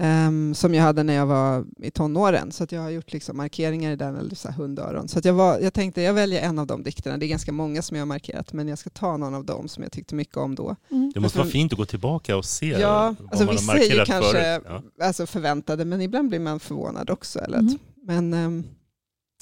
Ehm, 0.00 0.54
som 0.54 0.74
jag 0.74 0.82
hade 0.82 1.02
när 1.02 1.14
jag 1.14 1.26
var 1.26 1.64
i 1.78 1.90
tonåren. 1.90 2.52
Så 2.52 2.64
att 2.64 2.72
jag 2.72 2.80
har 2.80 2.90
gjort 2.90 3.12
liksom 3.12 3.36
markeringar 3.36 3.92
i 3.92 3.96
den, 3.96 4.16
eller 4.16 4.34
så 4.34 4.48
här 4.48 4.54
hundöron. 4.56 5.08
Så 5.08 5.18
att 5.18 5.24
jag, 5.24 5.34
var, 5.34 5.58
jag 5.58 5.74
tänkte 5.74 6.02
jag 6.02 6.14
väljer 6.14 6.42
en 6.42 6.58
av 6.58 6.66
de 6.66 6.82
dikterna. 6.82 7.18
Det 7.18 7.26
är 7.26 7.28
ganska 7.28 7.52
många 7.52 7.82
som 7.82 7.96
jag 7.96 8.00
har 8.00 8.06
markerat, 8.06 8.52
men 8.52 8.68
jag 8.68 8.78
ska 8.78 8.90
ta 8.90 9.16
någon 9.16 9.34
av 9.34 9.44
dem 9.44 9.68
som 9.68 9.82
jag 9.82 9.92
tyckte 9.92 10.14
mycket 10.14 10.36
om 10.36 10.54
då. 10.54 10.76
Mm. 10.90 11.12
Det 11.14 11.20
måste 11.20 11.38
Men 11.38 11.44
vara 11.46 11.52
fint 11.52 11.72
att 11.72 11.78
gå 11.78 11.84
tillbaka 11.86 12.36
och 12.36 12.44
se 12.44 12.66
Ja, 12.66 13.14
vad 13.18 13.28
alltså 13.30 13.44
man 13.44 13.46
har 13.46 13.52
vissa 13.52 13.72
är 13.72 13.82
ju 13.82 13.88
markerat 13.88 14.08
kanske 14.08 14.32
förut. 14.32 14.62
Ja. 14.98 15.04
alltså 15.06 15.26
förväntade, 15.26 15.84
men 15.84 16.00
ibland 16.00 16.28
blir 16.28 16.40
man 16.40 16.60
förvånad 16.60 17.10
också. 17.10 17.38
Eller 17.38 17.58
Mm. 17.58 17.78
men, 18.02 18.34
ehm, 18.34 18.64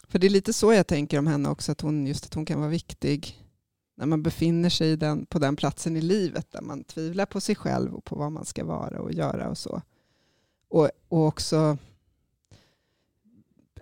för 0.09 0.19
det 0.19 0.27
är 0.27 0.31
lite 0.31 0.53
så 0.53 0.73
jag 0.73 0.87
tänker 0.87 1.19
om 1.19 1.27
henne 1.27 1.49
också, 1.49 1.73
att 1.73 1.81
hon, 1.81 2.07
just 2.07 2.25
att 2.27 2.35
hon 2.35 2.45
kan 2.47 2.61
vara 2.61 2.71
viktig 2.71 3.43
när 3.97 4.07
man 4.07 4.23
befinner 4.23 4.71
sig 4.71 4.91
i 4.91 4.97
den, 4.97 5.27
på 5.27 5.39
den 5.39 5.57
platsen 5.57 5.97
i 5.97 6.01
livet 6.01 6.53
där 6.53 6.61
man 6.63 6.85
tvivlar 6.85 7.27
på 7.27 7.41
sig 7.41 7.55
själv 7.55 7.95
och 7.95 8.05
på 8.05 8.17
vad 8.17 8.33
man 8.33 8.45
ska 8.45 8.65
vara 8.65 9.01
och 9.01 9.13
göra 9.13 9.49
och 9.49 9.59
så. 9.59 9.83
Och, 10.69 10.91
och 11.09 11.27
också 11.27 11.79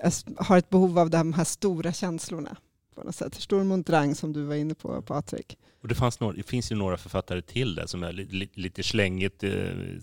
alltså, 0.03 0.27
har 0.37 0.59
ett 0.59 0.71
behov 0.71 0.99
av 0.99 1.11
de 1.11 1.33
här 1.33 1.45
stora 1.45 1.93
känslorna. 1.93 2.57
På 2.95 3.05
något 3.05 3.15
sätt. 3.15 3.35
Stor 3.35 3.65
mondrang 3.65 4.15
som 4.15 4.33
du 4.33 4.43
var 4.45 4.55
inne 4.55 4.75
på 4.75 5.03
Patrik. 5.03 5.59
Och 5.83 5.89
det, 5.89 5.95
fanns 5.95 6.21
några, 6.21 6.37
det 6.37 6.43
finns 6.43 6.73
ju 6.73 6.77
några 6.77 6.97
författare 6.97 7.43
till 7.43 7.75
det 7.75 7.89
som 7.89 8.03
är 8.03 8.13
lite, 8.13 8.35
lite, 8.35 8.61
lite 8.61 8.83
slängigt. 8.83 9.45
eh, 9.45 9.51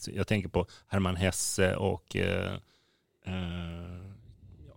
Jag 0.08 0.28
tänker 0.28 0.50
på 0.50 0.66
Hermann 0.88 1.16
Hesse 1.16 1.76
och 1.76 2.16
eh, 2.16 2.54
eh, 3.26 4.12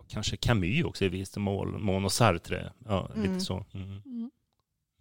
kanske 0.07 0.37
Camus 0.37 0.85
också 0.85 1.05
i 1.05 1.09
viss 1.09 1.37
mån 1.37 2.05
och 2.05 2.11
Sartre. 2.11 2.73
Ja, 2.85 3.11
Mm. 3.15 3.31
lite 3.33 3.45
så. 3.45 3.65
Mm. 3.73 4.01
Mm. 4.05 4.31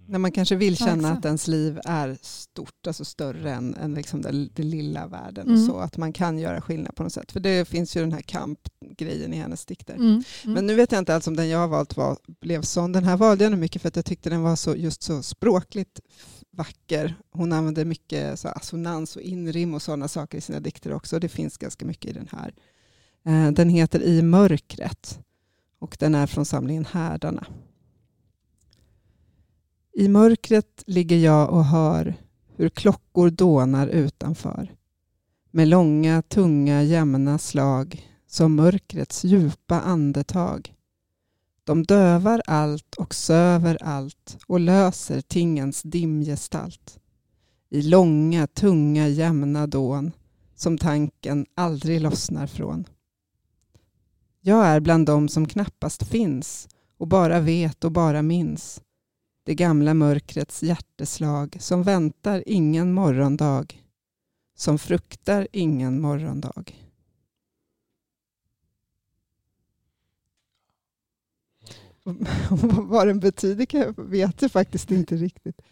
När 0.06 0.18
man 0.18 0.32
kanske 0.32 0.56
vill 0.56 0.76
känna 0.76 1.12
att 1.12 1.24
ens 1.24 1.48
liv 1.48 1.80
är 1.84 2.18
stort, 2.22 2.86
alltså 2.86 3.04
större 3.04 3.52
än, 3.52 3.74
än 3.74 3.94
liksom 3.94 4.22
den, 4.22 4.50
den 4.54 4.70
lilla 4.70 5.06
världen. 5.06 5.46
Mm. 5.46 5.60
Och 5.60 5.66
så, 5.66 5.78
att 5.78 5.96
man 5.96 6.12
kan 6.12 6.38
göra 6.38 6.60
skillnad 6.60 6.94
på 6.94 7.02
något 7.02 7.12
sätt. 7.12 7.32
För 7.32 7.40
det 7.40 7.68
finns 7.68 7.96
ju 7.96 8.00
den 8.00 8.12
här 8.12 8.20
kampgrejen 8.20 9.32
i 9.32 9.36
hennes 9.36 9.66
dikter. 9.66 9.94
Mm. 9.94 10.06
Mm. 10.06 10.22
Men 10.44 10.66
nu 10.66 10.74
vet 10.74 10.92
jag 10.92 10.98
inte 10.98 11.14
alls 11.14 11.26
om 11.26 11.36
den 11.36 11.48
jag 11.48 11.58
har 11.58 11.68
valt 11.68 11.96
var, 11.96 12.18
blev 12.40 12.62
sån. 12.62 12.92
Den 12.92 13.04
här 13.04 13.16
valde 13.16 13.44
jag 13.44 13.50
nog 13.50 13.60
mycket 13.60 13.82
för 13.82 13.88
att 13.88 13.96
jag 13.96 14.04
tyckte 14.04 14.30
den 14.30 14.42
var 14.42 14.56
så, 14.56 14.76
just 14.76 15.02
så 15.02 15.22
språkligt 15.22 16.00
vacker. 16.50 17.14
Hon 17.30 17.52
använde 17.52 17.84
mycket 17.84 18.38
så 18.38 18.48
assonans 18.48 19.16
och 19.16 19.22
inrim 19.22 19.74
och 19.74 19.82
sådana 19.82 20.08
saker 20.08 20.38
i 20.38 20.40
sina 20.40 20.60
dikter 20.60 20.92
också. 20.92 21.18
Det 21.18 21.28
finns 21.28 21.58
ganska 21.58 21.86
mycket 21.86 22.10
i 22.10 22.14
den 22.14 22.28
här. 22.32 22.54
Eh, 23.26 23.52
Den 23.52 23.68
heter 23.68 24.02
I 24.02 24.22
mörkret 24.22 25.18
och 25.78 25.96
den 26.00 26.14
är 26.14 26.26
från 26.26 26.44
samlingen 26.44 26.84
Härdarna. 26.84 27.46
I 29.96 30.08
mörkret 30.08 30.82
ligger 30.86 31.16
jag 31.16 31.52
och 31.52 31.64
hör 31.64 32.14
hur 32.56 32.68
klockor 32.68 33.30
dånar 33.30 33.86
utanför 33.86 34.74
med 35.50 35.68
långa, 35.68 36.22
tunga, 36.22 36.82
jämna 36.82 37.38
slag 37.38 38.10
som 38.26 38.54
mörkrets 38.54 39.24
djupa 39.24 39.80
andetag. 39.80 40.74
De 41.64 41.82
dövar 41.82 42.42
allt 42.46 42.94
och 42.94 43.14
söver 43.14 43.78
allt 43.82 44.38
och 44.46 44.60
löser 44.60 45.20
tingens 45.20 45.82
dimgestalt. 45.82 46.98
I 47.70 47.82
långa, 47.82 48.46
tunga, 48.46 49.08
jämna 49.08 49.66
dån 49.66 50.12
som 50.54 50.78
tanken 50.78 51.46
aldrig 51.54 52.00
lossnar 52.00 52.46
från. 52.46 52.84
Jag 54.40 54.66
är 54.66 54.80
bland 54.80 55.06
dem 55.06 55.28
som 55.28 55.48
knappast 55.48 56.06
finns 56.06 56.68
och 56.98 57.08
bara 57.08 57.40
vet 57.40 57.84
och 57.84 57.92
bara 57.92 58.22
minns. 58.22 58.80
Det 59.44 59.54
gamla 59.54 59.94
mörkrets 59.94 60.62
hjärteslag 60.62 61.56
som 61.60 61.82
väntar 61.82 62.42
ingen 62.46 62.92
morgondag. 62.92 63.66
Som 64.56 64.78
fruktar 64.78 65.48
ingen 65.52 66.00
morgondag. 66.00 66.72
vad 72.88 73.06
den 73.06 73.20
betyder 73.20 74.02
vet 74.02 74.42
jag 74.42 74.52
faktiskt 74.52 74.90
inte 74.90 75.16
riktigt. 75.16 75.62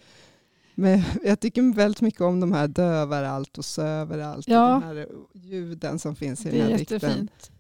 Men 0.75 1.03
jag 1.25 1.41
tycker 1.41 1.75
väldigt 1.75 2.01
mycket 2.01 2.21
om 2.21 2.41
de 2.41 2.53
här 2.53 2.69
dövar 2.69 3.23
allt 3.23 3.59
och 3.59 3.65
söver 3.65 4.19
allt. 4.19 4.49
Ja. 4.49 4.75
Och 4.77 4.81
de 4.81 4.87
här 4.87 5.09
ljuden 5.35 5.99
som 5.99 6.17
finns 6.17 6.47
i 6.47 6.51
Det 6.51 6.57
den 6.57 6.67
är 6.67 6.71
här 6.71 6.79
dikten. 6.79 6.95
jättefint. 7.01 7.51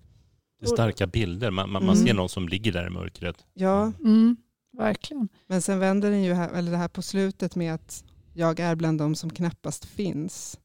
Det 0.60 0.66
är 0.66 0.68
starka 0.68 1.06
bilder. 1.06 1.50
Man, 1.50 1.70
man, 1.70 1.84
man 1.86 1.94
Mm. 1.96 2.06
ser 2.06 2.14
någon 2.14 2.28
som 2.28 2.48
ligger 2.48 2.72
där 2.72 2.86
i 2.86 2.90
mörkret. 2.90 3.44
Ja, 3.54 3.92
Mm, 4.04 4.36
verkligen. 4.82 5.28
men 5.46 5.62
sen 5.62 5.78
vänder 5.78 6.10
den 6.10 6.22
ju 6.22 6.32
här, 6.32 6.48
eller 6.48 6.70
det 6.70 6.76
här 6.76 6.88
på 6.88 7.02
slutet 7.02 7.56
med 7.56 7.74
att 7.74 8.04
jag 8.34 8.60
är 8.60 8.74
bland 8.74 8.98
dem 8.98 9.14
som 9.14 9.30
knappast 9.30 9.84
finns. 9.84 10.58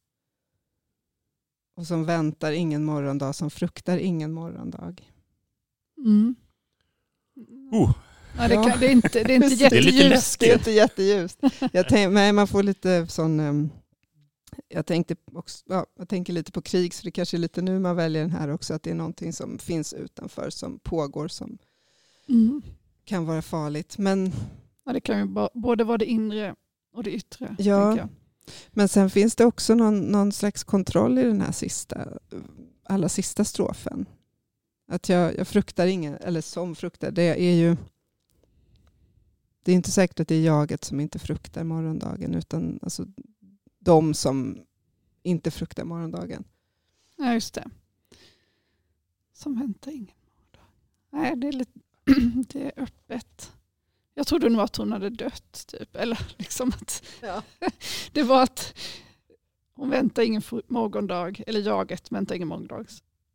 Och 1.76 1.88
som 1.88 2.06
väntar 2.06 2.52
ingen 2.52 2.84
morgondag, 2.84 3.34
som 3.34 3.50
fruktar 3.50 3.98
ingen 3.98 4.32
morgondag. 4.34 4.96
Mm. 5.98 6.36
Oh. 7.72 7.96
Ja, 8.38 8.48
det, 8.48 8.56
kan, 8.56 8.80
det 8.80 8.88
är 8.88 8.92
inte, 8.92 9.24
det 9.24 9.34
är 9.34 9.44
inte 9.44 9.56
Det 9.70 9.78
är 9.78 9.82
lite 9.82 9.90
jätteljust. 9.96 10.40
Det 10.40 10.50
är 10.52 10.58
inte 10.58 10.72
jätteljust. 10.72 11.40
Jag, 11.72 11.90
tänk, 11.90 12.14
men 12.14 12.36
man 12.36 12.48
får 12.48 12.64
lite 12.64 13.08
sån... 13.08 13.40
ehm, 13.40 13.70
jag, 14.68 14.86
tänkte 14.86 15.16
också, 15.34 15.66
ja, 15.68 15.86
jag 15.98 16.10
tänker 16.10 16.34
lite 16.34 16.52
på 16.52 16.62
krig, 16.62 16.94
så 16.94 17.04
det 17.04 17.12
kanske 17.12 17.38
är 17.38 17.40
lite 17.40 17.62
nu 17.62 17.80
man 17.80 17.96
väljer 17.96 18.22
den 18.22 18.32
här 18.32 18.48
också, 18.48 18.74
att 18.74 18.84
det 18.84 18.92
är 18.92 18.96
någonting 18.96 19.34
som 19.34 19.58
finns 19.58 19.94
utanför, 19.94 20.50
som 20.50 20.80
pågår, 20.80 21.28
som 21.28 21.58
Mm. 22.30 22.62
Kan 23.08 23.26
vara 23.26 23.42
farligt. 23.42 23.98
Men, 23.98 24.32
Ja, 24.86 24.94
det 24.94 25.02
kan 25.02 25.20
ju 25.20 25.50
både 25.54 25.84
vara 25.84 25.98
det 25.98 26.06
inre 26.06 26.56
och 26.94 27.04
det 27.04 27.12
yttre. 27.12 27.56
Ja. 27.60 28.10
men 28.72 28.88
sen 28.88 29.10
finns 29.10 29.36
det 29.36 29.46
också 29.46 29.76
någon, 29.76 30.00
någon 30.00 30.32
slags 30.32 30.64
kontroll 30.64 31.18
i 31.20 31.24
den 31.24 31.42
här 31.42 31.52
sista, 31.52 32.08
allra 32.84 33.10
sista 33.10 33.44
strofen. 33.46 34.06
Att 34.88 35.10
jag, 35.10 35.38
jag 35.38 35.48
fruktar 35.48 35.88
ingen, 35.88 36.14
eller 36.16 36.42
som 36.42 36.76
fruktar, 36.76 37.12
det 37.12 37.24
är 37.24 37.56
ju... 37.56 37.78
Det 39.64 39.72
är 39.72 39.76
inte 39.76 39.92
säkert 39.92 40.20
att 40.20 40.28
det 40.28 40.36
är 40.36 40.46
jaget 40.46 40.84
som 40.84 41.00
inte 41.00 41.20
fruktar 41.20 41.64
morgondagen, 41.64 42.36
utan 42.36 42.80
alltså 42.82 43.06
de 43.80 44.14
som 44.14 44.60
inte 45.24 45.52
fruktar 45.52 45.84
morgondagen. 45.84 46.44
Ja, 47.18 47.34
just 47.34 47.54
det. 47.54 47.70
Som 49.34 49.60
väntar 49.60 49.92
ingen 49.92 50.16
morgondag. 50.26 50.72
Nej, 51.12 51.36
det 51.36 51.48
är, 51.48 51.52
lite, 51.52 51.80
det 52.54 52.62
är 52.64 52.72
öppet. 52.84 53.52
Jag 54.14 54.28
trodde 54.28 54.50
nog 54.50 54.62
att 54.62 54.76
hon 54.76 54.92
hade 54.92 55.10
dött. 55.10 55.66
Typ. 55.68 55.96
Eller 55.96 56.20
liksom 56.38 56.70
att 56.70 57.04
det 58.12 58.24
var 58.24 58.44
att 58.44 58.78
hon 59.74 59.90
väntar 59.90 60.24
ingen 60.24 60.42
morgondag, 60.68 61.42
eller 61.48 61.60
jaget 61.62 62.12
väntar 62.12 62.36
ingen 62.36 62.48
morgondag. 62.48 62.86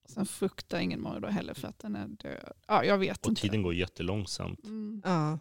Sen 0.09 0.27
fruktar 0.27 0.79
ingen 0.79 1.01
morgondag 1.01 1.29
heller 1.31 1.55
för 1.55 1.69
att 1.69 1.79
den 1.79 1.97
är 1.97 2.09
död. 2.09 2.53
Ja, 2.67 2.85
jag 2.85 2.99
vet 2.99 3.27
Och 3.27 3.31
inte. 3.31 3.43
tiden 3.43 3.63
går 3.63 3.75
jättelångsamt. 3.75 4.65
Mm. 4.65 5.03
Ja. 5.05 5.39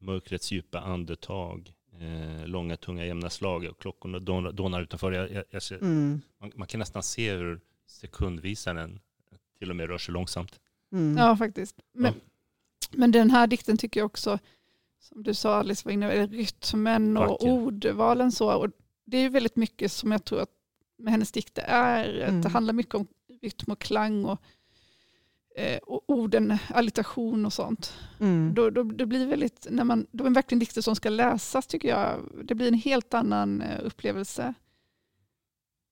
Mörkrets 0.00 0.52
djupa 0.52 0.80
andetag. 0.80 1.72
Eh, 2.00 2.46
långa 2.46 2.76
tunga 2.76 3.06
jämna 3.06 3.30
slag 3.30 3.64
och 3.64 3.80
klockorna 3.80 4.18
dånar 4.52 4.82
utanför. 4.82 5.12
Jag, 5.12 5.30
jag, 5.32 5.44
jag 5.50 5.62
ser, 5.62 5.76
Mm. 5.78 6.20
man, 6.40 6.52
man 6.56 6.66
kan 6.68 6.78
nästan 6.78 7.02
se 7.02 7.32
hur 7.36 7.60
sekundvisaren 7.86 9.00
till 9.58 9.70
och 9.70 9.76
med 9.76 9.88
rör 9.88 9.98
sig 9.98 10.12
långsamt. 10.12 10.60
Mm. 10.92 11.16
Ja, 11.16 11.36
faktiskt. 11.36 11.76
Men, 11.92 12.14
men 12.90 13.10
den 13.12 13.30
här 13.30 13.46
dikten 13.46 13.76
tycker 13.76 14.00
jag 14.00 14.06
också, 14.06 14.38
som 15.00 15.22
du 15.22 15.34
sa 15.34 15.54
Alice 15.58 15.82
var 15.84 15.92
inne 15.92 16.26
på, 16.26 16.32
rytmen 16.32 17.16
och 17.16 17.28
Vacker. 17.28 17.48
ordvalen. 17.50 18.32
Så, 18.32 18.52
och 18.52 18.70
det 19.04 19.16
är 19.16 19.22
ju 19.22 19.28
väldigt 19.28 19.56
mycket 19.56 19.92
som 19.92 20.12
jag 20.12 20.24
tror 20.24 20.40
att 20.40 20.50
med 20.98 21.10
hennes 21.12 21.32
dikter 21.32 21.62
är. 21.66 22.22
Att 22.22 22.28
Mm. 22.28 22.42
det 22.42 22.48
handlar 22.48 22.72
mycket 22.74 22.94
om 22.94 23.06
rytm 23.42 23.72
och 23.72 23.78
klang 23.78 24.24
och, 24.24 24.40
eh, 25.56 25.78
och 25.78 26.02
orden, 26.06 26.58
allitation 26.68 27.46
och 27.46 27.52
sånt. 27.52 27.92
Mm. 28.20 28.54
Då, 28.54 28.70
då, 28.70 28.82
det 28.82 29.06
blir 29.06 29.26
väldigt, 29.26 29.66
när 29.70 29.84
man, 29.84 30.06
då 30.10 30.24
är 30.24 30.28
det 30.28 30.34
verkligen 30.34 30.58
dikter 30.60 30.82
som 30.82 30.96
ska 30.96 31.08
läsas 31.08 31.66
tycker 31.66 31.88
jag. 31.88 32.20
Det 32.44 32.54
blir 32.54 32.68
en 32.68 32.74
helt 32.74 33.14
annan 33.14 33.62
eh, 33.62 33.80
upplevelse. 33.84 34.54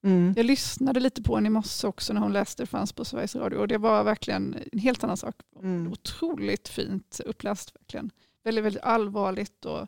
Mm. 0.08 0.34
Jag 0.36 0.46
lyssnade 0.46 1.00
lite 1.00 1.22
på 1.22 1.34
henne 1.34 1.46
i 1.46 1.50
morse 1.50 1.86
också 1.86 2.12
när 2.12 2.20
hon 2.20 2.32
läste, 2.32 2.62
det 2.62 2.66
fanns 2.66 2.92
på 2.92 3.04
Sveriges 3.04 3.36
Radio. 3.36 3.58
Och 3.58 3.68
det 3.68 3.78
var 3.78 4.04
verkligen 4.04 4.56
en 4.72 4.78
helt 4.78 5.04
annan 5.04 5.16
sak. 5.16 5.34
Mm. 5.62 5.92
Otroligt 5.92 6.68
fint 6.68 7.20
uppläst 7.26 7.76
verkligen. 7.76 8.10
Väldigt, 8.44 8.64
väldigt 8.64 8.82
allvarligt. 8.82 9.64
Och, 9.64 9.86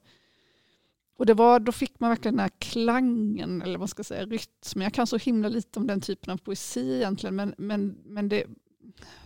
och 1.17 1.27
det 1.27 1.35
var, 1.35 1.61
då 1.61 1.73
fick 1.73 2.01
man 2.01 2.11
verkligen 2.11 2.35
den 2.37 2.41
här 2.41 2.51
klangen, 2.59 3.63
eller 3.63 3.79
vad 3.79 3.91
ska 3.91 4.01
jag 4.01 4.07
säga, 4.07 4.27
rytmen. 4.27 4.83
Jag 4.83 4.95
kan 4.95 5.07
så 5.07 5.17
himla 5.17 5.49
lite 5.49 5.79
om 5.79 5.87
den 5.87 6.01
typen 6.01 6.33
av 6.33 6.37
poesi 6.37 6.97
egentligen. 6.97 7.37
Men, 7.37 7.55
men, 7.59 7.97
men, 8.05 8.29
det, 8.29 8.45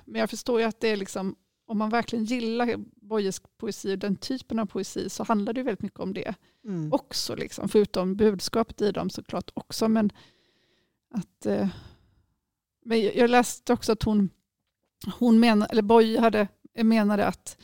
men 0.04 0.20
jag 0.20 0.30
förstår 0.30 0.61
ju 0.61 0.66
att 0.66 0.80
det 0.80 0.88
är 0.88 0.96
liksom, 0.96 1.37
om 1.66 1.78
man 1.78 1.90
verkligen 1.90 2.24
gillar 2.24 2.76
Bojes 2.96 3.40
poesi, 3.59 3.96
den 3.96 4.16
typen 4.16 4.59
av 4.59 4.66
poesi, 4.66 5.11
så 5.11 5.24
handlar 5.24 5.52
det 5.52 5.62
väldigt 5.62 5.83
mycket 5.83 6.00
om 6.00 6.14
det 6.14 6.35
Mm. 6.64 6.92
också. 6.92 7.37
Liksom, 7.37 7.68
förutom 7.68 8.16
budskapet 8.16 8.83
i 8.83 8.92
dem 8.92 9.11
såklart 9.11 9.50
också. 9.54 9.88
Men, 9.88 10.12
att, 11.14 11.46
eh, 11.46 11.68
men 12.85 13.00
jag 13.03 13.31
läste 13.31 13.72
också 13.72 13.92
att 13.92 14.03
hon, 14.03 14.31
hon 15.18 15.40
menar, 15.40 15.68
eller 15.70 15.83
Boy 15.83 16.18
hade, 16.18 16.48
menade 16.74 17.27
att 17.27 17.59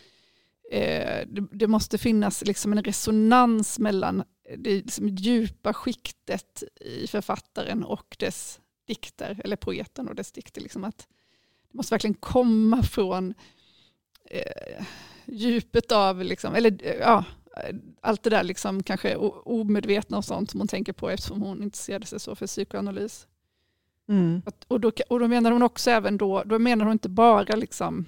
eh, 0.71 1.27
det, 1.27 1.47
det 1.53 1.67
måste 1.67 1.99
finnas 1.99 2.45
liksom 2.45 2.73
en 2.73 2.85
resonans 2.85 3.79
mellan 3.79 4.21
eh, 4.21 4.59
det 4.59 4.71
liksom 4.71 5.09
djupa 5.09 5.75
skiktet 5.75 6.63
i 6.81 7.07
författaren 7.07 7.85
och 7.85 8.17
dess 8.19 8.61
dikter, 8.87 9.41
eller 9.45 9.57
poeten 9.57 10.09
och 10.09 10.15
dess 10.15 10.33
dikter. 10.33 10.61
Liksom 10.61 10.85
att 10.85 10.99
det 11.71 11.77
måste 11.77 11.95
verkligen 11.95 12.15
komma 12.15 12.83
från 12.83 13.35
eh, 14.25 14.85
djupet 15.25 15.93
av, 15.93 16.25
liksom, 16.25 16.55
eller 16.55 16.87
eh, 16.87 16.95
ja, 16.95 17.25
allt 18.01 18.23
det 18.23 18.31
där 18.31 18.43
liksom 18.43 18.83
kanske 18.83 19.17
omedvetna 19.45 20.17
och 20.17 20.25
sånt 20.25 20.51
som 20.51 20.61
hon 20.61 20.69
tänker 20.69 20.93
på 20.93 21.11
eftersom 21.11 21.43
hon 21.43 21.63
intresserade 21.63 22.07
sig 22.07 22.21
så 22.21 22.35
för 22.35 22.47
psykoanalys. 22.47 23.27
Mm. 24.11 24.42
Att, 24.46 24.64
och, 24.68 24.81
då, 24.81 24.92
och 25.09 25.20
då 25.20 25.29
menar 25.29 25.51
hon 25.51 25.62
också 25.62 25.90
även 25.90 26.16
då, 26.16 26.42
då 26.46 26.59
menar 26.59 26.85
hon 26.85 26.92
inte 26.92 27.09
bara 27.09 27.57
liksom, 27.57 28.07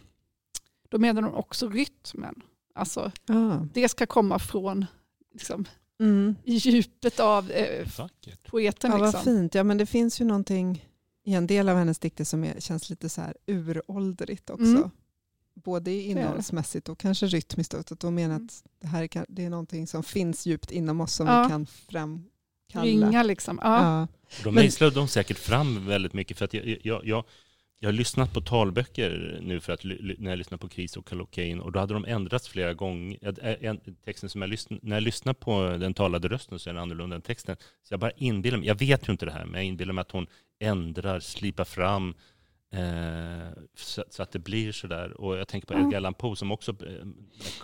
då 0.89 0.99
menar 0.99 1.23
hon 1.23 1.35
också 1.35 1.69
rytmen. 1.69 2.43
Alltså 2.75 3.13
Ah. 3.29 3.57
det 3.75 3.89
ska 3.89 4.07
komma 4.07 4.39
från 4.39 4.87
liksom, 5.33 5.65
Mm. 6.01 6.35
i 6.45 6.55
djupet 6.55 7.21
av 7.21 7.51
eh, 7.51 7.89
poeten. 8.51 8.91
Ja, 8.91 8.99
vad 8.99 9.07
liksom. 9.09 9.23
fint. 9.25 9.55
Ja, 9.55 9.63
men 9.65 9.79
det 9.79 9.87
finns 9.87 10.21
ju 10.21 10.25
någonting 10.25 10.89
i 11.25 11.35
en 11.35 11.47
del 11.47 11.69
av 11.69 11.77
hennes 11.77 11.99
dikter 11.99 12.25
som 12.25 12.45
är, 12.45 12.61
känns 12.61 12.91
lite 12.91 13.09
så 13.09 13.21
här 13.21 13.37
uråldrigt 13.47 14.51
också. 14.51 14.65
Mm. 14.65 14.91
Både 15.55 15.91
är 15.91 15.95
det. 15.95 16.03
innehållsmässigt 16.03 16.89
och 16.89 16.99
kanske 16.99 17.27
rytmiskt. 17.27 17.75
Att 17.75 18.03
hon 18.03 18.15
menar 18.15 18.35
Mm. 18.35 18.47
att 18.47 18.65
det 18.81 18.87
här 18.87 19.07
kan, 19.07 19.25
det 19.29 19.45
är 19.45 19.51
någonting 19.51 19.87
som 19.87 20.03
finns 20.03 20.47
djupt 20.47 20.71
inom 20.71 21.01
oss 21.01 21.15
som 21.15 21.27
Ja. 21.27 21.43
vi 21.43 21.49
kan 21.49 21.67
Ringa 22.73 23.23
liksom. 23.23 23.59
Ja. 23.63 23.83
Ja. 23.83 24.09
De 24.43 24.45
Men- 24.45 24.55
mejslade 24.55 24.95
de 24.95 25.09
säkert 25.09 25.39
fram 25.39 25.87
väldigt 25.87 26.13
mycket 26.13 26.39
för 26.39 26.45
att 26.45 26.55
jag, 26.55 26.79
jag, 26.83 27.07
jag, 27.07 27.25
jag 27.79 27.89
har 27.89 27.93
lyssnat 27.93 28.33
på 28.33 28.41
talböcker 28.41 29.39
nu 29.43 29.61
för 29.61 29.73
att, 29.73 29.85
när 30.19 30.31
jag 30.31 30.39
lyssnar 30.39 30.59
på 30.59 30.69
Kris 30.69 30.97
och 30.97 31.07
Kallocain 31.07 31.61
och 31.61 31.73
då 31.73 31.81
hade 31.81 31.95
de 31.95 32.05
ändrats 32.05 32.49
flera 32.49 32.75
gånger. 32.75 33.95
Texten 34.05 34.29
som 34.31 34.43
jag 34.43 34.51
lyssn, 34.51 34.75
när 34.83 34.97
jag 34.97 35.03
lyssnar 35.03 35.33
på 35.35 35.77
den 35.81 35.95
talade 35.95 36.29
rösten 36.29 36.59
så 36.59 36.71
är 36.71 36.75
den 36.75 36.83
annorlunda 36.83 37.17
än 37.17 37.23
texten. 37.23 37.57
Så 37.83 37.93
jag 37.93 38.01
bara 38.01 38.11
inbillar 38.11 38.59
mig, 38.59 38.67
jag 38.69 38.79
vet 38.79 39.09
ju 39.09 39.13
inte 39.13 39.27
det 39.27 39.33
här, 39.33 39.45
men 39.45 39.55
jag 39.55 39.65
inbillar 39.65 39.93
mig 39.93 40.03
att 40.03 40.11
hon 40.11 40.27
ändrar, 40.61 41.21
slipar 41.21 41.65
fram 41.65 42.15
eh, 42.73 43.63
så, 43.77 44.05
så 44.11 44.23
att 44.23 44.33
det 44.33 44.39
blir 44.39 44.73
sådär. 44.73 45.21
Och 45.21 45.37
jag 45.39 45.49
tänker 45.49 45.69
på. 45.69 45.75
Edgar 45.75 45.97
Allan 45.97 46.15
Poe 46.15 46.37
som 46.37 46.53
också 46.53 46.71
eh, 46.71 47.07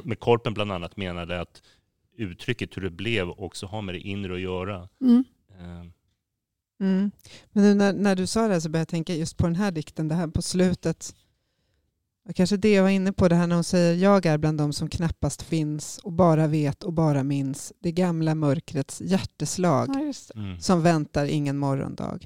med 0.03 0.21
Korpen 0.21 0.55
bland 0.55 0.73
annat 0.73 0.97
menade 0.97 1.41
att 1.41 1.63
uttrycket 2.19 2.77
hur 2.77 2.83
det 2.83 2.91
blev 2.91 3.31
också 3.31 3.67
har 3.67 3.83
med 3.83 3.95
det 3.95 4.01
inre 4.01 4.35
att 4.35 4.41
göra. 4.41 4.89
Mm. 5.01 5.25
Eh, 5.61 5.91
Mm. 6.81 7.11
Men 7.53 7.63
nu 7.65 7.75
när, 7.75 7.93
när 7.93 8.17
du 8.17 8.27
sa 8.27 8.49
det 8.49 8.61
så 8.61 8.69
började 8.69 8.81
jag 8.81 8.89
tänka 8.89 9.15
just 9.15 9.37
på 9.37 9.47
den 9.47 9.57
här 9.57 9.71
dikten, 9.71 10.09
det 10.09 10.15
här 10.15 10.29
på 10.29 10.43
slutet. 10.43 11.15
Och 12.29 12.35
kanske 12.37 12.57
det 12.57 12.73
jag 12.73 12.83
var 12.83 12.91
inne 12.91 13.13
på, 13.13 13.29
det 13.29 13.35
här 13.37 13.47
när 13.47 13.55
hon 13.55 13.65
säger 13.65 13.95
jag 13.95 14.27
är 14.27 14.39
bland 14.39 14.59
dem 14.59 14.73
som 14.73 14.89
knappast 14.89 15.43
finns 15.43 15.99
och 15.99 16.13
bara 16.13 16.47
vet 16.47 16.83
och 16.83 16.93
bara 16.93 17.23
minns 17.23 17.73
det 17.81 17.93
gamla 17.93 18.35
mörkrets 18.35 19.01
hjärteslag 19.01 19.89
Ja, 19.89 20.01
det. 20.35 20.35
mm. 20.41 20.61
som 20.61 20.83
väntar 20.83 21.27
ingen 21.27 21.59
morgondag, 21.59 22.19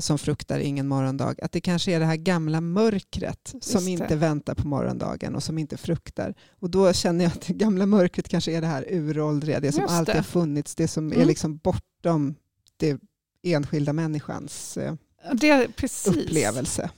som 0.00 0.18
fruktar 0.18 0.58
ingen 0.58 0.88
morgondag. 0.88 1.34
Att 1.42 1.52
det 1.52 1.60
kanske 1.60 1.92
är 1.92 2.00
det 2.00 2.06
här 2.06 2.16
gamla 2.16 2.60
mörkret 2.60 3.54
som 3.60 3.88
inte 3.88 4.16
väntar 4.16 4.54
på 4.54 4.66
morgondagen 4.68 5.34
och 5.34 5.42
som 5.42 5.58
inte 5.58 5.76
fruktar. 5.76 6.34
Och 6.60 6.70
då 6.70 6.92
känner 6.92 7.24
jag 7.24 7.32
att 7.32 7.40
det 7.46 7.52
gamla 7.54 7.86
mörkret 7.86 8.28
kanske 8.28 8.52
är 8.52 8.60
det 8.60 8.66
här 8.66 8.84
uråldriga, 8.90 9.60
det 9.60 9.72
som 9.72 9.82
Just 9.82 9.94
alltid 9.94 10.14
det. 10.14 10.18
har 10.18 10.22
funnits, 10.24 10.74
det 10.74 10.88
som 10.88 11.10
är 11.12 11.16
Mm. 11.16 11.28
liksom 11.28 11.56
bortom 11.56 12.34
det 12.76 13.00
enskilda 13.42 13.92
människans 13.92 14.76
eh, 14.76 14.94
Det 15.34 15.50
är 15.50 15.68
precis. 15.68 16.16
upplevelse. 16.16 16.90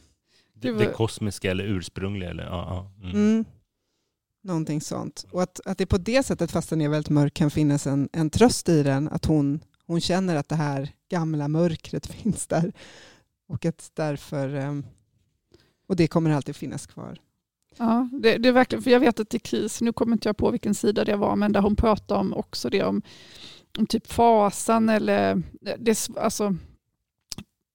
Det, 0.55 0.73
det 0.73 0.87
kosmiska 0.93 1.51
eller 1.51 1.65
ursprungliga. 1.65 2.31
Eller, 2.31 2.45
ja, 2.45 2.91
ja. 2.99 3.09
Mm. 3.09 3.17
Mm. 3.17 3.45
Någonting 4.43 4.81
sånt. 4.81 5.27
Och 5.31 5.43
att, 5.43 5.61
att 5.65 5.79
det 5.79 5.87
på 5.87 5.99
det 5.99 6.23
sättet, 6.27 6.51
fast 6.51 6.71
den 6.71 6.81
är 6.81 6.89
väldigt 6.89 7.11
mörk, 7.11 7.35
kan 7.35 7.51
finnas 7.51 7.87
en, 7.87 8.09
en 8.13 8.31
tröst 8.31 8.69
i 8.69 8.83
den. 8.83 9.09
Att 9.09 9.25
hon, 9.25 9.61
hon 9.87 10.01
känner 10.01 10.37
att 10.37 10.49
det 10.49 10.55
här 10.57 10.93
gamla 11.11 11.49
mörkret 11.49 12.07
finns 12.13 12.47
där. 12.47 12.73
Och 13.49 13.67
att 13.67 13.91
därför... 13.95 14.55
Ehm, 14.55 14.87
och 15.87 15.97
det 15.97 16.09
kommer 16.09 16.31
alltid 16.31 16.57
finnas 16.57 16.87
kvar. 16.87 17.19
Ja, 17.77 18.09
det, 18.13 18.39
det, 18.39 18.49
är 18.49 18.53
verkligen, 18.53 18.83
för 18.83 18.91
jag 18.91 19.01
vet 19.01 19.21
att 19.21 19.35
i 19.35 19.39
kris, 19.39 19.81
nu 19.81 19.93
kommer 19.93 20.13
inte 20.13 20.29
jag 20.29 20.37
på 20.37 20.51
vilken 20.51 20.75
sida 20.75 21.05
det 21.05 21.17
var, 21.17 21.37
men 21.37 21.53
där 21.53 21.61
hon 21.61 21.77
pratar 21.77 22.17
om 22.17 22.35
också 22.35 22.71
det 22.71 22.83
om, 22.83 23.03
om 23.79 23.87
typ 23.87 24.07
fasan 24.07 24.89
eller 24.89 25.43
det, 25.79 26.09
alltså, 26.17 26.57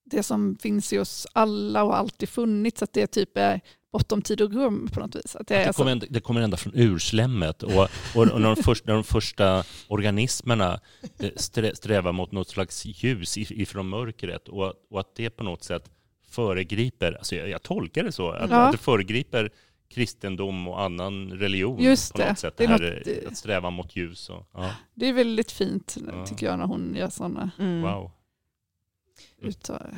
det 0.03 0.23
som 0.23 0.55
finns 0.55 0.93
i 0.93 0.99
oss 0.99 1.27
alla 1.33 1.83
och 1.83 1.97
alltid 1.97 2.29
funnits, 2.29 2.83
att 2.83 2.93
det 2.93 3.07
typ 3.07 3.37
är 3.37 3.61
bortom 3.95 4.21
tid 4.21 4.41
och 4.41 4.53
rum 4.53 4.89
på 4.93 4.99
något 4.99 5.15
vis. 5.15 5.35
Att 5.35 5.47
det, 5.47 5.65
det, 5.65 5.75
kommer, 5.75 5.91
ända, 5.91 6.05
det 6.09 6.19
kommer 6.19 6.41
ända 6.41 6.57
från 6.57 6.73
urslemmet 6.75 7.63
och, 7.63 7.71
och, 8.15 8.27
och 8.27 8.41
när, 8.41 8.55
de 8.55 8.63
första, 8.63 8.87
när 8.87 8.93
de 8.93 9.03
första 9.03 9.63
organismerna 9.87 10.79
eh, 11.19 11.29
strävar 11.73 12.11
mot 12.11 12.31
något 12.31 12.49
slags 12.49 12.85
ljus 12.85 13.37
ifrån 13.37 13.89
mörkret 13.89 14.47
och, 14.47 14.73
och 14.89 14.99
att 14.99 15.15
det 15.15 15.29
på 15.29 15.43
något 15.43 15.63
sätt 15.63 15.89
föregriper, 16.29 17.13
alltså 17.13 17.35
jag, 17.35 17.49
jag 17.49 17.63
tolkar 17.63 18.03
det 18.03 18.11
så, 18.11 18.29
att, 18.29 18.49
ja. 18.49 18.57
att 18.57 18.71
det 18.71 18.77
föregriper 18.77 19.49
kristendom 19.89 20.67
och 20.67 20.81
annan 20.81 21.31
religion 21.31 21.79
Just 21.79 22.13
på 22.13 22.21
något 22.27 22.39
sätt. 22.39 22.57
Det, 22.57 22.67
det 22.67 22.71
här, 22.71 23.03
något, 23.05 23.31
att 23.31 23.37
sträva 23.37 23.69
mot 23.69 23.95
ljus. 23.95 24.29
Och, 24.29 24.47
ja. 24.53 24.71
Det 24.93 25.09
är 25.09 25.13
väldigt 25.13 25.51
fint 25.51 25.97
tycker 26.27 26.45
jag 26.45 26.59
när 26.59 26.65
hon 26.65 26.95
gör 26.95 27.09
sådana 27.09 27.51
mm. 27.59 27.81
wow. 27.81 28.11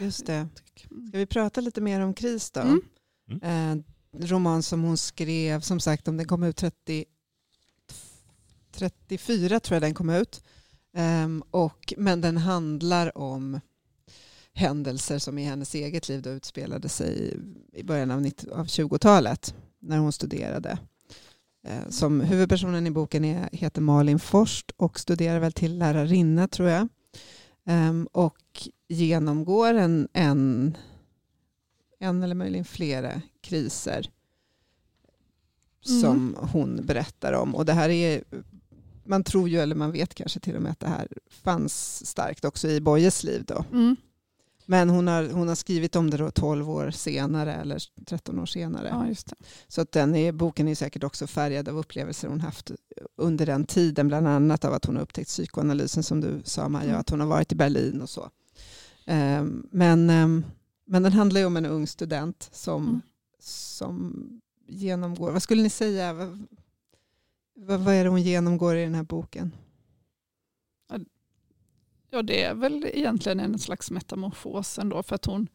Just 0.02 0.26
det. 0.26 0.48
Ska 1.08 1.18
vi 1.18 1.26
prata 1.26 1.62
lite 1.62 1.82
mer 1.82 2.02
om 2.02 2.14
kris 2.14 2.52
då? 2.52 2.62
Mm. 2.62 2.82
Mm. 3.30 3.42
Eh, 3.42 3.84
roman 4.28 4.64
som 4.64 4.84
hon 4.84 4.98
skrev, 4.98 5.62
som 5.62 5.80
sagt 5.80 6.08
om 6.08 6.18
den 6.18 6.28
kom 6.28 6.44
ut 6.44 6.58
30, 6.58 7.06
34 8.72 9.60
tror 9.60 9.76
jag 9.76 9.82
den 9.82 9.94
kom 9.94 10.10
ut. 10.10 10.44
Eh, 10.96 11.28
och, 11.52 11.94
men 11.98 12.22
den 12.22 12.38
handlar 12.38 13.18
om 13.18 13.60
händelser 14.54 15.20
som 15.20 15.38
i 15.38 15.44
hennes 15.44 15.76
eget 15.76 16.10
liv 16.10 16.22
då 16.22 16.30
utspelade 16.30 16.90
sig 16.90 17.38
i 17.74 17.84
början 17.84 18.12
av, 18.12 18.18
av 18.52 18.66
20-talet 18.66 19.56
när 19.80 19.98
hon 19.98 20.12
studerade. 20.12 20.80
Eh, 21.68 21.90
som 21.90 22.22
huvudpersonen 22.22 22.88
i 22.88 22.92
boken 22.92 23.26
är, 23.26 23.50
heter 23.52 23.82
Malin 23.82 24.20
Forst 24.20 24.72
och 24.78 25.00
studerar 25.00 25.40
väl 25.40 25.52
till 25.52 25.78
lärarinna 25.78 26.48
tror 26.48 26.70
jag. 26.70 26.88
Eh, 27.66 27.94
och 28.12 28.70
genomgår 28.88 29.74
en, 29.74 30.08
en 30.14 30.78
en 32.00 32.24
eller 32.24 32.36
möjligen 32.36 32.66
flera 32.66 33.22
kriser 33.42 34.12
mm. 35.90 36.02
som 36.02 36.36
hon 36.52 36.86
berättar 36.86 37.34
om. 37.34 37.56
Och 37.56 37.66
det 37.66 37.74
här 37.74 37.90
är, 37.90 38.24
man 39.04 39.24
tror 39.24 39.50
ju, 39.50 39.60
eller 39.60 39.76
man 39.76 39.92
vet 39.92 40.16
kanske 40.16 40.40
till 40.40 40.56
och 40.56 40.62
med 40.62 40.72
att 40.72 40.80
det 40.80 40.88
här 40.88 41.08
fanns 41.30 42.06
starkt 42.06 42.46
också 42.46 42.68
i 42.68 42.82
Bojes 42.82 43.24
liv. 43.24 43.44
Då. 43.48 43.66
Mm. 43.72 43.96
Men 44.70 44.90
hon 44.90 45.08
har, 45.08 45.30
hon 45.30 45.48
har 45.48 45.56
skrivit 45.56 45.96
om 45.96 46.10
det 46.10 46.18
då 46.18 46.32
12 46.32 46.70
år 46.70 46.92
senare 46.92 47.54
eller 47.54 47.82
13 48.06 48.40
år 48.40 48.46
senare. 48.46 48.88
Ja, 48.88 49.36
Så 49.68 49.82
att 49.82 49.92
den 49.92 50.16
är, 50.16 50.32
boken 50.32 50.68
är 50.68 50.76
säkert 50.76 51.04
också 51.04 51.28
färgad 51.28 51.70
av 51.70 51.78
upplevelser 51.78 52.28
hon 52.28 52.42
haft 52.42 52.72
under 53.16 53.46
den 53.46 53.66
tiden. 53.66 54.08
Bland 54.08 54.28
annat 54.28 54.66
av 54.66 54.74
att 54.74 54.86
hon 54.86 54.96
har 54.96 55.04
upptäckt 55.04 55.30
psykoanalysen 55.30 56.04
som 56.04 56.22
du 56.22 56.42
sa 56.44 56.70
Maja, 56.70 56.90
mm. 56.90 57.00
att 57.00 57.10
hon 57.10 57.20
har 57.20 57.28
varit 57.28 57.52
i 57.52 57.56
Berlin 57.56 58.02
och 58.02 58.10
så. 58.10 58.30
Um, 59.08 59.68
men 59.72 60.10
um, 60.10 60.46
men 60.88 61.04
den 61.04 61.14
handlar 61.14 61.42
ju 61.42 61.48
om 61.48 61.58
en 61.58 61.66
ung 61.66 61.88
student 61.88 62.50
som, 62.52 62.84
mm. 62.84 63.02
som 63.40 64.42
genomgår, 64.68 65.32
vad 65.32 65.44
skulle 65.44 65.64
ni 65.64 65.70
säga, 65.70 66.14
vad, 67.54 67.80
vad 67.80 67.94
är 67.94 68.04
det 68.04 68.10
hon 68.10 68.22
genomgår 68.22 68.76
i 68.76 68.84
den 68.84 68.96
här 68.96 69.04
boken? 69.04 69.52
Ja, 72.10 72.22
det 72.22 72.44
är 72.44 72.54
väl 72.54 72.86
egentligen 72.94 73.40
en 73.40 73.60
slags 73.60 73.92
metamorfos 73.92 74.80
ändå, 74.80 75.04
för 75.04 75.16
att 75.16 75.26
hon, 75.26 75.48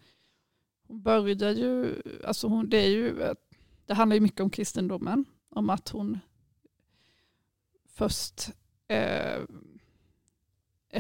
hon 0.87 1.03
börjar 1.03 1.53
ju, 1.53 2.03
alltså 2.25 2.49
hon, 2.49 2.69
det, 2.69 2.77
är 2.77 2.89
ju, 2.89 3.35
det 3.87 3.95
handlar 3.95 4.15
ju 4.15 4.21
mycket 4.21 4.41
om 4.41 4.51
kristendomen, 4.51 5.25
om 5.49 5.71
att 5.71 5.89
hon 5.89 6.19
först 7.87 8.51
eh, 8.89 9.43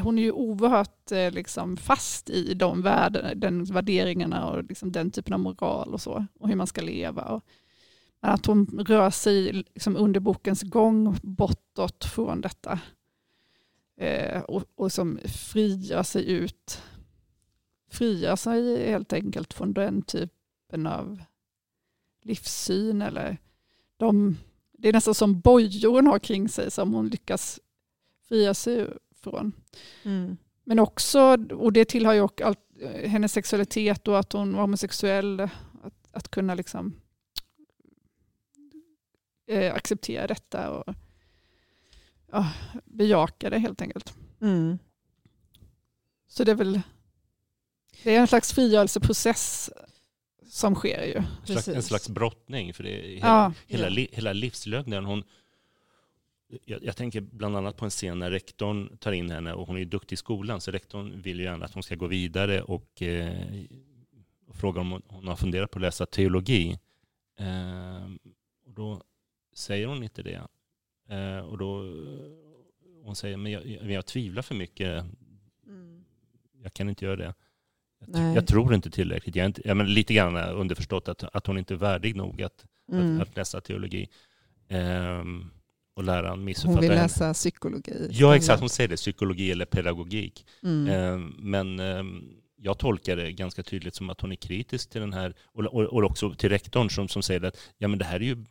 hon 0.01 0.19
är 0.19 0.23
ju 0.23 0.33
oerhört 0.33 1.13
eh, 1.13 1.31
liksom, 1.31 1.77
fast 1.77 2.31
i 2.31 2.55
de 2.55 2.83
värden, 2.83 3.41
den 3.41 3.65
värderingarna 3.65 4.51
och 4.51 4.65
liksom, 4.65 4.93
den 4.93 5.11
typen 5.11 5.33
av 5.33 5.41
moral 5.41 5.95
och 5.95 6.01
så. 6.01 6.27
Och 6.41 6.49
hur 6.49 6.57
man 6.57 6.67
ska 6.67 6.81
leva. 6.81 7.23
Och, 7.23 7.45
att 8.21 8.47
hon 8.47 8.85
rör 8.87 9.11
sig 9.11 9.53
liksom, 9.53 9.97
under 9.97 10.21
bokens 10.21 10.63
gång 10.63 11.17
bortåt 11.23 12.05
från 12.05 12.41
detta. 12.41 12.81
Eh, 13.97 14.43
och, 14.43 14.65
och 14.75 14.93
som 14.93 15.19
frigör 15.25 16.03
sig 16.03 16.31
ut. 16.31 16.83
Frigör 17.91 18.37
sig 18.37 18.91
helt 18.91 19.13
enkelt 19.13 19.55
från 19.55 19.73
den 19.73 20.03
typen 20.03 20.87
av 20.87 21.23
livssyn. 22.23 23.03
Eller 23.03 23.39
de, 23.97 24.37
det 24.73 24.89
är 24.89 24.93
nästan 24.93 25.15
som 25.15 25.41
bojor 25.41 25.93
hon 25.95 26.07
har 26.07 26.19
kring 26.19 26.49
sig 26.49 26.71
som 26.71 26.95
hon 26.95 27.09
lyckas 27.09 27.61
fria 28.29 28.55
sig 28.55 28.89
från. 29.23 29.53
Mm. 30.03 30.37
Men 30.65 30.79
också, 30.79 31.21
och 31.51 31.73
det 31.73 31.85
tillhör 31.85 32.13
ju 32.13 32.21
också 32.21 32.45
allt, 32.45 32.59
hennes 33.05 33.33
sexualitet 33.33 34.09
och 34.09 34.19
att 34.19 34.33
hon 34.33 34.53
var 34.53 34.61
homosexuell, 34.61 35.41
att, 35.83 36.09
att 36.13 36.31
kunna 36.31 36.55
liksom 36.55 37.01
eh, 39.47 39.75
acceptera 39.75 40.27
detta 40.27 40.71
och 40.71 40.95
ja, 42.33 42.53
bejaka 42.85 43.51
det 43.51 43.59
helt 43.59 43.83
enkelt. 43.83 44.15
Mm. 44.41 44.79
Så 46.29 46.45
det 46.45 46.51
är 46.51 46.57
väl 46.57 46.81
det 48.03 48.17
är 48.17 48.21
en 48.21 48.27
slags 48.27 48.53
frigörelseprocess 48.53 49.71
som 50.47 50.75
sker 50.75 51.05
ju. 51.05 51.23
En 51.75 51.83
slags 51.83 52.09
brottning, 52.09 52.75
för 52.75 52.85
det 52.85 52.91
är 52.91 53.15
hela, 53.15 53.27
ja, 53.27 53.53
hela, 53.67 54.07
hela 54.13 54.33
livslögnen. 54.33 55.05
Hon, 55.05 55.25
jag, 56.65 56.85
jag, 56.85 56.97
tänker 56.97 57.21
bland 57.21 57.57
annat 57.57 57.77
på 57.77 57.85
en 57.85 57.91
scen 57.91 58.19
när 58.19 58.31
rektorn 58.31 58.97
tar 58.97 59.13
in 59.13 59.31
henne 59.31 59.53
och 59.53 59.67
hon 59.67 59.77
är 59.77 59.85
duktig 59.85 60.15
i 60.15 60.17
skolan 60.17 60.61
så 60.61 60.71
rektorn 60.71 61.23
vill 61.23 61.39
ju 61.39 61.45
gärna 61.45 61.65
att 61.65 61.75
hon 61.75 61.83
ska 61.83 61.95
gå 61.95 62.07
vidare 62.07 62.63
och, 62.63 63.03
eh, 63.03 63.65
och 64.47 64.57
frågar 64.57 64.81
om 64.81 64.91
hon, 64.91 65.03
hon, 65.07 65.29
har 65.29 65.37
funderat 65.37 65.71
på 65.71 65.79
att 65.79 65.83
läsa 65.83 66.07
teologi. 66.07 66.79
Eh, 67.39 68.11
och 68.65 68.75
då 68.75 69.03
säger 69.55 69.87
hon 69.87 70.03
inte 70.03 70.23
det. 70.23 70.43
Eh, 71.09 71.39
och 71.39 71.59
då 71.59 71.83
hon 73.03 73.17
säger 73.17 73.37
men 73.37 73.53
jag, 73.53 73.67
jag, 73.67 73.91
jag 73.91 74.07
tvivlar 74.07 74.43
för 74.43 74.55
mycket. 74.55 75.05
Mm. 75.67 76.05
Jag 76.63 76.75
kan 76.75 76.89
inte 76.89 77.05
göra 77.05 77.17
det. 77.17 77.35
Jag, 78.07 78.37
jag, 78.37 78.47
tror 78.47 78.75
inte 78.75 78.91
tillräckligt. 78.91 79.37
Jag 79.37 79.43
är 79.43 79.47
inte, 79.47 79.75
men 79.75 79.95
lite 79.95 80.15
grann 80.15 80.37
underförstått 80.37 81.09
att, 81.09 81.25
att 81.25 81.47
hon 81.47 81.59
inte 81.59 81.75
är 81.75 81.79
värdig 81.79 82.17
nog 82.17 82.43
att, 82.43 82.67
mm. 82.93 83.21
att, 83.21 83.29
att 83.29 83.37
läsa 83.37 83.61
teologi. 83.61 84.09
Um, 84.69 85.51
och 85.95 86.05
läraren 86.05 86.45
missuppfattar 86.45 86.75
Hon 86.75 86.81
vill 86.81 86.91
läsa 86.91 87.25
henne. 87.25 87.35
psykologi. 87.35 88.09
Ja, 88.11 88.37
exakt. 88.37 88.61
Hon 88.61 88.69
säger 88.69 88.89
det, 88.89 88.97
psykologi 88.97 89.51
eller 89.51 89.65
pedagogik. 89.65 90.47
Mm. 90.63 90.89
Ehm, 90.89 91.35
men 91.39 91.81
ehm, 91.81 92.23
jag 92.57 92.79
tolkar 92.79 93.17
det 93.17 93.33
ganska 93.33 93.63
tydligt 93.63 93.95
som 93.95 94.11
att 94.11 94.21
hon 94.21 94.33
är 94.33 94.37
kritisk 94.37 94.91
till 94.91 95.01
den 95.01 95.13
här, 95.13 95.35
och, 95.45 96.05
också 96.05 96.35
till 96.35 96.49
rektorn 96.49 96.91
som, 96.91 97.09
som 97.09 97.23
säger 97.23 97.45
att 97.45 97.57
ja, 97.79 97.89
men 97.89 97.99
det 97.99 98.05
här 98.05 98.17
är 98.17 98.25
ju 98.25 98.45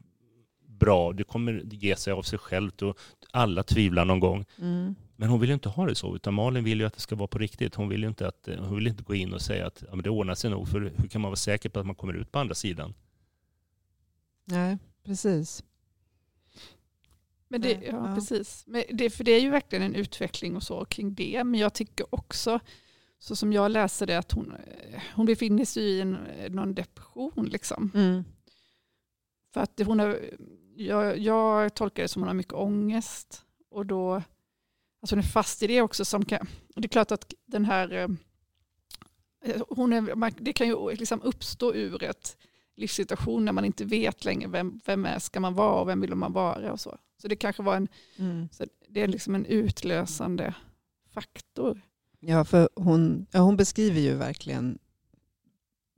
bra, 0.67 1.13
det 1.13 1.23
kommer 1.23 1.61
ge 1.71 1.95
sig 1.95 2.13
av 2.13 2.21
sig 2.23 2.39
självt 2.39 2.81
och 2.81 2.97
alla 3.31 3.63
tvivlar 3.63 4.05
någon 4.05 4.19
gång. 4.19 4.45
Mm. 4.57 4.95
Men 5.15 5.29
hon 5.29 5.39
vill 5.39 5.49
ju 5.49 5.53
inte 5.53 5.69
ha 5.69 5.85
det 5.85 5.95
så, 5.95 6.15
utan 6.15 6.33
Malin 6.33 6.63
vill 6.63 6.79
ju 6.79 6.85
att 6.85 6.93
det 6.93 6.99
ska 6.99 7.15
vara 7.15 7.27
på 7.27 7.37
riktigt. 7.37 7.75
Hon 7.75 7.89
vill 7.89 8.01
ju 8.01 8.07
inte, 8.07 8.27
att, 8.27 8.49
hon 8.59 8.75
vill 8.75 8.87
inte 8.87 9.03
gå 9.03 9.15
in 9.15 9.33
och 9.33 9.41
säga 9.41 9.67
att 9.67 9.83
ja, 9.89 9.95
men 9.95 10.03
det 10.03 10.09
ordnar 10.09 10.35
sig 10.35 10.49
nog, 10.49 10.67
för 10.67 10.79
hur 10.79 11.07
kan 11.07 11.21
man 11.21 11.31
vara 11.31 11.35
säker 11.35 11.69
på 11.69 11.79
att 11.79 11.85
man 11.85 11.95
kommer 11.95 12.13
ut 12.13 12.31
på 12.31 12.39
andra 12.39 12.55
sidan? 12.55 12.93
Nej, 14.45 14.77
precis. 15.05 15.63
Men 17.51 17.61
det, 17.61 17.71
ja, 17.71 18.07
ja. 18.07 18.15
precis. 18.15 18.63
Men 18.67 18.83
det, 18.89 19.09
för 19.09 19.23
det 19.23 19.31
är 19.31 19.39
ju 19.39 19.49
verkligen 19.49 19.83
en 19.83 19.95
utveckling 19.95 20.55
och 20.55 20.63
så 20.63 20.85
kring 20.85 21.13
det. 21.13 21.43
Men 21.43 21.59
jag 21.59 21.73
tycker 21.73 22.15
också, 22.15 22.59
så 23.19 23.35
som 23.35 23.53
jag 23.53 23.71
läser 23.71 24.07
det, 24.07 24.17
att 24.17 24.31
hon, 24.31 24.55
hon 25.15 25.25
befinner 25.25 25.65
sig 25.65 25.83
i 25.83 26.01
en, 26.01 26.17
någon 26.49 26.75
depression. 26.75 27.49
Liksom. 27.51 27.91
Mm. 27.95 28.23
För 29.53 29.61
att 29.61 29.79
hon 29.85 29.99
har, 29.99 30.19
jag, 30.75 31.17
jag 31.17 31.73
tolkar 31.73 32.03
det 32.03 32.07
som 32.07 32.21
att 32.21 32.25
hon 32.25 32.27
har 32.27 32.33
mycket 32.35 32.53
ångest. 32.53 33.45
Och 33.69 33.85
då, 33.85 34.13
alltså 34.13 35.15
hon 35.15 35.19
är 35.19 35.27
fast 35.27 35.63
i 35.63 35.67
det 35.67 35.81
också. 35.81 36.05
Som 36.05 36.25
kan, 36.25 36.47
det 36.75 36.85
är 36.85 36.89
klart 36.89 37.11
att 37.11 37.33
den 37.45 37.65
här, 37.65 37.91
eh, 39.43 39.61
hon 39.69 39.93
är, 39.93 40.41
det 40.43 40.53
kan 40.53 40.67
ju 40.67 40.91
liksom 40.95 41.21
uppstå 41.21 41.73
ur 41.73 42.03
ett 42.03 42.37
livssituation 42.81 43.45
när 43.45 43.51
man 43.51 43.65
inte 43.65 43.85
vet 43.85 44.25
längre 44.25 44.49
vem, 44.49 44.79
vem 44.85 45.05
är, 45.05 45.19
ska 45.19 45.39
man 45.39 45.53
vara 45.53 45.81
och 45.81 45.87
vem 45.87 46.01
vill 46.01 46.15
man 46.15 46.33
vara 46.33 46.71
och 46.71 46.79
så. 46.79 46.97
Så 47.21 47.27
det 47.27 47.35
kanske 47.35 47.63
var 47.63 47.75
en, 47.75 47.87
mm. 48.17 48.49
det 48.87 49.01
är 49.01 49.07
liksom 49.07 49.35
en 49.35 49.45
utlösande 49.45 50.53
faktor. 51.13 51.81
Ja, 52.19 52.45
för 52.45 52.69
hon, 52.75 53.25
ja, 53.31 53.39
hon 53.39 53.57
beskriver 53.57 53.99
ju 53.99 54.15
verkligen 54.15 54.79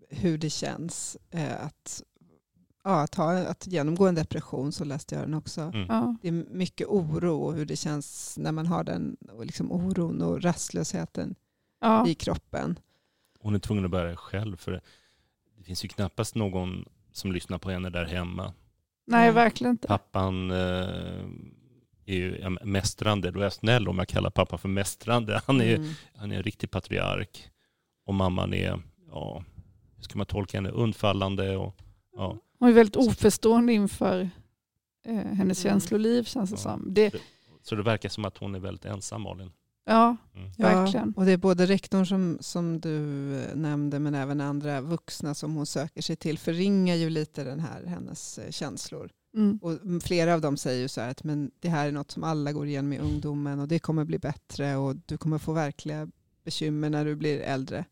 hur 0.09 0.37
det 0.37 0.49
känns 0.49 1.17
eh, 1.31 1.65
att, 1.65 2.03
ja, 2.83 3.01
att, 3.03 3.15
ha, 3.15 3.37
att 3.37 3.67
genomgå 3.67 4.07
en 4.07 4.15
depression, 4.15 4.71
så 4.71 4.85
läste 4.85 5.15
jag 5.15 5.23
den 5.23 5.33
också. 5.33 5.61
Mm. 5.61 6.17
Det 6.21 6.27
är 6.27 6.31
mycket 6.31 6.87
oro 6.87 7.41
och 7.41 7.53
hur 7.53 7.65
det 7.65 7.75
känns 7.75 8.37
när 8.37 8.51
man 8.51 8.67
har 8.67 8.83
den 8.83 9.17
liksom 9.43 9.71
oron 9.71 10.21
och 10.21 10.43
rastlösheten 10.43 11.35
ja. 11.81 12.07
i 12.07 12.15
kroppen. 12.15 12.79
Hon 13.39 13.55
är 13.55 13.59
tvungen 13.59 13.85
att 13.85 13.91
bära 13.91 14.09
det 14.09 14.15
själv, 14.15 14.57
för 14.57 14.81
det 15.63 15.67
finns 15.67 15.85
ju 15.85 15.89
knappast 15.89 16.35
någon 16.35 16.85
som 17.11 17.31
lyssnar 17.31 17.57
på 17.57 17.71
henne 17.71 17.89
där 17.89 18.05
hemma 18.05 18.53
Nej, 19.07 19.31
verkligen 19.31 19.71
inte. 19.71 19.87
Pappan 19.87 20.51
eh, 20.51 21.25
är 22.05 22.15
ju 22.15 22.49
mästrande, 22.63 23.31
då 23.31 23.39
är 23.39 23.43
jag 23.43 23.53
snäll 23.53 23.87
om 23.89 23.97
jag 23.97 24.07
kallar 24.07 24.29
pappan 24.29 24.59
för 24.59 24.69
mästrande. 24.69 25.41
Han 25.47 25.61
är, 25.61 25.75
Mm. 25.75 25.89
han 26.15 26.31
är 26.31 26.35
en 26.37 26.43
riktig 26.43 26.71
patriark. 26.71 27.49
Och 28.05 28.13
mamman 28.13 28.53
är, 28.53 28.81
ja, 29.09 29.43
hur 29.95 30.03
ska 30.03 30.17
man 30.17 30.25
tolka 30.25 30.57
henne, 30.57 30.69
undfallande 30.69 31.57
och 31.57 31.75
ja. 32.15 32.37
Hon 32.59 32.69
är 32.69 32.73
väldigt 32.73 32.95
oförstående 32.95 33.73
inför 33.73 34.29
eh, 35.05 35.15
hennes 35.15 35.65
Mm. 35.65 35.73
känsloliv 35.73 36.23
känns 36.23 36.49
det 36.49 36.53
Ja. 36.53 36.57
som. 36.59 36.93
Det, 36.93 37.15
Så 37.61 37.75
det 37.75 37.83
verkar 37.83 38.09
som 38.09 38.25
att 38.25 38.37
hon 38.37 38.55
är 38.55 38.59
väldigt 38.59 38.85
ensam 38.85 39.21
Malin. 39.21 39.51
Ja, 39.85 40.17
Mm. 40.35 40.49
Verkligen. 40.57 41.13
Ja, 41.15 41.21
och 41.21 41.25
det 41.25 41.31
är 41.31 41.37
både 41.37 41.65
rektorn 41.65 42.05
som, 42.05 42.37
som 42.41 42.79
du 42.79 42.97
eh, 43.39 43.55
nämnde 43.55 43.99
men 43.99 44.15
även 44.15 44.41
andra 44.41 44.81
vuxna 44.81 45.33
som 45.33 45.55
hon 45.55 45.65
söker 45.65 46.01
sig 46.01 46.15
till 46.15 46.37
förringar 46.37 46.95
ju 46.95 47.09
lite 47.09 47.43
den 47.43 47.59
här, 47.59 47.85
hennes 47.85 48.37
eh, 48.37 48.51
känslor. 48.51 49.09
mm, 49.37 49.59
Och 49.61 50.03
flera 50.03 50.33
av 50.33 50.41
dem 50.41 50.57
säger 50.57 50.81
ju 50.81 50.87
så 50.87 51.01
här 51.01 51.09
att 51.09 51.23
men 51.23 51.51
det 51.59 51.69
här 51.69 51.87
är 51.87 51.91
något 51.91 52.11
som 52.11 52.23
alla 52.23 52.51
går 52.51 52.67
igenom 52.67 52.93
i 52.93 52.99
ungdomen 52.99 53.59
och 53.59 53.67
det 53.67 53.79
kommer 53.79 54.05
bli 54.05 54.19
bättre 54.19 54.75
och 54.75 54.95
du 55.05 55.17
kommer 55.17 55.37
få 55.37 55.53
verkliga 55.53 56.07
bekymmer 56.45 56.89
när 56.89 57.05
du 57.05 57.15
blir 57.15 57.39
äldre. 57.39 57.85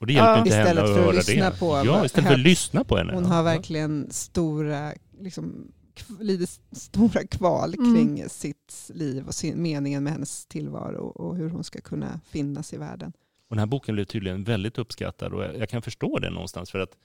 Och 0.00 0.06
det 0.06 0.12
hjälper 0.12 0.28
Ja. 0.32 0.38
inte 0.38 0.54
henne 0.54 0.70
Istället 0.70 0.84
att 0.90 0.96
höra 0.96 1.12
lyssna 1.12 1.50
det. 1.50 1.58
på 1.58 1.82
ja, 1.86 2.04
istället 2.04 2.26
för 2.28 2.34
att 2.34 2.40
lyssna 2.40 2.84
på 2.84 2.96
henne. 2.96 3.12
Hon 3.14 3.24
har 3.24 3.42
verkligen 3.42 4.06
stora, 4.10 4.92
liksom, 5.20 5.72
lider 6.20 6.48
stora 6.76 7.26
kval 7.26 7.74
Mm. 7.74 7.94
kring 7.94 8.28
sitt 8.28 8.90
liv 8.94 9.26
och 9.26 9.34
sin, 9.34 9.62
meningen 9.62 10.04
med 10.04 10.12
hennes 10.12 10.46
tillvaro 10.46 11.04
och 11.06 11.36
hur 11.36 11.50
hon 11.50 11.64
ska 11.64 11.80
kunna 11.80 12.20
finnas 12.26 12.72
i 12.72 12.76
världen. 12.76 13.12
Och 13.48 13.56
den 13.56 13.58
här 13.58 13.66
boken 13.66 13.94
blev 13.94 14.04
tydligen 14.04 14.44
väldigt 14.44 14.78
uppskattad 14.78 15.32
och 15.32 15.44
jag, 15.44 15.58
jag 15.58 15.68
kan 15.68 15.82
förstå 15.82 16.18
det 16.18 16.30
någonstans 16.30 16.70
för 16.70 16.78
att 16.78 16.96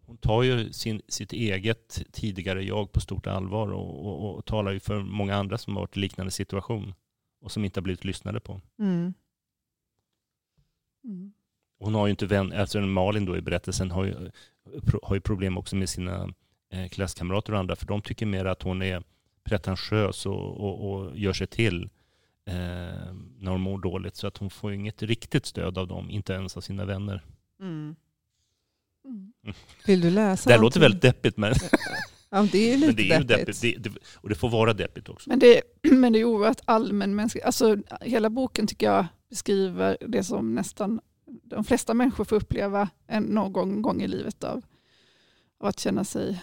hon 0.00 0.16
tar 0.16 0.42
ju 0.42 0.72
sin, 0.72 1.02
sitt 1.08 1.32
eget 1.32 2.02
tidigare 2.12 2.64
jag 2.64 2.92
på 2.92 3.00
stort 3.00 3.26
allvar 3.26 3.68
och, 3.68 4.06
och, 4.06 4.36
och 4.36 4.44
talar 4.44 4.72
ju 4.72 4.80
för 4.80 5.02
många 5.02 5.36
andra 5.36 5.58
som 5.58 5.76
har 5.76 5.82
varit 5.82 5.96
i 5.96 6.00
liknande 6.00 6.30
situation 6.30 6.94
och 7.40 7.52
som 7.52 7.64
inte 7.64 7.80
har 7.80 7.82
blivit 7.82 8.04
lyssnade 8.04 8.40
på. 8.40 8.60
Mm. 8.78 9.14
mm, 11.04 11.32
Hon 11.78 11.94
har 11.94 12.06
ju 12.06 12.10
inte 12.10 12.26
vän, 12.26 12.52
alltså 12.52 12.80
Malin 12.80 13.24
då 13.24 13.36
i 13.36 13.40
berättelsen 13.40 13.90
har 13.90 14.04
ju, 14.04 14.30
har 15.02 15.14
ju 15.14 15.20
problem 15.20 15.58
också 15.58 15.76
med 15.76 15.88
sina 15.88 16.34
klasskamrater 16.90 17.52
och 17.52 17.58
andra 17.58 17.76
för 17.76 17.86
de 17.86 18.02
tycker 18.02 18.26
mer 18.26 18.44
att 18.44 18.62
hon 18.62 18.82
är 18.82 19.02
pretentiös 19.44 20.26
och, 20.26 20.60
och, 20.60 20.92
och 20.92 21.18
gör 21.18 21.32
sig 21.32 21.46
till 21.46 21.82
eh, 22.46 22.54
när 23.38 23.50
hon 23.50 23.60
mår 23.60 23.78
dåligt 23.78 24.16
så 24.16 24.26
att 24.26 24.36
hon 24.36 24.50
får 24.50 24.72
inget 24.72 25.02
riktigt 25.02 25.46
stöd 25.46 25.78
av 25.78 25.88
dem, 25.88 26.10
inte 26.10 26.32
ens 26.32 26.56
av 26.56 26.60
sina 26.60 26.84
vänner. 26.84 27.24
Mm. 27.60 27.96
mm. 29.04 29.32
Vill 29.86 30.00
du 30.00 30.10
läsa 30.10 30.50
Det 30.50 30.54
här 30.54 30.62
låter 30.62 30.80
väldigt 30.80 31.02
deppigt 31.02 31.36
men, 31.36 31.54
Ja, 32.30 32.48
det 32.52 32.58
är 32.58 32.76
ju 32.76 32.76
lite 32.76 32.86
men 32.86 32.96
det 32.96 33.12
är 33.12 33.20
ju 33.20 33.24
deppigt. 33.24 33.60
deppigt. 33.60 33.82
Det, 33.82 33.90
det, 33.90 33.98
och 34.16 34.28
det 34.28 34.34
får 34.34 34.48
vara 34.48 34.72
deppigt 34.72 35.08
också. 35.08 35.28
Men 35.28 35.38
det, 35.38 35.62
men 35.90 36.12
det 36.12 36.18
är 36.18 36.24
oerhört 36.24 36.60
allmänmänskligt. 36.64 37.46
Alltså, 37.46 37.76
hela 38.00 38.30
boken 38.30 38.66
tycker 38.66 38.86
jag 38.86 39.06
beskriver 39.30 39.96
det 40.00 40.24
som 40.24 40.54
nästan 40.54 41.00
de 41.42 41.64
flesta 41.64 41.94
människor 41.94 42.24
får 42.24 42.36
uppleva 42.36 42.88
en, 43.06 43.22
någon 43.22 43.52
gång, 43.52 43.82
gång 43.82 44.02
i 44.02 44.08
livet 44.08 44.44
av, 44.44 44.62
av 45.60 45.66
att 45.66 45.80
känna 45.80 46.04
sig... 46.04 46.42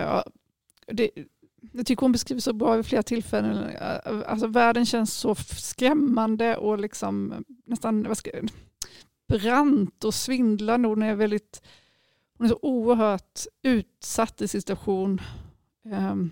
Ja, 0.00 0.24
det, 0.86 1.10
jag 1.72 1.86
tycker 1.86 2.00
hon 2.00 2.12
beskriver 2.12 2.40
så 2.40 2.52
bra 2.52 2.76
vid 2.76 2.86
flera 2.86 3.02
tillfällen. 3.02 3.76
Alltså, 4.26 4.46
världen 4.46 4.86
känns 4.86 5.14
så 5.14 5.34
skrämmande 5.34 6.56
och 6.56 6.78
liksom 6.78 7.44
nästan 7.64 8.02
vad 8.08 8.18
ska, 8.18 8.30
brant 9.28 10.04
och 10.04 10.14
svindlande. 10.14 10.88
Hon 10.88 11.02
är, 11.02 11.14
väldigt, 11.14 11.62
hon 12.38 12.44
är 12.44 12.48
så 12.48 12.58
oerhört 12.62 13.40
utsatt 13.62 14.42
i 14.42 14.48
situation. 14.48 15.20
Um, 15.84 16.30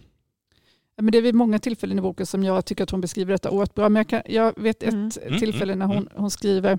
Men 0.97 1.13
det 1.13 1.19
är 1.19 1.23
vid 1.23 1.35
många 1.35 1.59
tillfällen 1.59 1.99
i 1.99 2.03
boken 2.03 2.27
som 2.27 2.45
jag 2.45 2.65
tycker 2.65 2.85
att 2.85 2.91
hon 2.91 3.01
beskriver 3.01 3.33
detta 3.33 3.51
oerhört 3.51 3.75
bra. 3.75 3.89
Men 3.89 4.01
jag, 4.01 4.09
kan, 4.09 4.23
jag 4.27 4.53
vet 4.57 4.83
ett 4.83 4.93
Mm. 4.93 5.11
Mm, 5.27 5.39
tillfälle 5.39 5.75
när 5.75 5.85
mm, 5.85 5.97
hon, 5.97 6.09
hon 6.15 6.31
skriver, 6.31 6.79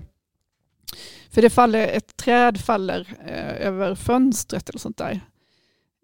för 1.30 1.42
det 1.42 1.50
faller, 1.50 1.88
ett 1.88 2.16
träd 2.16 2.60
faller 2.60 3.14
eh, 3.26 3.66
över 3.66 3.94
fönstret 3.94 4.68
eller 4.68 4.78
sånt 4.78 4.96
där. 4.96 5.20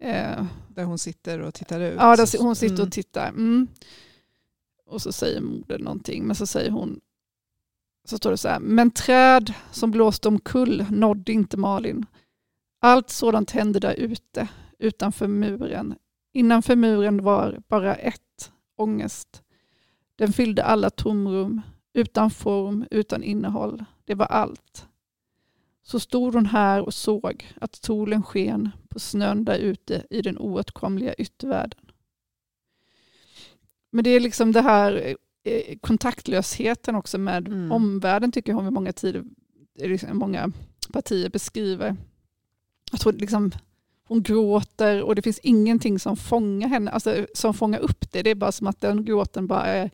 Eh, 0.03 0.45
Där 0.67 0.83
hon 0.83 0.97
sitter 0.97 1.39
och 1.39 1.53
tittar 1.53 1.79
ut. 1.79 1.95
ja, 1.97 2.15
där 2.15 2.43
hon 2.43 2.55
sitter 2.55 2.75
Mm. 2.75 2.85
och 2.87 2.91
tittar. 2.91 3.29
Mm. 3.29 3.67
Och 4.85 5.01
så 5.01 5.11
säger 5.11 5.41
modern 5.41 5.83
någonting, 5.83 6.25
men 6.27 6.35
så 6.35 6.45
säger 6.47 6.71
hon, 6.71 6.99
så 8.05 8.17
står 8.17 8.31
det 8.31 8.37
så 8.37 8.47
här, 8.47 8.59
men 8.59 8.91
träd 8.91 9.53
som 9.71 9.91
blåste 9.91 10.27
omkull 10.27 10.85
nådde 10.89 11.31
inte 11.31 11.57
Malin. 11.57 12.05
Allt 12.81 13.09
sådant 13.09 13.51
hände 13.51 13.79
där 13.79 13.93
ute, 13.93 14.47
utanför 14.79 15.27
muren. 15.27 15.95
Innanför 16.33 16.75
muren 16.75 17.23
var 17.23 17.61
bara 17.67 17.95
ett, 17.95 18.51
ångest. 18.77 19.43
Den 20.15 20.33
fyllde 20.33 20.63
alla 20.63 20.89
tomrum, 20.89 21.61
utan 21.93 22.31
form, 22.31 22.85
utan 22.91 23.23
innehåll. 23.23 23.85
Det 24.05 24.15
var 24.15 24.25
allt. 24.25 24.87
Så 25.83 25.99
stod 25.99 26.33
hon 26.33 26.45
här 26.45 26.81
och 26.81 26.93
såg 26.93 27.53
att 27.61 27.75
solen 27.75 28.23
sken 28.23 28.69
på 28.89 28.99
snön 28.99 29.45
där 29.45 29.57
ute 29.57 30.03
i 30.09 30.21
den 30.21 30.37
oåtkomliga 30.37 31.13
yttervärlden. 31.13 31.79
Men 33.89 34.03
det 34.03 34.09
är 34.09 34.19
liksom 34.19 34.51
det 34.51 34.61
här 34.61 35.15
eh, 35.43 35.77
kontaktlösheten 35.81 36.95
också 36.95 37.17
med 37.17 37.47
Mm. 37.47 37.71
omvärlden 37.71 38.31
tycker 38.31 38.53
hon 38.53 38.63
vid 38.63 38.73
många 38.73 38.93
tider, 38.93 39.23
eh, 39.79 39.89
liksom 39.89 40.17
många 40.17 40.51
partier 40.93 41.29
beskriver. 41.29 41.95
Att 42.91 43.03
hon, 43.03 43.13
liksom, 43.17 43.51
hon 44.07 44.23
gråter 44.23 45.01
och 45.01 45.15
det 45.15 45.21
finns 45.21 45.39
ingenting 45.39 45.99
som 45.99 46.17
fångar 46.17 46.67
henne, 46.67 46.91
alltså, 46.91 47.25
som 47.33 47.53
fångar 47.53 47.79
upp 47.79 48.11
det. 48.11 48.21
Det 48.23 48.29
är 48.29 48.35
bara 48.35 48.51
som 48.51 48.67
att 48.67 48.81
den 48.81 49.05
gråten 49.05 49.47
bara 49.47 49.65
är, 49.65 49.91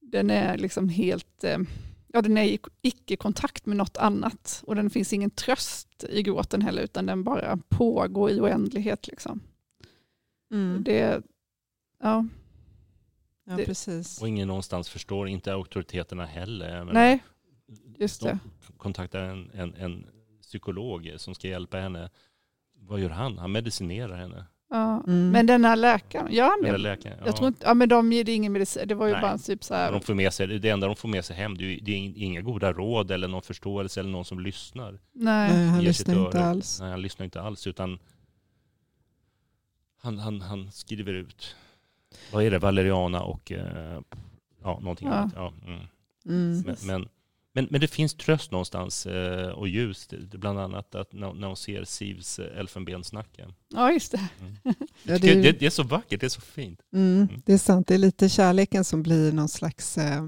den 0.00 0.30
är 0.30 0.58
liksom 0.58 0.88
helt, 0.88 1.44
eh, 1.44 1.58
ja 2.12 2.22
den 2.22 2.38
är 2.38 2.44
i 2.44 2.58
icke-kontakt 2.82 3.66
med 3.66 3.76
något 3.76 3.96
annat. 3.96 4.62
Och 4.66 4.74
den 4.74 4.90
finns 4.90 5.12
ingen 5.12 5.30
tröst 5.30 6.04
i 6.08 6.22
gråten 6.22 6.62
heller, 6.62 6.82
utan 6.82 7.06
den 7.06 7.24
bara 7.24 7.56
pågår 7.68 8.30
i 8.30 8.40
oändlighet. 8.40 9.06
Liksom. 9.08 9.40
Mm. 10.52 10.82
Det, 10.84 11.22
ja, 12.02 12.24
Ja, 13.44 13.56
det- 13.56 13.64
precis. 13.64 14.20
Och 14.20 14.28
ingen 14.28 14.48
någonstans 14.48 14.88
förstår, 14.88 15.28
inte 15.28 15.52
auktoriteterna 15.52 16.26
heller. 16.26 16.78
Menar, 16.78 16.92
nej, 16.92 17.22
just 17.98 18.20
de 18.20 18.26
det. 18.28 18.38
kontaktar 18.76 19.20
en, 19.22 19.50
en, 19.50 19.74
en 19.74 20.06
psykolog 20.42 21.14
som 21.16 21.34
ska 21.34 21.48
hjälpa 21.48 21.76
henne. 21.78 22.10
Vad 22.74 23.00
gör 23.00 23.10
han? 23.10 23.38
Han 23.38 23.52
medicinerar 23.52 24.16
henne. 24.16 24.46
Ja. 24.70 25.02
Mm. 25.06 25.30
Men 25.30 25.46
den 25.46 25.64
här 25.64 25.76
läkaren, 25.76 26.32
gör 26.32 26.44
han 26.50 26.62
det? 26.62 26.78
läkaren. 26.78 27.16
Ja. 27.20 27.26
Jag 27.26 27.36
tror 27.36 27.48
inte, 27.48 27.66
ja 27.66 27.74
men 27.74 27.88
de 27.88 28.12
ger 28.12 28.24
det 28.24 28.32
ingen 28.32 28.52
medicin, 28.52 28.88
det 28.88 28.94
var 28.94 29.06
ju 29.06 29.12
Nej. 29.12 29.22
bara 29.22 29.32
en 29.32 29.38
typ 29.38 29.64
så 29.64 29.74
här, 29.74 29.92
de 29.92 30.00
får 30.00 30.14
med 30.14 30.32
sig, 30.32 30.46
det 30.46 30.68
enda 30.70 30.86
de 30.86 30.96
får 30.96 31.08
med 31.08 31.24
sig 31.24 31.36
hem, 31.36 31.56
det 31.58 31.64
är, 31.64 31.80
det 31.80 31.92
är 31.92 31.96
inga 32.16 32.40
goda 32.40 32.72
råd 32.72 33.10
eller 33.10 33.28
någon 33.28 33.42
förståelse 33.42 34.00
eller 34.00 34.10
någon 34.10 34.24
som 34.24 34.40
lyssnar. 34.40 34.92
nej. 35.12 35.52
Nej, 35.56 35.66
han 35.68 35.84
lyssnar 35.84 36.26
inte 36.26 36.44
alls. 36.44 36.80
Nej, 36.80 36.90
han 36.90 37.02
lyssnar 37.02 37.24
inte 37.24 37.40
alls 37.42 37.66
utan 37.66 37.98
han, 40.02 40.18
han, 40.18 40.40
han 40.40 40.72
skriver 40.72 41.12
ut, 41.12 41.56
vad 42.32 42.44
är 42.44 42.50
det, 42.50 42.58
valeriana 42.58 43.22
och 43.22 43.52
eh, 43.52 44.00
ja, 44.62 44.78
någonting 44.80 45.08
Ja. 45.08 45.14
annat. 45.14 45.32
Ja, 45.36 45.52
mm. 45.66 45.80
Mm. 46.26 46.62
men, 46.66 46.76
men, 46.86 47.08
men, 47.54 47.66
men 47.70 47.80
det 47.80 47.88
finns 47.88 48.14
tröst 48.14 48.50
någonstans 48.50 49.06
eh, 49.06 49.48
och 49.48 49.68
ljus, 49.68 50.08
bland 50.32 50.58
annat 50.60 50.94
att 50.94 51.12
när, 51.12 51.32
när 51.32 51.46
hon 51.46 51.56
ser 51.56 51.84
Sivs 51.84 52.38
eh, 52.38 52.58
elfenbensnacke. 52.60 53.48
Ja 53.74 53.92
just 53.92 54.12
det. 54.12 54.28
Mm. 54.40 54.54
Ja, 55.02 55.18
det, 55.18 55.30
är, 55.30 55.42
det, 55.42 55.52
det 55.60 55.66
är 55.66 55.70
så 55.70 55.82
vackert, 55.82 56.20
det 56.20 56.26
är 56.26 56.28
så 56.28 56.40
fint. 56.40 56.80
mm, 56.94 57.28
det 57.46 57.52
är 57.52 57.58
sant, 57.58 57.86
det 57.86 57.94
är 57.94 57.98
lite 57.98 58.28
kärleken 58.28 58.84
som 58.84 59.02
blir 59.02 59.32
någon 59.32 59.48
slags 59.48 59.98
eh, 59.98 60.24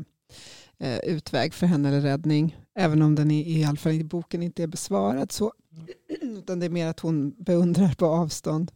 eh, 0.79 0.99
utväg 0.99 1.55
för 1.55 1.67
henne 1.67 1.89
eller 1.89 2.01
räddning. 2.01 2.57
Även 2.79 3.03
om 3.03 3.15
den 3.15 3.31
i, 3.31 3.59
i 3.61 3.65
alla 3.65 3.77
fall 3.77 3.93
i 3.93 4.05
boken 4.05 4.43
inte 4.43 4.63
är 4.63 4.67
besvarad 4.67 5.33
så. 5.33 5.53
Utan 6.23 6.61
det 6.61 6.67
är 6.67 6.71
mer 6.71 6.87
att 6.87 7.01
hon 7.01 7.31
beundrar 7.45 7.95
på 7.95 8.07
avstånd. 8.07 8.73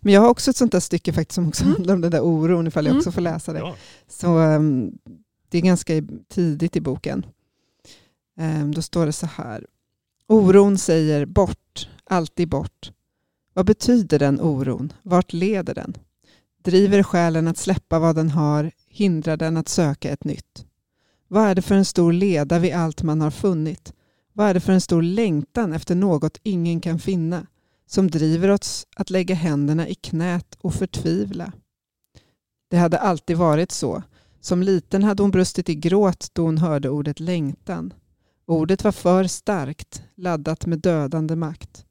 Men 0.00 0.12
jag 0.14 0.20
har 0.20 0.28
också 0.28 0.50
ett 0.50 0.56
sånt 0.56 0.72
där 0.72 0.80
stycke 0.80 1.12
faktiskt 1.12 1.34
som 1.34 1.48
också 1.48 1.64
Mm. 1.64 1.74
handlar 1.74 1.94
om 1.94 2.00
den 2.00 2.10
där 2.10 2.20
oron 2.20 2.66
ifall 2.66 2.84
jag 2.84 2.90
Mm. 2.90 2.98
också 2.98 3.12
får 3.12 3.20
läsa 3.20 3.52
det. 3.52 3.58
Ja. 3.58 3.76
Så 4.08 4.38
um, 4.38 4.98
det 5.48 5.58
är 5.58 5.62
ganska 5.62 5.92
tidigt 6.28 6.76
i 6.76 6.80
boken. 6.80 7.26
Ehm, 8.38 8.74
då 8.74 8.82
står 8.82 9.06
det 9.06 9.12
så 9.12 9.26
här. 9.26 9.66
Oron 10.26 10.78
säger 10.78 11.26
bort, 11.26 11.88
alltid 12.04 12.48
bort. 12.48 12.92
Vad 13.54 13.66
betyder 13.66 14.18
den 14.18 14.40
oron? 14.40 14.92
Vart 15.02 15.32
leder 15.32 15.74
den? 15.74 15.94
Driver 16.62 17.02
själen 17.02 17.48
att 17.48 17.58
släppa 17.58 17.98
vad 17.98 18.16
den 18.16 18.30
har, 18.30 18.70
hindrar 18.88 19.36
den 19.36 19.56
att 19.56 19.68
söka 19.68 20.10
ett 20.10 20.24
nytt. 20.24 20.66
Vad 21.28 21.44
är 21.44 21.54
det 21.54 21.62
för 21.62 21.74
en 21.74 21.84
stor 21.84 22.12
leda 22.12 22.58
vid 22.58 22.74
allt 22.74 23.02
man 23.02 23.20
har 23.20 23.30
funnit? 23.30 23.92
Vad 24.32 24.46
är 24.46 24.54
det 24.54 24.60
för 24.60 24.72
en 24.72 24.80
stor 24.80 25.02
längtan 25.02 25.72
efter 25.72 25.94
något 25.94 26.38
ingen 26.42 26.80
kan 26.80 26.98
finna 26.98 27.46
som 27.86 28.10
driver 28.10 28.48
oss 28.48 28.86
att 28.96 29.10
lägga 29.10 29.34
händerna 29.34 29.88
i 29.88 29.94
knät 29.94 30.56
och 30.60 30.74
förtvivla? 30.74 31.52
Det 32.70 32.76
hade 32.76 32.98
alltid 32.98 33.36
varit 33.36 33.72
så. 33.72 34.02
Som 34.40 34.62
liten 34.62 35.04
hade 35.04 35.22
hon 35.22 35.30
brustit 35.30 35.68
i 35.68 35.74
gråt 35.74 36.30
då 36.32 36.42
hon 36.42 36.58
hörde 36.58 36.88
ordet 36.88 37.20
längtan. 37.20 37.92
Ordet 38.48 38.84
var 38.84 38.92
för 38.92 39.24
starkt, 39.24 40.02
laddat 40.14 40.66
med 40.66 40.78
dödande 40.78 41.36
makt. 41.36 41.86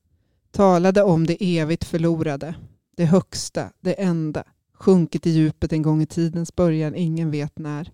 Talade 0.51 1.03
om 1.03 1.28
det 1.28 1.58
evigt 1.58 1.84
förlorade. 1.84 2.55
det 2.95 3.05
högsta, 3.05 3.72
det 3.80 3.93
enda, 3.93 4.43
sjunkit 4.74 5.28
i 5.28 5.30
djupet 5.30 5.74
en 5.74 5.82
gång 5.82 6.01
i 6.01 6.05
tidens 6.05 6.55
början, 6.55 6.95
ingen 6.95 7.32
vet 7.32 7.60
när. 7.60 7.91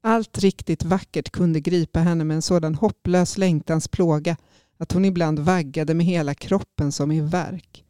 Allt 0.00 0.38
riktigt 0.38 0.84
vackert 0.84 1.30
kunde 1.30 1.60
gripa 1.60 2.00
henne 2.00 2.24
med 2.24 2.34
en 2.34 2.42
sådan 2.42 2.74
hopplös 2.74 3.38
längtans 3.38 3.88
plåga 3.88 4.36
att 4.78 4.92
hon 4.92 5.04
ibland 5.04 5.38
vaggade 5.38 5.94
med 5.94 6.06
hela 6.06 6.34
kroppen 6.34 6.92
som 6.92 7.12
i 7.12 7.20
verk. 7.20 7.84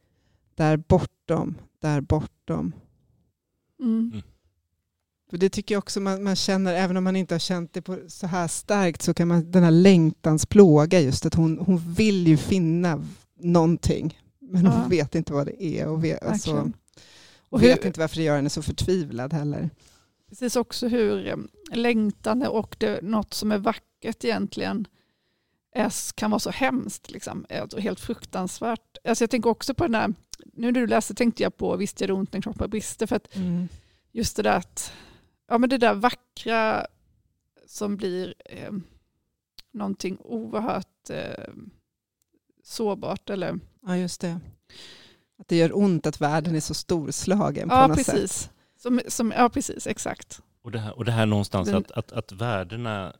Där 0.54 0.76
bortom, 0.76 1.58
där 1.80 2.00
bortom. 2.00 2.72
Mm. 3.80 4.22
Det 5.36 5.48
tycker 5.50 5.74
jag 5.74 5.78
också 5.78 6.00
man, 6.00 6.22
man 6.22 6.36
känner, 6.36 6.74
även 6.74 6.96
om 6.96 7.04
man 7.04 7.16
inte 7.16 7.34
har 7.34 7.38
känt 7.38 7.72
det 7.72 7.82
på 7.82 7.98
så 8.08 8.26
här 8.26 8.48
starkt, 8.48 9.02
så 9.02 9.14
kan 9.14 9.28
man 9.28 9.50
den 9.50 9.62
här 9.62 9.70
längtans 9.70 10.46
plåga 10.46 11.00
just 11.00 11.26
att 11.26 11.34
hon, 11.34 11.58
hon 11.58 11.78
vill 11.94 12.26
ju 12.28 12.36
finna 12.36 13.04
någonting. 13.40 14.18
Men 14.40 14.66
hon 14.66 14.80
Ja. 14.82 14.88
vet 14.88 15.14
inte 15.14 15.32
vad 15.32 15.46
det 15.46 15.64
är 15.64 15.86
och 15.88 16.04
vet, 16.04 16.22
alltså, 16.22 16.50
Verkligen. 16.54 16.72
och 17.48 17.60
hur- 17.60 17.68
vet 17.68 17.84
inte 17.84 18.00
varför 18.00 18.16
det 18.16 18.22
gör 18.22 18.36
henne 18.36 18.50
så 18.50 18.62
förtvivlad 18.62 19.32
heller. 19.32 19.70
Precis 20.28 20.56
också 20.56 20.88
hur 20.88 21.26
eh, 21.28 21.36
längtande 21.76 22.48
och 22.48 22.76
det, 22.78 23.02
något 23.02 23.34
som 23.34 23.52
är 23.52 23.58
vackert 23.58 24.24
egentligen 24.24 24.86
är, 25.74 25.92
kan 26.14 26.30
vara 26.30 26.38
så 26.38 26.50
hemskt. 26.50 27.10
Liksom, 27.10 27.46
Är 27.48 27.80
helt 27.80 28.00
fruktansvärt. 28.00 28.96
Alltså 29.04 29.22
jag 29.24 29.30
tänker 29.30 29.50
också 29.50 29.74
på 29.74 29.84
den 29.84 29.92
där, 29.92 30.08
nu 30.54 30.72
när 30.72 30.80
du 30.80 30.86
läste 30.86 31.14
tänkte 31.14 31.42
jag 31.42 31.56
på 31.56 31.76
Visst 31.76 32.00
gör 32.00 32.08
det 32.08 32.14
ont 32.14 32.32
när 32.32 32.40
kroppen 32.40 32.70
brister. 32.70 33.06
För 33.06 33.16
att 33.16 33.28
just 34.12 34.36
det 34.36 34.42
där 34.42 34.56
att, 34.56 34.92
ja 35.52 35.58
men 35.58 35.68
det 35.70 35.78
där 35.78 35.94
vackra 35.94 36.86
som 37.66 37.96
blir 37.96 38.34
eh, 38.44 38.72
någonting 39.72 40.18
oerhört 40.20 41.10
eh, 41.10 41.44
sårbart. 42.64 43.30
Eller, 43.30 43.58
Ja, 43.86 43.96
just 43.96 44.20
det. 44.20 44.40
Att 45.38 45.48
det 45.48 45.56
gör 45.56 45.76
ont 45.78 46.06
att 46.06 46.20
världen 46.20 46.54
är 46.56 46.60
så 46.60 46.74
storslagen 46.74 47.68
på 47.68 47.74
ja 47.74 47.86
något 47.86 47.96
precis. 47.96 48.32
sätt. 48.32 48.50
Som, 48.76 49.00
som, 49.08 49.30
ja 49.36 49.48
precis, 49.48 49.86
exakt. 49.86 50.42
Och 50.62 50.70
det 50.70 50.78
här, 50.78 50.96
och 50.98 51.04
det 51.04 51.12
här 51.12 51.26
någonstans 51.26 51.68
Den- 51.68 51.76
att, 51.76 51.90
att, 51.90 52.12
att 52.12 52.32
värdena 52.32 53.12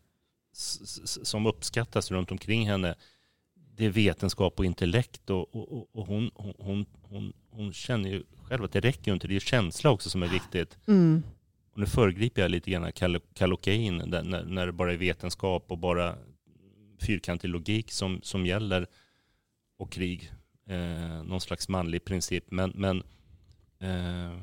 som 1.22 1.46
uppskattas 1.46 2.10
runt 2.10 2.30
omkring 2.30 2.66
henne, 2.68 2.94
det 3.54 3.84
är 3.86 3.90
vetenskap 3.90 4.58
och 4.58 4.64
intellekt 4.64 5.30
och, 5.30 5.54
och, 5.54 5.72
och- 5.72 5.88
och 5.92 6.06
hon, 6.06 6.30
hon, 6.34 6.54
hon, 6.58 6.86
hon, 7.02 7.32
hon 7.50 7.72
känner 7.72 8.10
ju 8.10 8.22
själv 8.44 8.64
att 8.64 8.72
det 8.72 8.80
räcker 8.80 9.10
ju 9.10 9.14
inte. 9.14 9.26
Det 9.26 9.32
är 9.32 9.34
ju 9.34 9.40
känsla 9.40 9.90
också 9.90 10.10
som 10.10 10.22
är 10.22 10.28
viktigt. 10.28 10.78
Mm. 10.86 11.22
Och 11.72 11.78
nu 11.78 11.86
föregriper 11.86 12.42
jag 12.42 12.50
lite 12.50 12.70
grann 12.70 12.84
Kal- 12.92 13.20
Kallocain, 13.34 13.96
när, 14.06 14.44
när 14.44 14.66
det 14.66 14.72
bara 14.72 14.92
är 14.92 14.96
vetenskap 14.96 15.64
och 15.70 15.78
bara 15.78 16.16
fyrkantig 17.00 17.48
logik 17.48 17.92
som, 17.92 18.20
som 18.22 18.46
gäller 18.46 18.86
och 19.78 19.92
krig. 19.92 20.32
Eh, 20.66 21.22
någon 21.24 21.40
slags 21.40 21.68
manlig 21.68 22.04
princip. 22.04 22.44
Men, 22.50 22.72
men 22.74 22.98
eh, 23.78 24.40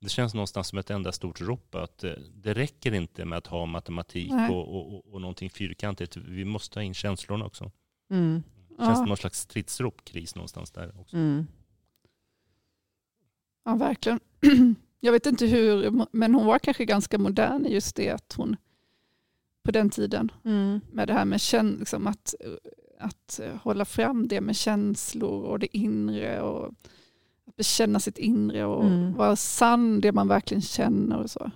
det 0.00 0.08
känns 0.08 0.34
någonstans 0.34 0.68
som 0.68 0.78
ett 0.78 0.90
enda 0.90 1.12
stort 1.12 1.40
rop 1.40 1.74
att 1.74 2.04
eh, 2.04 2.12
det 2.34 2.54
räcker 2.54 2.94
inte 2.94 3.24
med 3.24 3.38
att 3.38 3.46
ha 3.46 3.66
matematik 3.66 4.30
Nej. 4.30 4.50
och, 4.50 4.68
och, 4.76 4.94
och, 4.94 5.14
och 5.14 5.20
någonting 5.20 5.50
fyrkantigt. 5.50 6.16
Vi 6.16 6.44
måste 6.44 6.78
ha 6.78 6.84
in 6.84 6.94
känslorna 6.94 7.44
också. 7.44 7.70
Mm. 8.10 8.42
Det 8.68 8.74
känns 8.76 8.88
Ja. 8.88 8.94
som 8.94 9.04
någon 9.06 9.16
slags 9.16 9.38
stridsrop, 9.40 10.04
kris 10.04 10.34
någonstans 10.34 10.70
där 10.70 11.00
också. 11.00 11.16
Mm. 11.16 11.46
Ja, 13.64 13.74
verkligen. 13.74 14.20
Jag 15.04 15.12
vet 15.12 15.26
inte 15.26 15.46
hur, 15.46 16.06
men 16.12 16.34
hon 16.34 16.46
var 16.46 16.58
kanske 16.58 16.84
ganska 16.84 17.18
modern 17.18 17.66
i 17.66 17.72
just 17.72 17.96
det 17.96 18.10
att 18.10 18.32
hon 18.36 18.56
på 19.62 19.70
den 19.70 19.90
tiden 19.90 20.32
Mm. 20.44 20.80
med 20.92 21.08
det 21.08 21.14
här 21.14 21.24
med 21.24 21.40
kän, 21.40 21.76
liksom 21.78 22.06
att, 22.06 22.34
att 22.98 23.40
hålla 23.62 23.84
fram 23.84 24.28
det 24.28 24.40
med 24.40 24.56
känslor 24.56 25.42
och 25.44 25.58
det 25.58 25.76
inre 25.76 26.40
och 26.42 26.66
att 27.46 27.56
bekänna 27.56 28.00
sitt 28.00 28.18
inre 28.18 28.64
och 28.64 28.84
Mm. 28.84 29.12
vara 29.14 29.36
sann 29.36 30.00
det 30.00 30.12
man 30.12 30.28
verkligen 30.28 30.62
känner 30.62 31.16
och 31.18 31.30
så. 31.30 31.50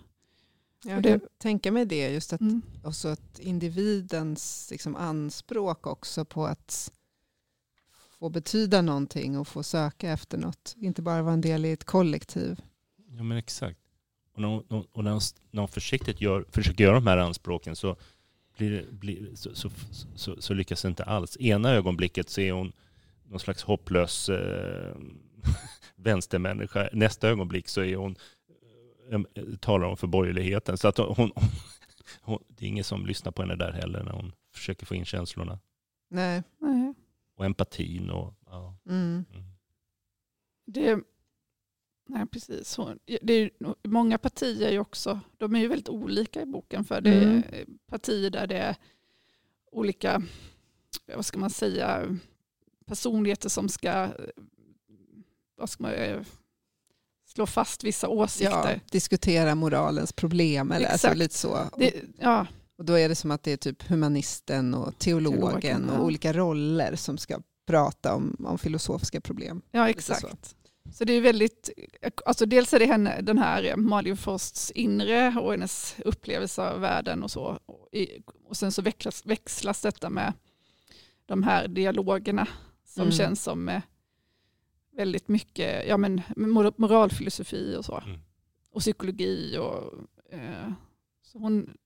Jag 0.84 1.05
kan 1.05 1.20
tänka 1.38 1.72
mig 1.72 1.84
det, 1.86 2.09
just 2.11 2.32
att, 2.32 2.40
Mm. 2.40 2.62
också 2.84 3.09
att 3.09 3.38
individens 3.38 4.68
liksom, 4.70 4.97
anspråk 4.97 5.86
också 5.86 6.24
på 6.24 6.47
att 6.47 6.92
få 8.18 8.28
betyda 8.28 8.82
någonting 8.82 9.38
och 9.38 9.49
få 9.49 9.62
söka 9.62 10.11
efter 10.11 10.38
något. 10.38 10.74
Inte 10.76 11.03
bara 11.03 11.22
vara 11.22 11.34
en 11.34 11.40
del 11.40 11.64
i 11.64 11.72
ett 11.72 11.84
kollektiv. 11.84 12.61
Ja 13.16 13.22
men 13.22 13.38
exakt. 13.38 13.78
Och 14.34 14.40
när 14.40 14.48
hon, 14.48 14.86
och 14.92 15.04
när 15.04 15.10
hon, 15.10 15.20
när 15.50 15.62
hon 15.62 15.68
försiktigt 15.68 16.20
gör, 16.20 16.44
försöker 16.48 16.84
göra 16.84 16.94
de 16.94 17.06
här 17.06 17.18
anspråken 17.18 17.76
så, 17.76 17.96
blir 18.56 18.86
blir, 18.90 19.34
så, 19.34 19.54
så, 19.54 19.70
så, 20.14 20.42
så 20.42 20.54
lyckas 20.54 20.82
det 20.82 20.88
inte 20.88 21.04
alls. 21.04 21.36
Ena 21.40 21.70
ögonblicket 21.70 22.30
så 22.30 22.40
är 22.40 22.52
hon 22.52 22.72
någon 23.24 23.40
slags 23.40 23.62
hopplös 23.62 24.28
eh, 24.28 24.96
vänstermänniska. 25.96 26.88
Nästa 26.92 27.28
ögonblick 27.28 27.68
så 27.68 27.82
är 27.82 27.96
hon, 27.96 28.16
eh, 29.10 29.20
talar 29.60 29.86
hon 29.86 29.96
för 29.96 30.06
borgerligheten. 30.06 30.78
Så 30.78 30.88
att 30.88 30.98
hon, 30.98 31.14
hon, 31.16 31.30
hon, 32.20 32.38
det 32.48 32.64
är 32.64 32.68
ingen 32.68 32.84
som 32.84 33.06
lyssnar 33.06 33.32
på 33.32 33.42
henne 33.42 33.56
där 33.56 33.72
heller 33.72 34.02
när 34.02 34.12
hon 34.12 34.32
försöker 34.54 34.86
få 34.86 34.94
in 34.94 35.04
känslorna. 35.04 35.58
Nej. 36.08 36.42
Nej. 36.58 36.94
Och 37.36 37.44
empatin 37.44 38.10
och 38.10 38.34
ja. 38.46 38.76
Mm. 38.86 39.24
Mm. 39.34 39.44
Det, 40.66 40.98
nej, 42.07 42.26
precis. 42.26 42.76
Hon, 42.76 42.98
det 43.22 43.32
är, 43.34 43.50
många 43.88 44.18
partier 44.18 44.68
är 44.68 44.72
ju 44.72 44.78
också, 44.78 45.20
de 45.36 45.54
är 45.57 45.61
ju 45.61 45.68
väldigt 45.68 45.88
olika 45.88 46.42
i 46.42 46.46
boken. 46.46 46.84
För 46.84 47.00
det 47.00 47.22
Mm. 47.24 47.42
är 47.52 47.64
partier 47.90 48.30
där 48.30 48.46
det 48.46 48.59
är 48.59 48.76
olika, 49.72 50.22
vad 51.14 51.26
ska 51.26 51.38
man 51.38 51.50
säga, 51.50 52.18
personligheter 52.86 53.48
som 53.48 53.68
ska, 53.68 54.09
vad 55.57 55.70
ska 55.70 55.82
man, 55.82 55.92
eh, 55.92 56.20
slå 57.26 57.46
fast 57.46 57.84
vissa 57.84 58.07
Ja, 58.07 58.11
åsikter. 58.12 58.80
diskutera 58.90 59.54
moralens 59.54 60.12
problem. 60.12 60.72
Eller, 60.72 60.88
alltså, 60.88 61.14
lite 61.14 61.34
så. 61.34 61.59
Det, 61.78 61.94
ja, 62.18 62.46
Och 62.78 62.84
då 62.84 62.92
är 62.98 63.09
det 63.09 63.14
som 63.14 63.30
att 63.30 63.42
det 63.42 63.52
är 63.52 63.57
typ 63.57 63.82
humanisten 63.82 64.74
och 64.74 64.98
teologen, 64.98 65.40
Teologen, 65.40 65.86
ja. 65.92 65.98
och 65.98 66.04
olika 66.04 66.32
roller 66.32 66.96
som 66.96 67.18
ska 67.18 67.40
prata 67.66 68.14
om, 68.14 68.36
om 68.48 68.59
filosofiska 68.59 69.20
problem. 69.20 69.62
ja, 69.70 69.88
exakt. 69.88 70.57
Så 70.93 71.05
det 71.05 71.12
är 71.12 71.20
väldigt, 71.20 71.70
alltså 72.26 72.47
dels 72.47 72.72
är 72.74 72.78
det 72.78 72.87
henne, 72.87 73.20
den 73.20 73.39
här 73.39 73.76
Malin 73.76 74.16
Frosts 74.16 74.70
inre 74.70 75.34
och 75.41 75.51
hennes 75.51 75.97
upplevelse 76.05 76.62
av 76.70 76.80
världen 76.80 77.22
och 77.22 77.30
så. 77.30 77.59
Och, 78.49 78.57
sen 78.57 78.72
så 78.72 78.82
växlas, 78.82 79.26
växlas 79.26 79.82
detta 79.82 80.11
med 80.11 80.32
de 81.26 81.43
här 81.43 81.68
dialogerna 81.68 82.49
som 82.84 83.03
Mm. 83.03 83.12
känns 83.12 83.43
som 83.43 83.68
eh, 83.68 83.82
väldigt 84.97 85.28
mycket 85.28 85.87
ja, 85.89 85.97
men, 85.97 86.22
mor- 86.37 86.74
moralfilosofi 86.76 87.76
och 87.78 87.84
så. 87.84 87.99
Mm. 88.07 88.18
Och 88.70 88.80
psykologi 88.80 89.59
och 89.59 89.95
eh, 90.34 90.72
så 91.22 91.39
hon, 91.39 91.76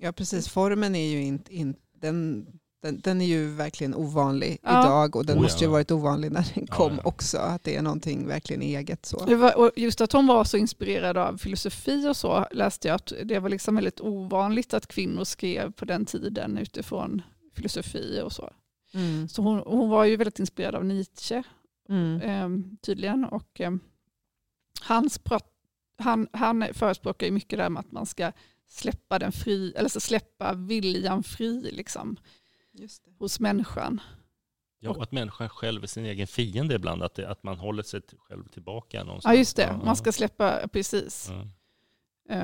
Ja, 0.00 0.12
precis. 0.12 0.48
Formen 0.48 0.94
är 0.94 1.08
ju 1.10 1.22
inte... 1.22 1.54
In, 1.54 1.76
den, 1.92 2.46
den, 2.82 3.00
den 3.00 3.20
är 3.20 3.26
ju 3.26 3.48
verkligen 3.48 3.94
ovanlig 3.94 4.58
Ja. 4.62 4.80
idag 4.84 5.16
och 5.16 5.26
den 5.26 5.38
Oh, 5.38 5.42
måste 5.42 5.64
ju 5.64 5.68
ja. 5.68 5.72
varit 5.72 5.90
ovanlig 5.90 6.32
när 6.32 6.50
den 6.54 6.66
Ja, 6.68 6.74
kom 6.76 6.92
ja. 6.96 7.00
också. 7.04 7.38
Att 7.38 7.64
det 7.64 7.76
är 7.76 7.82
någonting 7.82 8.26
verkligen 8.26 8.62
eget. 8.62 9.06
Så. 9.06 9.36
var, 9.36 9.58
och 9.58 9.70
just 9.76 10.00
att 10.00 10.12
hon 10.12 10.26
var 10.26 10.44
så 10.44 10.56
inspirerad 10.56 11.16
av 11.16 11.36
filosofi 11.36 12.08
och 12.08 12.16
så 12.16 12.46
läste 12.50 12.88
jag 12.88 12.94
att 12.94 13.12
det 13.24 13.38
var 13.38 13.48
liksom 13.48 13.74
väldigt 13.74 14.00
ovanligt 14.00 14.74
att 14.74 14.86
kvinnor 14.86 15.24
skrev 15.24 15.72
på 15.72 15.84
den 15.84 16.06
tiden 16.06 16.58
utifrån 16.58 17.22
filosofi 17.54 18.20
och 18.24 18.32
så. 18.32 18.50
Mm. 18.94 19.28
Så 19.28 19.42
hon, 19.42 19.58
hon 19.66 19.88
var 19.90 20.04
ju 20.04 20.16
väldigt 20.16 20.38
inspirerad 20.38 20.74
av 20.74 20.84
Nietzsche 20.84 21.42
Mm. 21.88 22.20
eh, 22.20 22.76
tydligen. 22.82 23.24
Och, 23.24 23.60
eh, 23.60 23.70
hans 24.80 25.18
prat, 25.18 25.44
han, 25.98 26.28
han 26.32 26.64
förespråkar 26.72 27.26
ju 27.26 27.32
mycket 27.32 27.56
det 27.56 27.62
här 27.62 27.70
med 27.70 27.80
att 27.80 27.92
man 27.92 28.06
ska 28.06 28.32
släppa, 28.68 29.18
den 29.18 29.32
fri, 29.32 29.72
eller 29.76 29.88
så 29.88 30.00
släppa 30.00 30.52
viljan 30.54 31.22
fri 31.22 31.70
liksom. 31.72 32.16
Hos 33.18 33.40
människan. 33.40 34.00
Ja, 34.80 34.90
och 34.90 35.02
att 35.02 35.12
människan 35.12 35.48
själv 35.48 35.82
är 35.82 35.86
sin 35.86 36.04
egen 36.04 36.26
fiende 36.26 36.74
ibland. 36.74 37.02
Att, 37.02 37.14
det, 37.14 37.28
att 37.30 37.42
man 37.42 37.58
håller 37.58 37.82
sig 37.82 38.00
själv 38.18 38.44
tillbaka 38.48 39.04
någonstans. 39.04 39.34
Ja 39.34 39.38
just 39.38 39.56
det, 39.56 39.80
man 39.84 39.96
ska 39.96 40.12
släppa, 40.12 40.68
precis. 40.68 41.30
ja. 41.30 41.44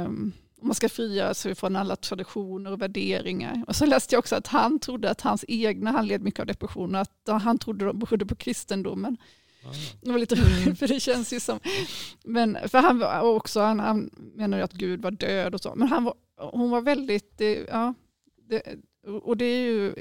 Um, 0.05 0.33
man 0.63 0.75
ska 0.75 0.89
frigöra 0.89 1.35
sig 1.35 1.55
från 1.55 1.77
alla 1.77 1.97
traditioner 1.97 2.73
och 2.73 2.83
värderingar. 2.83 3.65
Och 3.69 3.77
så 3.77 3.87
läste 3.87 4.15
jag 4.15 4.19
också 4.19 4.37
att 4.37 4.47
han 4.47 4.79
trodde 4.79 5.11
att 5.11 5.21
hans 5.21 5.45
egna, 5.49 5.91
han 5.91 6.07
led 6.07 6.23
mycket 6.23 6.41
av 6.41 6.47
depressioner, 6.47 7.01
att 7.01 7.43
han 7.43 7.59
trodde 7.59 7.85
de 7.85 7.99
berodde 7.99 8.27
på 8.27 8.35
kristendomen. 8.37 9.17
Ja. 9.63 9.71
Det 10.03 10.11
var 10.13 10.19
lite 10.19 10.35
Mm. 10.35 10.47
roligt 10.49 10.79
för 10.79 10.89
det 10.89 11.01
känns 11.01 11.33
ju 11.33 11.41
som, 11.41 11.61
men 12.25 12.59
för 12.69 12.79
han 12.79 12.99
var 12.99 13.21
också, 13.23 13.61
han, 13.61 13.81
han 13.81 14.11
menar 14.35 14.59
ju 14.59 14.65
att 14.65 14.73
Gud 14.73 15.03
var 15.03 15.11
död 15.11 15.55
och 15.55 15.61
så, 15.61 15.75
men 15.75 15.89
han 15.89 16.05
var, 16.05 16.15
hon 16.37 16.71
var 16.71 16.81
väldigt, 16.81 17.39
det, 17.39 17.67
ja, 17.71 17.95
det, 18.49 18.63
och 19.07 19.37
det 19.37 19.45
är 19.45 19.63
ju, 19.67 19.95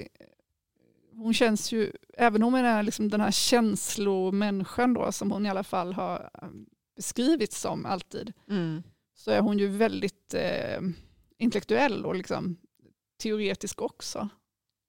hon 1.16 1.34
känns 1.34 1.72
ju, 1.72 1.92
även 2.18 2.44
om 2.44 2.54
hon 2.54 2.66
är 2.66 2.84
liksom 2.84 3.10
den 3.10 3.22
här 3.22 3.32
känslomänniskan 3.32 4.94
då, 4.94 5.12
som 5.12 5.32
hon 5.32 5.46
i 5.46 5.50
alla 5.50 5.64
fall 5.64 5.94
har 5.94 6.30
um, 6.44 6.66
beskrivits 6.96 7.62
som 7.62 7.86
alltid, 7.86 8.34
Mm. 8.50 8.84
så 9.16 9.32
är 9.32 9.42
hon 9.42 9.60
ju 9.60 9.68
väldigt 9.68 10.34
eh, 10.34 10.82
intellektuell 11.38 12.06
och 12.06 12.16
liksom 12.16 12.58
teoretisk 13.22 13.82
också. 13.82 14.30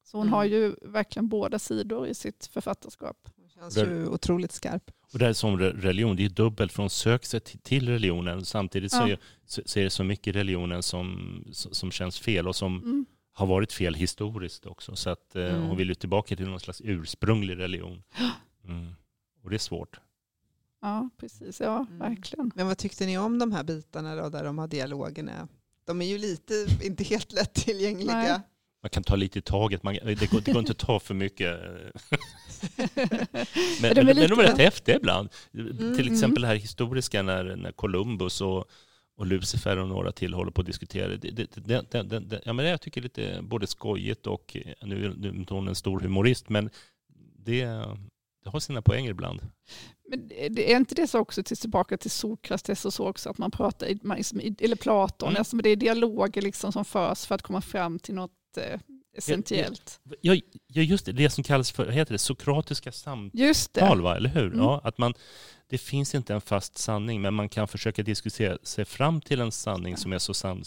Så 0.04 0.16
hon 0.18 0.26
Mm. 0.26 0.32
har 0.34 0.44
ju 0.44 0.74
verkligen 0.82 1.28
båda 1.28 1.58
sidor 1.58 2.06
i 2.06 2.14
sitt 2.14 2.46
författarskap. 2.52 3.28
Känns 3.54 3.74
Där- 3.74 3.90
ju 3.90 4.06
otroligt 4.08 4.52
skarp. 4.52 4.90
Och 5.12 5.18
det 5.18 5.26
är 5.26 5.32
som 5.32 5.58
re- 5.60 5.80
religion, 5.80 6.16
det 6.16 6.24
är 6.24 6.28
dubbelt 6.28 6.72
från 6.72 6.90
sök 6.90 7.24
sig 7.24 7.40
till- 7.40 7.88
religionen. 7.88 8.44
Samtidigt 8.44 8.92
så, 8.92 8.96
Ja. 8.98 9.08
är, 9.08 9.18
så, 9.46 9.62
så 9.64 9.78
är 9.80 9.84
det 9.84 9.90
så 9.90 10.04
mycket 10.04 10.26
i 10.26 10.32
religionen 10.38 10.82
som, 10.82 11.44
som 11.52 11.90
känns 11.90 12.18
fel 12.20 12.48
och 12.48 12.56
som 12.56 12.76
Mm. 12.82 13.06
Har 13.36 13.46
varit 13.46 13.72
fel 13.72 13.94
historiskt 13.94 14.66
också. 14.66 14.96
Så 14.96 15.10
att 15.10 15.36
eh, 15.36 15.44
Mm. 15.44 15.62
hon 15.62 15.76
vill 15.76 15.88
ju 15.88 15.94
tillbaka 15.94 16.36
till 16.36 16.48
någon 16.48 16.60
slags 16.60 16.80
ursprunglig 16.84 17.58
religion. 17.58 18.02
Mm. 18.68 18.94
Och 19.42 19.50
det 19.50 19.56
är 19.56 19.58
svårt. 19.58 20.00
Ja, 20.82 21.08
precis. 21.20 21.60
Ja, 21.60 21.76
Mm. 21.88 21.98
verkligen. 21.98 22.50
Men 22.54 22.66
vad 22.66 22.78
tyckte 22.78 23.06
ni 23.06 23.18
om 23.18 23.38
de 23.38 23.52
här 23.52 23.64
bitarna 23.64 24.14
då, 24.16 24.28
där 24.28 24.44
de 24.44 24.58
har 24.58 24.68
dialogerna? 24.68 25.48
De 25.86 26.02
är 26.02 26.06
ju 26.06 26.18
lite, 26.18 26.66
inte 26.82 27.04
helt 27.04 27.32
lättillgängliga. 27.32 28.12
Nej. 28.14 28.40
Man 28.82 28.90
kan 28.90 29.02
ta 29.04 29.16
lite 29.16 29.38
i 29.38 29.42
taget, 29.42 29.82
man, 29.82 29.94
det, 29.94 30.30
går, 30.30 30.40
det 30.40 30.52
går 30.52 30.58
inte 30.60 30.72
att 30.72 30.78
ta 30.78 31.00
för 31.00 31.14
mycket. 31.14 31.60
Men, 32.86 32.88
men, 33.94 34.06
men 34.06 34.16
de 34.16 34.38
är 34.38 34.42
rätt 34.42 34.58
häftiga 34.58 34.96
ibland. 34.96 35.28
Mm, 35.54 35.96
Till 35.96 36.12
exempel 36.12 36.42
det 36.42 36.48
här 36.48 36.54
historiska 36.54 37.22
när, 37.22 37.56
när 37.56 37.72
Columbus 37.72 38.40
och, 38.40 38.64
och 39.16 39.26
Lucifer 39.26 39.76
och 39.76 39.88
några 39.88 40.12
till 40.12 40.34
håller 40.34 40.50
på 40.50 40.60
att 40.60 40.66
diskutera. 40.66 41.08
Det, 41.08 41.16
det, 41.16 41.48
det, 41.54 42.02
det, 42.20 42.40
ja, 42.44 42.52
men 42.52 42.64
det 42.64 42.70
jag 42.70 42.80
tycker 42.80 43.00
lite 43.00 43.38
både 43.42 43.66
skojigt 43.66 44.26
och, 44.26 44.56
eh, 44.56 44.86
nu 44.86 45.14
nu 45.18 45.28
är 45.28 45.54
hon 45.54 45.68
en 45.68 45.74
stor 45.74 46.00
humorist, 46.00 46.48
men 46.48 46.70
det, 47.38 47.64
det 48.44 48.50
har 48.50 48.60
sina 48.60 48.82
poänger 48.82 49.10
ibland. 49.10 49.40
Men 50.08 50.28
det 50.28 50.72
är 50.72 50.76
inte 50.76 50.94
det 50.94 51.06
så 51.06 51.18
också 51.18 51.42
till, 51.42 51.56
tillbaka 51.56 51.96
till 51.96 52.10
Sokrates 52.10 52.84
och 52.84 52.94
så 52.94 53.08
också, 53.08 53.30
att 53.30 53.38
man 53.38 53.50
pratar, 53.50 53.88
man, 54.02 54.16
liksom 54.16 54.40
eller 54.58 54.76
Platon, 54.76 55.28
Mm. 55.28 55.38
alltså 55.38 55.56
det 55.56 55.68
är 55.68 55.76
dialoger 55.76 56.42
liksom 56.42 56.72
som 56.72 56.84
förs 56.84 57.26
för 57.26 57.34
att 57.34 57.42
komma 57.42 57.60
fram 57.60 57.98
till 57.98 58.14
något 58.14 58.56
eh, 58.56 58.80
essentiellt. 59.14 60.00
Ja, 60.20 60.34
ja, 60.66 60.82
just 60.82 61.06
det, 61.06 61.12
det 61.12 61.30
som 61.30 61.44
kallas 61.44 61.70
för, 61.72 61.90
heter 61.90 62.12
det, 62.12 62.18
sokratiska 62.18 62.92
samtal, 62.92 63.40
Just 63.40 63.74
det. 63.74 63.80
va? 63.96 64.16
eller 64.16 64.30
hur? 64.30 64.46
Mm. 64.46 64.58
Ja, 64.58 64.80
att 64.84 64.98
man, 64.98 65.14
det 65.68 65.78
finns 65.78 66.14
inte 66.14 66.34
en 66.34 66.40
fast 66.40 66.78
sanning, 66.78 67.22
men 67.22 67.34
man 67.34 67.48
kan 67.48 67.68
försöka 67.68 68.02
diskutera 68.02 68.58
sig 68.62 68.84
fram 68.84 69.20
till 69.20 69.40
en 69.40 69.52
sanning 69.52 69.96
som 69.96 70.12
är 70.12 70.18
så 70.18 70.34
sann 70.34 70.64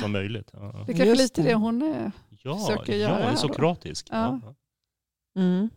som 0.00 0.12
möjligt. 0.12 0.50
Ja, 0.52 0.84
Det 0.86 0.92
är 0.92 0.96
kanske 0.96 1.14
lite 1.22 1.42
det. 1.42 1.54
hon 1.54 1.82
är. 1.82 2.12
ja, 2.42 2.58
försöker 2.58 2.92
ja 2.92 2.98
göra 2.98 3.14
här 3.22 3.30
en 3.30 3.36
sokratisk. 3.36 4.06
Ja. 4.10 4.40
Ja. 4.44 4.54
Mm. 5.40 5.70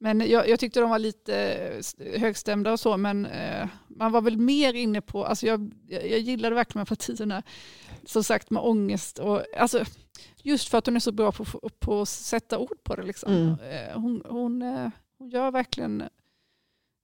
Men 0.00 0.30
jag, 0.30 0.48
jag 0.48 0.60
tyckte 0.60 0.80
de 0.80 0.90
var 0.90 0.98
lite 0.98 1.36
eh, 1.98 2.20
högstämda 2.20 2.72
och 2.72 2.80
så, 2.80 2.96
men 2.96 3.26
eh, 3.26 3.68
man 3.88 4.12
var 4.12 4.20
väl 4.20 4.36
mer 4.36 4.74
inne 4.74 5.00
på, 5.00 5.24
alltså 5.24 5.46
jag, 5.46 5.72
jag 5.88 6.06
jag 6.10 6.20
gillade 6.20 6.54
verkligen 6.54 6.86
partierna, 6.86 7.42
som 8.04 8.24
sagt 8.24 8.50
med 8.50 8.62
ångest 8.62 9.18
och 9.18 9.42
alltså, 9.56 9.84
just 10.42 10.68
för 10.68 10.78
att 10.78 10.86
hon 10.86 10.96
är 10.96 11.00
så 11.00 11.12
bra 11.12 11.32
på, 11.32 11.44
på 11.68 12.00
att 12.00 12.08
sätta 12.08 12.58
ord 12.58 12.78
på 12.82 12.96
det. 12.96 13.02
Liksom. 13.02 13.32
Mm. 13.32 13.58
Eh, 13.60 14.00
Hon, 14.00 14.22
hon, 14.28 14.62
eh, 14.62 14.90
hon 15.18 15.30
gör 15.30 15.50
verkligen, 15.50 16.02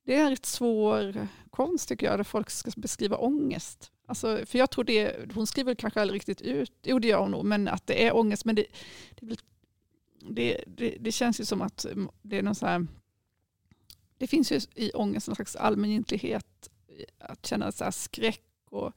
det 0.04 0.14
är 0.14 0.32
ett 0.32 0.46
svår 0.46 1.28
konst 1.50 1.88
tycker 1.88 2.06
jag, 2.06 2.18
där 2.18 2.24
folk 2.24 2.50
ska 2.50 2.70
beskriva 2.76 3.16
ångest. 3.16 3.92
Alltså, 4.06 4.46
för 4.46 4.58
jag 4.58 4.70
tror 4.70 4.84
det, 4.84 5.32
hon 5.34 5.46
skriver 5.46 5.74
kanske 5.74 6.00
aldrig 6.00 6.16
riktigt 6.16 6.40
ut, 6.40 6.72
jo 6.82 6.98
det 6.98 7.08
gör 7.08 7.20
hon 7.20 7.30
nog, 7.30 7.44
men 7.44 7.68
att 7.68 7.86
det 7.86 8.06
är 8.06 8.16
ångest, 8.16 8.44
men 8.44 8.54
det, 8.54 8.66
det, 10.20 10.64
det, 10.66 10.96
det, 11.00 11.12
känns 11.12 11.40
ju 11.40 11.44
som 11.44 11.62
att 11.62 11.86
det 12.22 12.38
är 12.38 12.42
någon 12.42 12.54
så 12.54 12.66
här, 12.66 12.86
det 14.18 14.26
finns 14.26 14.52
ju 14.52 14.60
i 14.74 14.92
ångest 14.94 15.28
en 15.28 15.34
slags 15.34 15.56
allmängiltighet, 15.56 16.70
att 17.18 17.46
känna 17.46 17.72
så 17.72 17.84
här 17.84 17.90
skräck 17.90 18.44
och 18.70 18.92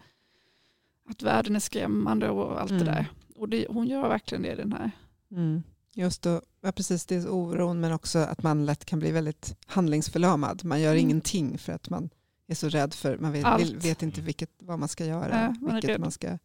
att 1.11 1.21
världen 1.21 1.55
är 1.55 1.59
skrämmande 1.59 2.29
och 2.29 2.61
allt 2.61 2.71
Mm. 2.71 2.85
det 2.85 2.91
där. 2.91 3.05
Och 3.35 3.49
det, 3.49 3.67
hon 3.69 3.87
gör 3.87 4.09
verkligen 4.09 4.41
det 4.41 4.55
den 4.55 4.71
här. 4.73 4.91
Mm. 5.31 5.63
Just 5.93 6.21
då, 6.21 6.41
ja, 6.61 6.71
precis, 6.71 7.05
det 7.05 7.15
är 7.15 7.29
oron 7.29 7.79
men 7.79 7.91
också 7.93 8.19
att 8.19 8.43
man 8.43 8.65
lätt 8.65 8.85
kan 8.85 8.99
bli 8.99 9.11
väldigt 9.11 9.55
handlingsförlamad. 9.65 10.65
Man 10.65 10.81
gör 10.81 10.91
Mm. 10.91 11.01
ingenting 11.03 11.57
för 11.57 11.73
att 11.73 11.89
man 11.89 12.09
är 12.47 12.55
så 12.55 12.69
rädd 12.69 12.93
för, 12.93 13.17
man 13.17 13.31
vet, 13.31 13.59
vill, 13.59 13.77
vet 13.77 14.03
inte 14.03 14.21
vilket, 14.21 14.49
vad 14.59 14.79
man 14.79 14.89
ska 14.89 15.05
göra, 15.05 15.27
Nej, 15.47 15.55
man 15.61 15.75
vilket 15.75 15.97
man 15.99 16.11
ska 16.11 16.37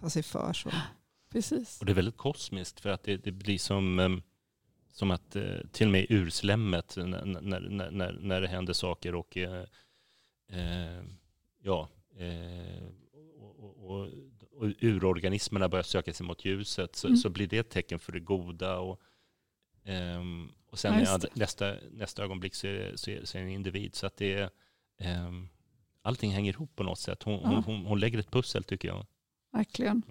ta 0.00 0.10
sig 0.10 0.22
för. 0.22 0.52
Så. 0.52 0.70
Precis. 1.32 1.80
Och 1.80 1.86
det 1.86 1.92
är 1.92 1.94
väldigt 1.94 2.16
kosmiskt 2.16 2.80
för 2.80 2.90
att 2.90 3.02
det, 3.02 3.16
det 3.16 3.32
blir 3.32 3.58
som, 3.58 3.98
em, 3.98 4.22
som 4.92 5.10
att 5.10 5.36
eh, 5.36 5.42
till 5.72 5.86
och 5.86 5.92
med 5.92 6.06
ur 6.08 6.30
slemmet 6.30 6.94
när, 6.96 7.24
när, 7.24 7.60
när, 7.60 7.90
när, 7.90 8.12
när 8.22 8.40
det 8.40 8.48
händer 8.48 8.72
saker 8.72 9.14
och 9.14 9.36
eh, 9.36 9.64
eh, 10.52 11.02
ja, 11.62 11.88
eh, 12.18 12.86
och, 13.76 14.00
och, 14.52 14.66
urorganismerna 14.80 15.68
börjar 15.68 15.82
söka 15.82 16.12
sig 16.12 16.26
mot 16.26 16.44
ljuset 16.44 16.96
så, 16.96 17.06
Mm. 17.06 17.16
så 17.16 17.28
blir 17.30 17.46
det 17.46 17.58
ett 17.58 17.70
tecken 17.70 17.98
för 17.98 18.12
det 18.12 18.20
goda. 18.20 18.78
Och, 18.78 19.00
ehm, 19.84 20.48
och 20.70 20.78
sen 20.78 21.04
Ja, 21.04 21.18
nästa, 21.34 21.74
nästa 21.90 22.22
ögonblick 22.24 22.54
så 22.54 22.66
är, 22.66 22.72
det, 22.72 22.98
så, 22.98 23.10
är, 23.10 23.24
så 23.24 23.38
är 23.38 23.42
det 23.42 23.48
en 23.48 23.54
individ. 23.54 23.94
Så 23.94 24.06
att 24.06 24.16
det 24.16 24.34
är, 24.34 24.50
ehm, 24.98 25.48
allting 26.02 26.30
hänger 26.32 26.52
ihop 26.52 26.76
på 26.76 26.82
något 26.82 26.98
sätt. 26.98 27.22
Hon, 27.22 27.40
Ja. 27.42 27.48
hon, 27.48 27.64
hon, 27.64 27.86
hon 27.86 28.00
lägger 28.00 28.18
ett 28.18 28.30
pussel 28.30 28.64
tycker 28.64 28.88
jag. 28.88 29.06
Verkligen. 29.52 30.02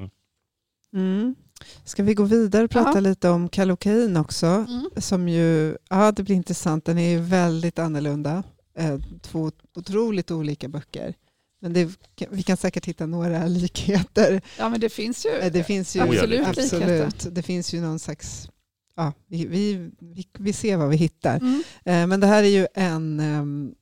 Mm. 0.93 1.36
Ska 1.84 2.03
vi 2.03 2.14
gå 2.14 2.24
vidare 2.24 2.64
och 2.64 2.72
prata 2.72 2.91
Ja. 2.95 2.99
lite 2.99 3.30
om 3.30 3.49
Kallocain 3.49 4.18
också? 4.18 4.45
Mm. 4.45 4.89
Som 4.97 5.30
ju, 5.30 5.78
ja 5.89 6.12
det 6.12 6.24
blir 6.24 6.36
intressant, 6.36 6.86
den 6.86 6.97
är 6.97 7.10
ju 7.10 7.20
väldigt 7.20 7.80
annorlunda. 7.80 8.43
Eh, 8.74 8.99
Två 9.22 9.51
otroligt 9.76 10.32
olika 10.32 10.68
böcker. 10.68 11.14
Men 11.62 11.74
det, 11.74 11.89
vi 12.30 12.43
kan 12.43 12.57
säkert 12.57 12.86
hitta 12.86 13.05
några 13.05 13.47
likheter. 13.47 14.41
Ja 14.57 14.70
men 14.70 14.80
det 14.80 14.89
finns 14.89 15.26
ju. 15.26 15.30
Eh, 15.30 15.51
Det 15.51 15.64
finns 15.64 15.95
ju 15.95 15.99
Absolut 16.01 16.47
absolut, 16.47 16.72
likheter. 16.74 17.32
det 17.32 17.43
finns 17.43 17.74
ju 17.74 17.82
någon 17.82 17.99
slags, 17.99 18.49
ja, 18.95 19.14
vi, 19.28 19.45
vi, 19.45 19.91
vi, 20.39 20.53
ser 20.53 20.78
vad 20.78 20.89
vi 20.89 20.95
hittar. 20.97 21.38
Mm. 21.38 21.64
Eh, 21.86 22.07
Men 22.07 22.20
det 22.20 22.28
här 22.28 22.43
är 22.43 22.47
ju 22.47 22.68
en 22.74 23.20
em, 23.20 23.76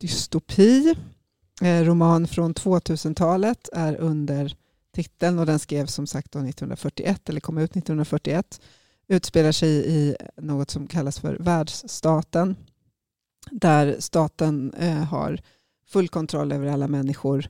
dystopi. 0.00 0.94
Eh, 1.62 1.82
roman 1.84 2.26
från 2.28 2.54
2000-talet 2.54 3.68
är 3.72 3.96
under 3.96 4.56
titeln 4.94 5.38
och 5.38 5.46
den 5.46 5.58
skrevs 5.58 5.94
som 5.94 6.06
sagt 6.06 6.32
då 6.32 6.38
1941 6.38 7.28
eller 7.28 7.40
kom 7.40 7.58
ut 7.58 7.70
1941. 7.70 8.60
Utspelar 9.08 9.52
sig 9.52 9.70
i 9.70 10.16
något 10.36 10.70
som 10.70 10.86
kallas 10.86 11.18
för 11.20 11.34
världsstaten. 11.40 12.56
Där 13.50 13.96
staten 13.98 14.74
eh, 14.74 15.04
har 15.04 15.40
full 15.88 16.08
kontroll 16.08 16.52
över 16.52 16.66
alla 16.66 16.88
människor. 16.88 17.48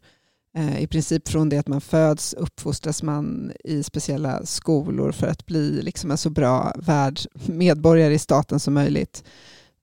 Eh, 0.57 0.83
I 0.83 0.87
princip 0.87 1.29
från 1.29 1.49
det 1.49 1.59
att 1.59 1.69
man 1.69 1.81
föds 1.81 2.35
uppfostras 2.35 3.03
man 3.03 3.53
i 3.65 3.83
speciella 3.83 4.47
skolor 4.47 5.13
för 5.13 5.27
att 5.27 5.47
bli 5.47 5.83
liksom 5.83 6.11
en 6.11 6.19
så 6.19 6.31
bra 6.31 6.73
värld, 6.77 7.21
medborgare 7.47 8.15
i 8.15 8.19
staten 8.19 8.61
som 8.61 8.75
möjligt. 8.75 9.25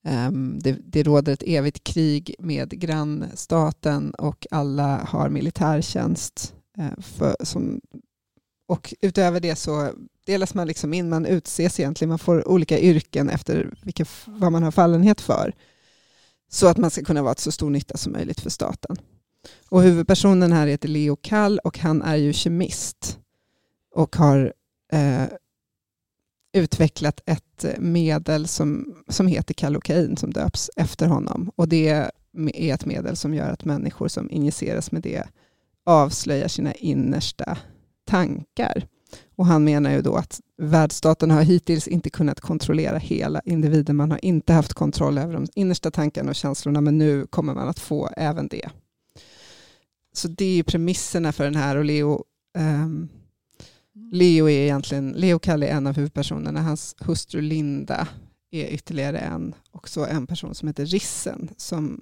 Ehm, 0.03 0.59
det, 0.59 0.77
det 0.85 1.03
råder 1.03 1.33
ett 1.33 1.43
evigt 1.45 1.83
krig 1.83 2.35
med 2.39 2.69
grannstaten 2.69 4.11
och 4.11 4.47
alla 4.51 4.97
har 4.97 5.29
militärtjänst. 5.29 6.53
Eh, 6.77 7.01
för, 7.01 7.35
som, 7.39 7.81
och 8.67 8.93
utöver 9.01 9.39
det 9.39 9.55
så 9.55 9.91
delas 10.25 10.53
man 10.53 10.67
liksom 10.67 10.93
in, 10.93 11.09
man 11.09 11.25
utses 11.25 11.79
egentligen, 11.79 12.09
man 12.09 12.19
får 12.19 12.47
olika 12.47 12.79
yrken 12.79 13.29
efter 13.29 13.73
vilka, 13.81 14.05
vad 14.25 14.51
man 14.51 14.63
har 14.63 14.71
fallenhet 14.71 15.21
för. 15.21 15.53
Så 16.55 16.67
att 16.67 16.77
man 16.77 16.89
ska 16.91 17.03
kunna 17.03 17.23
vara 17.23 17.33
till 17.33 17.43
så 17.43 17.51
stor 17.51 17.69
nytta 17.69 17.97
som 17.97 18.13
möjligt 18.13 18.39
för 18.39 18.49
staten. 18.49 18.95
Och 19.69 19.81
huvudpersonen 19.81 20.51
här 20.51 20.67
heter 20.67 20.89
Leo 20.89 21.15
Kall 21.15 21.59
och 21.59 21.79
han 21.79 22.01
är 22.01 22.15
ju 22.15 22.33
kemist 22.33 23.19
och 23.95 24.15
har 24.15 24.53
eh, 24.91 25.23
utvecklat 26.53 27.21
ett 27.25 27.65
medel 27.77 28.47
som, 28.47 28.95
som 29.07 29.27
heter 29.27 29.53
Kallocain 29.53 30.17
som 30.17 30.33
döps 30.33 30.69
efter 30.75 31.07
honom. 31.07 31.51
Och 31.55 31.67
det 31.67 31.87
är 31.87 32.11
ett 32.53 32.85
medel 32.85 33.15
som 33.15 33.33
gör 33.33 33.49
att 33.49 33.65
människor 33.65 34.07
som 34.07 34.31
injiceras 34.31 34.91
med 34.91 35.01
det 35.01 35.23
avslöjar 35.85 36.47
sina 36.47 36.73
innersta 36.73 37.57
tankar. 38.05 38.87
Och 39.35 39.45
han 39.45 39.63
menar 39.63 39.91
ju 39.91 40.01
då 40.01 40.15
att 40.15 40.41
världsstaten 40.57 41.31
har 41.31 41.41
hittills 41.41 41.87
inte 41.87 42.09
kunnat 42.09 42.41
kontrollera 42.41 42.97
hela 42.97 43.41
individen. 43.45 43.95
Man 43.95 44.11
har 44.11 44.25
inte 44.25 44.53
haft 44.53 44.73
kontroll 44.73 45.17
över 45.17 45.33
de 45.33 45.47
innersta 45.55 45.91
tankarna 45.91 46.29
och 46.29 46.35
känslorna 46.35 46.81
men 46.81 46.97
nu 46.97 47.27
kommer 47.27 47.53
man 47.53 47.67
att 47.67 47.79
få 47.79 48.09
även 48.17 48.47
det. 48.47 48.69
Så 50.13 50.27
det 50.27 50.45
är 50.45 50.55
ju 50.55 50.63
premisserna 50.63 51.31
för 51.31 51.43
den 51.43 51.55
här 51.55 51.75
och 51.75 51.85
Leo 51.85 52.23
ehm, 52.57 53.09
Leo 54.11 54.49
är 54.49 54.63
egentligen, 54.63 55.11
Leo 55.11 55.39
Kalle 55.39 55.67
är 55.67 55.77
en 55.77 55.87
av 55.87 55.95
huvudpersonerna. 55.95 56.61
Hans 56.61 56.95
hustru 56.99 57.41
Linda 57.41 58.07
är 58.51 58.67
ytterligare 58.67 59.17
en. 59.17 59.55
Och 59.71 59.89
så 59.89 60.05
en 60.05 60.27
person 60.27 60.55
som 60.55 60.67
heter 60.67 60.85
Rissen 60.85 61.49
som 61.57 62.01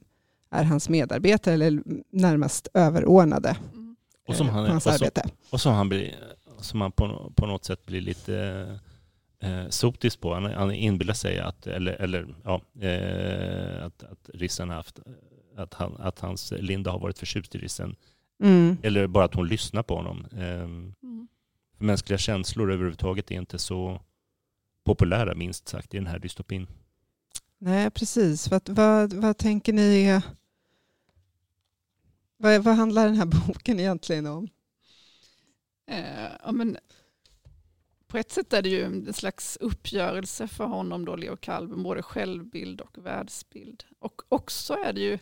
är 0.51 0.63
hans 0.63 0.89
medarbetare 0.89 1.53
eller 1.53 1.83
närmast 2.11 2.67
överordnade 2.73 3.57
Mm. 3.73 3.95
Och 4.27 4.35
som 4.35 4.49
han, 4.49 4.65
hans 4.65 4.85
och 4.85 4.93
som, 4.93 5.05
arbete. 5.05 5.29
Och 5.49 5.61
som 5.61 5.73
han, 5.73 5.89
blir, 5.89 6.15
som 6.63 6.81
han 6.81 6.91
på, 6.91 7.33
på 7.35 7.45
något 7.45 7.65
sätt 7.65 7.85
blir 7.85 8.01
lite 8.01 8.35
eh, 9.39 9.69
sotisk 9.69 10.19
på. 10.21 10.33
Han, 10.33 10.45
han 10.45 10.71
inbillar 10.71 11.13
sig 11.13 11.39
att, 11.39 11.67
eller, 11.67 11.93
eller 11.93 12.35
ja, 12.43 12.61
eh, 12.87 13.85
att, 13.85 14.03
att 14.03 14.29
Rissen 14.33 14.69
har 14.69 14.75
haft, 14.75 14.99
att, 15.55 15.73
han, 15.73 15.95
att 15.99 16.19
hans 16.19 16.53
Linda 16.59 16.91
har 16.91 16.99
varit 16.99 17.19
förtjust 17.19 17.55
i 17.55 17.57
Rissen. 17.57 17.95
Mm. 18.43 18.77
Eller 18.83 19.07
bara 19.07 19.25
att 19.25 19.35
hon 19.35 19.47
lyssnar 19.47 19.83
på 19.83 19.95
honom. 19.95 20.25
Eh, 20.31 20.67
Mm. 21.03 21.27
mänskliga 21.77 22.17
känslor 22.17 22.71
överhuvudtaget 22.71 23.31
är 23.31 23.35
inte 23.35 23.59
så 23.59 24.01
populära 24.83 25.35
minst 25.35 25.67
sagt 25.67 25.93
i 25.93 25.97
den 25.97 26.07
här 26.07 26.19
dystopin. 26.19 26.67
Nej, 27.57 27.91
precis. 27.91 28.51
Vad, 28.51 28.69
vad, 28.69 29.13
vad 29.13 29.37
tänker 29.37 29.73
ni. 29.73 30.21
Vad, 32.37 32.63
vad 32.63 32.75
handlar 32.75 33.05
den 33.05 33.15
här 33.15 33.25
boken 33.47 33.79
egentligen 33.79 34.25
om? 34.25 34.47
Eh, 35.85 36.31
ja, 36.43 36.51
men 36.51 36.77
på 38.07 38.17
ett 38.17 38.31
sätt 38.31 38.53
är 38.53 38.61
det 38.61 38.69
ju 38.69 38.83
en 38.83 39.13
slags 39.13 39.57
uppgörelse 39.57 40.47
för 40.47 40.65
honom, 40.65 41.05
då, 41.05 41.15
Leo 41.15 41.37
Kalben, 41.37 41.83
både 41.83 42.03
självbild 42.03 42.81
och 42.81 42.97
världsbild. 43.05 43.83
Och 43.99 44.21
också 44.29 44.73
är 44.73 44.93
det 44.93 45.01
ju, 45.01 45.19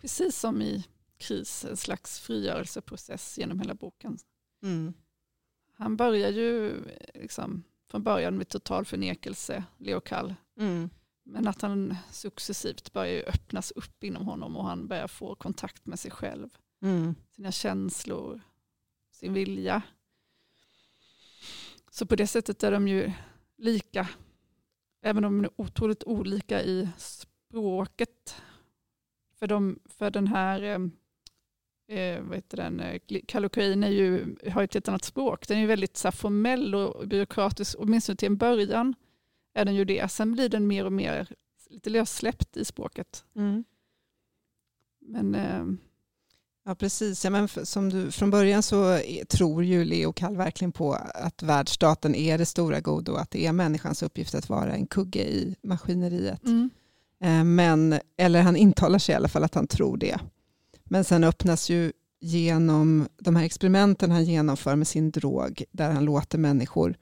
precis 0.00 0.38
som 0.38 0.62
i 0.62 0.84
kris, 1.18 1.64
en 1.64 1.76
slags 1.76 2.20
frigörelseprocess 2.20 3.38
genom 3.38 3.60
hela 3.60 3.74
boken. 3.74 4.18
Mm. 4.62 4.92
Han 5.74 5.96
börjar 5.96 6.30
ju 6.30 6.84
liksom, 7.14 7.62
från 7.90 8.02
början 8.02 8.36
med 8.36 8.48
total 8.48 8.84
förnekelse, 8.84 9.64
Leo 9.78 10.00
Kall. 10.00 10.34
Mm. 10.58 10.90
Men 11.24 11.48
att 11.48 11.62
han 11.62 11.96
successivt 12.10 12.92
börjar 12.92 13.28
öppnas 13.28 13.70
upp 13.70 14.04
inom 14.04 14.26
honom 14.26 14.56
och 14.56 14.64
han 14.64 14.88
börjar 14.88 15.08
få 15.08 15.34
kontakt 15.34 15.86
med 15.86 15.98
sig 15.98 16.10
själv, 16.10 16.48
Mm. 16.82 17.14
sina 17.30 17.52
känslor, 17.52 18.40
sin 19.20 19.32
vilja. 19.32 19.82
Så 21.90 22.06
på 22.06 22.16
det 22.16 22.26
sättet 22.26 22.62
är 22.62 22.72
de 22.72 22.88
ju 22.88 23.12
lika, 23.56 24.08
även 25.02 25.24
om 25.24 25.42
de 25.42 25.44
är 25.44 25.60
otroligt 25.60 26.04
olika 26.04 26.62
i 26.62 26.88
språket. 26.96 28.36
För, 29.38 29.46
de, 29.46 29.78
för 29.84 30.10
den 30.10 30.26
här 30.26 30.62
eh, 30.62 31.98
eh, 31.98 32.22
vad 32.22 32.36
heter 32.36 32.56
den, 32.56 32.80
eh, 32.80 33.00
Kallocain 33.26 33.84
är 33.84 33.88
ju, 33.88 34.36
har 34.50 34.60
ju 34.60 34.64
ett 34.64 34.74
helt 34.74 34.88
annat 34.88 35.04
språk. 35.04 35.48
Den 35.48 35.56
är 35.56 35.60
ju 35.60 35.66
väldigt 35.66 35.96
så 35.96 36.08
här, 36.08 36.12
formell 36.12 36.74
och 36.74 37.08
byråkratisk, 37.08 37.76
åtminstone 37.78 38.16
till 38.16 38.26
en 38.26 38.36
början 38.36 38.94
är 39.54 39.64
den 39.64 39.74
ju 39.74 39.84
det. 39.84 40.12
Sen 40.12 40.32
blir 40.32 40.48
den 40.48 40.66
mer 40.66 40.84
och 40.84 40.92
mer 40.92 41.34
lite 41.70 41.90
lössläppt 41.90 42.56
i 42.56 42.64
språket. 42.64 43.24
Mm. 43.34 43.64
Men 44.98 45.34
eh, 45.34 45.66
Ja, 46.64 46.74
precis. 46.74 47.24
Ja, 47.24 47.30
men 47.30 47.48
som 47.48 47.88
du, 47.88 48.10
från 48.10 48.30
början 48.30 48.62
så 48.62 48.84
är, 48.84 49.24
tror 49.24 49.64
ju 49.64 49.84
Leo 49.84 50.12
Kall 50.12 50.36
verkligen 50.36 50.72
på 50.72 50.94
att 51.14 51.42
världsstaten 51.42 52.14
är 52.14 52.38
det 52.38 52.46
stora 52.46 52.80
goda 52.80 53.12
och 53.12 53.20
att 53.20 53.30
det 53.30 53.46
är 53.46 53.52
människans 53.52 54.02
uppgift 54.02 54.34
att 54.34 54.48
vara 54.48 54.72
en 54.74 54.86
kugge 54.86 55.22
i 55.22 55.56
maskineriet. 55.62 56.44
mm, 56.46 56.70
Eh, 57.24 57.44
Men, 57.44 57.98
eller 58.18 58.42
han 58.42 58.56
intalar 58.56 58.98
sig 58.98 59.12
i 59.12 59.16
alla 59.16 59.28
fall 59.28 59.44
att 59.44 59.54
han 59.54 59.66
tror 59.66 59.96
det. 59.96 60.18
Men 60.84 61.04
sen 61.04 61.24
öppnas 61.24 61.70
ju 61.70 61.92
genom 62.20 63.08
de 63.18 63.36
här 63.36 63.44
experimenten 63.44 64.10
han 64.10 64.24
genomför 64.24 64.76
med 64.76 64.86
sin 64.88 65.10
drog, 65.10 65.64
där 65.72 65.90
han 65.90 66.04
låter 66.04 66.38
människor, 66.38 66.96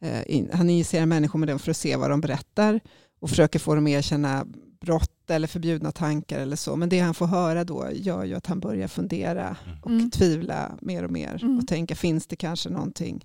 eh, 0.00 0.44
han 0.52 0.70
injicerar 0.70 1.06
människor 1.06 1.38
med 1.38 1.48
den 1.48 1.58
för 1.58 1.70
att 1.70 1.76
se 1.76 1.96
vad 1.96 2.10
de 2.10 2.20
berättar 2.20 2.80
och 3.20 3.30
försöker 3.30 3.58
få 3.58 3.74
dem 3.74 3.84
att 3.86 3.90
erkänna 3.90 4.46
brott 4.84 5.30
eller 5.30 5.48
förbjudna 5.48 5.92
tankar 5.92 6.38
eller 6.40 6.56
så. 6.56 6.76
Men 6.76 6.88
det 6.88 7.00
han 7.00 7.14
får 7.14 7.26
höra 7.26 7.64
då 7.64 7.88
gör 7.92 8.24
ju 8.24 8.34
att 8.34 8.46
han 8.46 8.60
börjar 8.60 8.88
fundera 8.88 9.56
och 9.82 9.90
Mm. 9.90 10.10
tvivla 10.10 10.78
mer 10.80 11.04
och 11.04 11.10
mer 11.10 11.38
Mm. 11.44 11.58
och 11.58 11.68
tänka, 11.68 11.94
finns 11.94 12.26
det 12.26 12.36
kanske 12.36 12.68
någonting, 12.70 13.24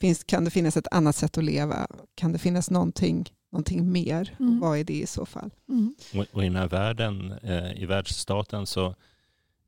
finns, 0.00 0.24
kan 0.24 0.44
det 0.44 0.50
finnas 0.50 0.76
ett 0.76 0.88
annat 0.90 1.16
sätt 1.16 1.38
att 1.38 1.44
leva? 1.44 1.86
Kan 2.14 2.32
det 2.32 2.38
finnas 2.38 2.70
någonting, 2.70 3.26
någonting 3.52 3.92
mer? 3.92 4.36
Mm. 4.40 4.52
Och 4.54 4.60
vad 4.68 4.78
är 4.78 4.84
det 4.84 4.94
i 5.00 5.06
så 5.06 5.26
fall? 5.26 5.50
mm, 5.68 5.94
Och, 6.14 6.26
och 6.32 6.42
i 6.42 6.46
den 6.46 6.56
här 6.56 6.68
världen, 6.68 7.32
eh, 7.42 7.82
i 7.82 7.86
världsstaten 7.86 8.66
så, 8.66 8.86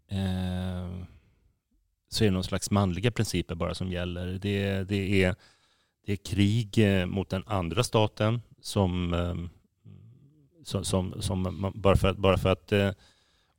eh, 0.08 1.04
så 2.08 2.24
är 2.24 2.28
det 2.28 2.30
någon 2.30 2.44
slags 2.44 2.70
manliga 2.70 3.10
principer 3.10 3.54
bara 3.54 3.74
som 3.74 3.92
gäller. 3.92 4.26
Det, 4.26 4.84
det, 4.84 5.22
är, 5.24 5.34
det 6.06 6.12
är 6.12 6.16
krig 6.16 6.78
eh, 6.78 7.06
mot 7.06 7.28
den 7.30 7.42
andra 7.46 7.84
staten 7.84 8.42
som, 8.60 9.14
eh, 9.14 9.34
som, 10.64 10.84
som, 10.84 11.22
som 11.22 11.72
bara 11.74 11.96
för 11.96 12.08
att, 12.08 12.16
bara 12.16 12.38
för 12.38 12.48
att 12.48 12.72
eh, 12.72 12.90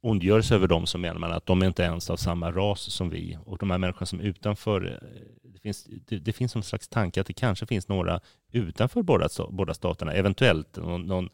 ondgöra 0.02 0.44
sig 0.44 0.56
över 0.56 0.68
dem 0.68 0.86
så 0.88 0.98
menar 0.98 1.20
man 1.20 1.32
att 1.32 1.46
de 1.46 1.62
är 1.62 1.66
inte 1.68 1.84
ens 1.84 2.10
av 2.10 2.18
samma 2.18 2.52
ras 2.52 2.82
som 2.82 3.10
vi. 3.10 3.38
Och 3.46 3.58
de 3.58 3.72
här 3.72 3.78
människorna 3.78 4.06
som 4.06 4.20
är 4.20 4.24
utanför, 4.24 4.86
eh, 4.86 5.52
det 5.54 5.60
finns, 5.60 5.88
det, 6.08 6.20
det 6.20 6.34
finns 6.34 6.56
någon 6.56 6.64
slags 6.64 6.88
tanke 6.88 7.22
att 7.22 7.28
det 7.28 7.34
kanske 7.34 7.66
finns 7.66 7.88
några 7.88 8.20
utanför 8.52 9.02
båda, 9.02 9.30
båda 9.50 9.74
staterna, 9.74 10.14
eventuellt 10.14 10.78
någon, 10.78 11.02
någon 11.06 11.30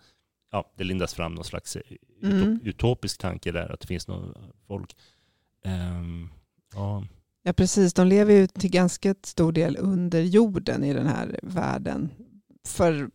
ja, 0.52 0.72
det 0.78 0.84
lindas 0.84 1.14
fram 1.14 1.34
någon 1.34 1.46
slags 1.46 1.76
eh, 1.76 1.82
Mm. 2.24 2.38
utop, 2.38 2.68
utopisk 2.68 3.22
tanke 3.22 3.52
där, 3.52 3.72
att 3.72 3.80
det 3.80 3.88
finns 3.88 4.08
någon 4.08 4.34
folk. 4.68 4.96
Ehm, 5.66 6.30
ja, 6.74 7.04
Ja 7.44 7.54
precis, 7.54 7.94
de 7.94 8.08
lever 8.08 8.34
ju 8.34 8.48
till 8.48 8.72
ganska 8.72 9.16
stor 9.24 9.52
del 9.52 9.78
under 9.80 10.22
jorden 10.22 10.84
i 10.84 10.94
den 10.94 11.08
här 11.08 11.40
världen. 11.44 12.10
För 12.68 13.10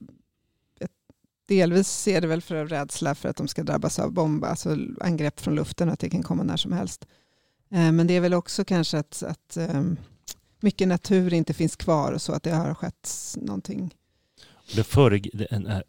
delvis 1.46 2.08
är 2.08 2.20
det 2.20 2.26
väl 2.26 2.42
för 2.42 2.66
rädsla 2.66 3.14
för 3.14 3.28
att 3.28 3.36
de 3.36 3.48
ska 3.48 3.62
drabbas 3.62 3.98
av 3.98 4.12
bomb, 4.12 4.44
alltså 4.44 4.76
angrepp 5.00 5.40
från 5.40 5.54
luften, 5.54 5.88
att 5.88 5.98
det 5.98 6.10
kan 6.10 6.22
komma 6.22 6.42
när 6.42 6.56
som 6.56 6.72
helst. 6.72 7.06
Eh, 7.70 7.92
Men 7.92 8.06
det 8.06 8.14
är 8.16 8.20
väl 8.20 8.34
också 8.34 8.64
kanske 8.64 8.98
att, 8.98 9.22
att 9.22 9.56
eh, 9.56 9.82
mycket 10.60 10.88
natur 10.88 11.34
inte 11.34 11.54
finns 11.54 11.76
kvar 11.76 12.12
och 12.12 12.22
så, 12.22 12.32
att 12.32 12.42
det 12.42 12.50
har 12.54 12.74
skett 12.74 13.08
någonting. 13.36 13.94
det, 14.74 14.82
föreg- 14.82 15.30
det, 15.32 15.46
är 15.52 15.56
en, 15.56 15.82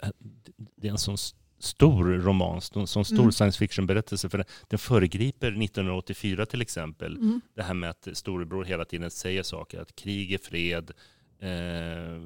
det 0.75 0.87
är 0.87 0.91
en 0.91 0.97
sån 0.97 1.17
stor 1.59 2.03
roman, 2.05 2.61
en 2.75 2.87
sån 2.87 3.05
stor 3.05 3.19
Mm. 3.19 3.31
science 3.31 3.57
fiction-berättelse, 3.59 4.29
för 4.29 4.45
den 4.67 4.79
föregriper 4.79 5.47
1984 5.47 6.45
till 6.45 6.61
exempel. 6.61 7.15
mm, 7.17 7.41
Det 7.55 7.63
här 7.63 7.73
med 7.73 7.89
att 7.89 8.07
storebror 8.13 8.63
hela 8.65 8.85
tiden 8.85 9.11
säger 9.11 9.43
saker, 9.43 9.81
att 9.81 9.95
krig 9.95 10.33
är 10.33 10.37
fred, 10.37 10.91
eh, 11.39 12.21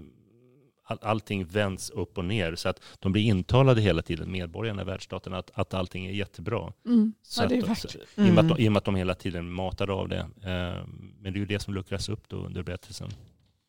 all, 0.90 0.98
allting 1.02 1.46
vänds 1.46 1.90
upp 1.90 2.18
och 2.18 2.26
ner. 2.26 2.56
Så 2.56 2.70
att 2.70 2.80
de 3.00 3.12
blir 3.12 3.24
intalade 3.24 3.82
hela 3.82 4.02
tiden, 4.02 4.32
medborgarna 4.32 4.82
i 4.82 4.86
världsstaten, 4.86 5.34
att, 5.34 5.52
att 5.54 5.74
allting 5.74 6.06
är 6.06 6.12
jättebra. 6.12 6.74
mm. 6.86 7.14
Så 7.22 7.44
Ja, 7.44 7.48
det 7.48 7.56
är 7.58 7.72
att, 7.72 7.78
så, 7.80 7.88
verkligen. 7.88 8.28
i, 8.28 8.32
och 8.32 8.34
med 8.36 8.40
att 8.40 8.46
Mm. 8.46 8.58
de, 8.58 8.64
I 8.64 8.68
och 8.68 8.72
med 8.72 8.78
att 8.78 8.86
de 8.86 8.96
hela 8.96 9.16
tiden 9.16 9.52
matar 9.52 9.88
av 9.90 10.10
det. 10.10 10.20
Eh, 10.20 10.88
men 11.22 11.34
det 11.34 11.38
är 11.38 11.40
ju 11.40 11.46
det 11.46 11.60
som 11.60 11.74
luckras 11.74 12.10
upp 12.10 12.30
då 12.30 12.36
under 12.38 12.64
berättelsen. 12.64 13.10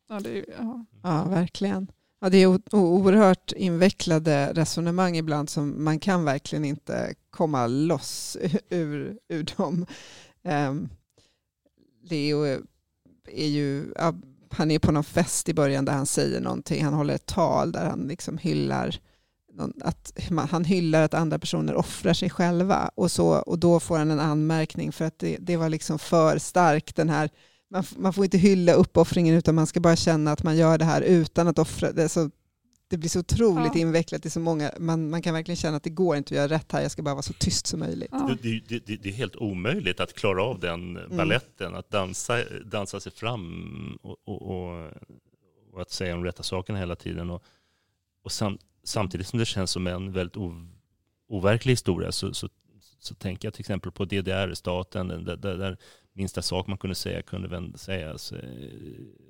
Ja, 0.09 0.19
det 0.19 0.29
är, 0.29 0.33
ju- 0.35 0.45
ja. 0.57 0.85
Ja, 1.03 1.23
verkligen. 1.29 1.91
Ja, 2.23 2.29
det 2.29 2.37
är 2.37 2.75
oerhört 2.75 3.51
invecklade 3.51 4.53
resonemang 4.53 5.17
ibland 5.17 5.49
som 5.49 5.83
man 5.83 5.99
kan 5.99 6.23
verkligen 6.25 6.65
inte 6.65 7.13
komma 7.29 7.67
loss 7.67 8.37
ur, 8.69 9.17
ur 9.27 9.45
dem. 9.57 9.85
Um, 10.43 10.89
Leo 12.03 12.43
är- 12.43 12.61
ju, 13.33 13.93
han 14.53 14.71
är 14.71 14.79
på 14.79 14.91
någon 14.91 15.03
fest 15.03 15.49
i 15.49 15.53
början 15.53 15.85
där 15.85 15.93
han 15.93 16.05
säger 16.05 16.41
någonting. 16.41 16.83
Han 16.83 16.93
håller 16.93 17.13
ett 17.13 17.25
tal 17.25 17.71
där 17.71 17.85
han 17.85 17.99
liksom 17.99 18.37
hyllar 18.37 18.99
att 19.81 20.13
han 20.49 20.65
hyllar 20.65 21.01
att 21.01 21.13
andra 21.13 21.39
personer 21.39 21.75
offrar 21.75 22.13
sig 22.13 22.29
själva 22.29 22.91
och, 22.95 23.11
så, 23.11 23.27
och 23.27 23.59
då 23.59 23.79
får 23.79 23.97
han 23.97 24.11
en 24.11 24.19
anmärkning 24.19 24.91
för 24.91 25.05
att 25.05 25.19
det, 25.19 25.37
det 25.39 25.57
var 25.57 25.69
liksom 25.69 25.99
för 25.99 26.37
starkt 26.37 26.95
den 26.95 27.09
här 27.09 27.29
man, 27.71 27.83
man 27.97 28.13
får 28.13 28.23
inte 28.23 28.37
hylla 28.37 28.73
uppoffringen 28.73 29.35
utan 29.35 29.55
man 29.55 29.67
ska 29.67 29.79
bara 29.79 29.95
känna 29.95 30.31
att 30.31 30.43
man 30.43 30.57
gör 30.57 30.77
det 30.77 30.85
här 30.85 31.01
utan 31.01 31.47
att 31.47 31.59
offra. 31.59 31.91
Det, 31.91 32.09
så, 32.09 32.29
det 32.91 32.97
blir 32.97 33.09
så 33.09 33.19
otroligt 33.19 33.75
Ja. 33.75 33.81
invecklat. 33.81 34.23
Det 34.23 34.27
är 34.27 34.31
så 34.31 34.39
många, 34.39 34.71
man, 34.79 35.09
man 35.09 35.21
kan 35.21 35.33
verkligen 35.33 35.55
känna 35.55 35.77
att 35.77 35.83
det 35.83 35.89
går 35.89 36.17
inte 36.17 36.33
att 36.33 36.37
göra 36.37 36.47
rätt 36.47 36.71
här. 36.71 36.81
Jag 36.81 36.91
ska 36.91 37.01
bara 37.01 37.15
vara 37.15 37.21
så 37.21 37.33
tyst 37.33 37.67
som 37.67 37.79
möjligt. 37.79 38.09
Ja. 38.11 38.35
Det, 38.41 38.59
det, 38.67 38.85
det, 38.85 38.95
det 38.95 39.09
är 39.09 39.13
helt 39.13 39.35
omöjligt 39.35 39.99
att 39.99 40.13
klara 40.13 40.43
av 40.43 40.59
den 40.59 40.99
balletten, 41.17 41.75
att 41.75 41.89
dansa, 41.89 42.37
dansa 42.65 42.99
sig 42.99 43.11
fram 43.11 43.97
och, 44.01 44.17
och, 44.23 44.41
och, 44.41 44.91
och 45.73 45.81
att 45.81 45.91
säga 45.91 46.13
de 46.15 46.23
rätta 46.23 46.43
sakerna 46.43 46.79
hela 46.79 46.95
tiden. 46.95 47.29
Och, 47.29 47.43
och 48.23 48.31
sam, 48.31 48.57
samtidigt 48.83 49.27
som 49.27 49.39
det 49.39 49.45
känns 49.45 49.71
som 49.71 49.87
en 49.87 50.11
väldigt 50.11 50.37
o, 50.37 50.53
overklig 51.27 51.71
historia 51.73 52.11
så, 52.11 52.33
så, 52.33 52.49
så 52.99 53.15
tänker 53.15 53.47
jag 53.47 53.53
till 53.53 53.61
exempel 53.61 53.91
på 53.91 54.05
DDR-staten, 54.05 55.07
där, 55.07 55.35
där, 55.35 55.57
där 55.57 55.77
minsta 56.21 56.41
sak 56.41 56.67
man 56.67 56.77
kunde 56.77 56.95
säga 56.95 57.21
kunde 57.21 57.47
vända, 57.47 57.77
sägas, 57.77 58.31
eh, 58.31 58.39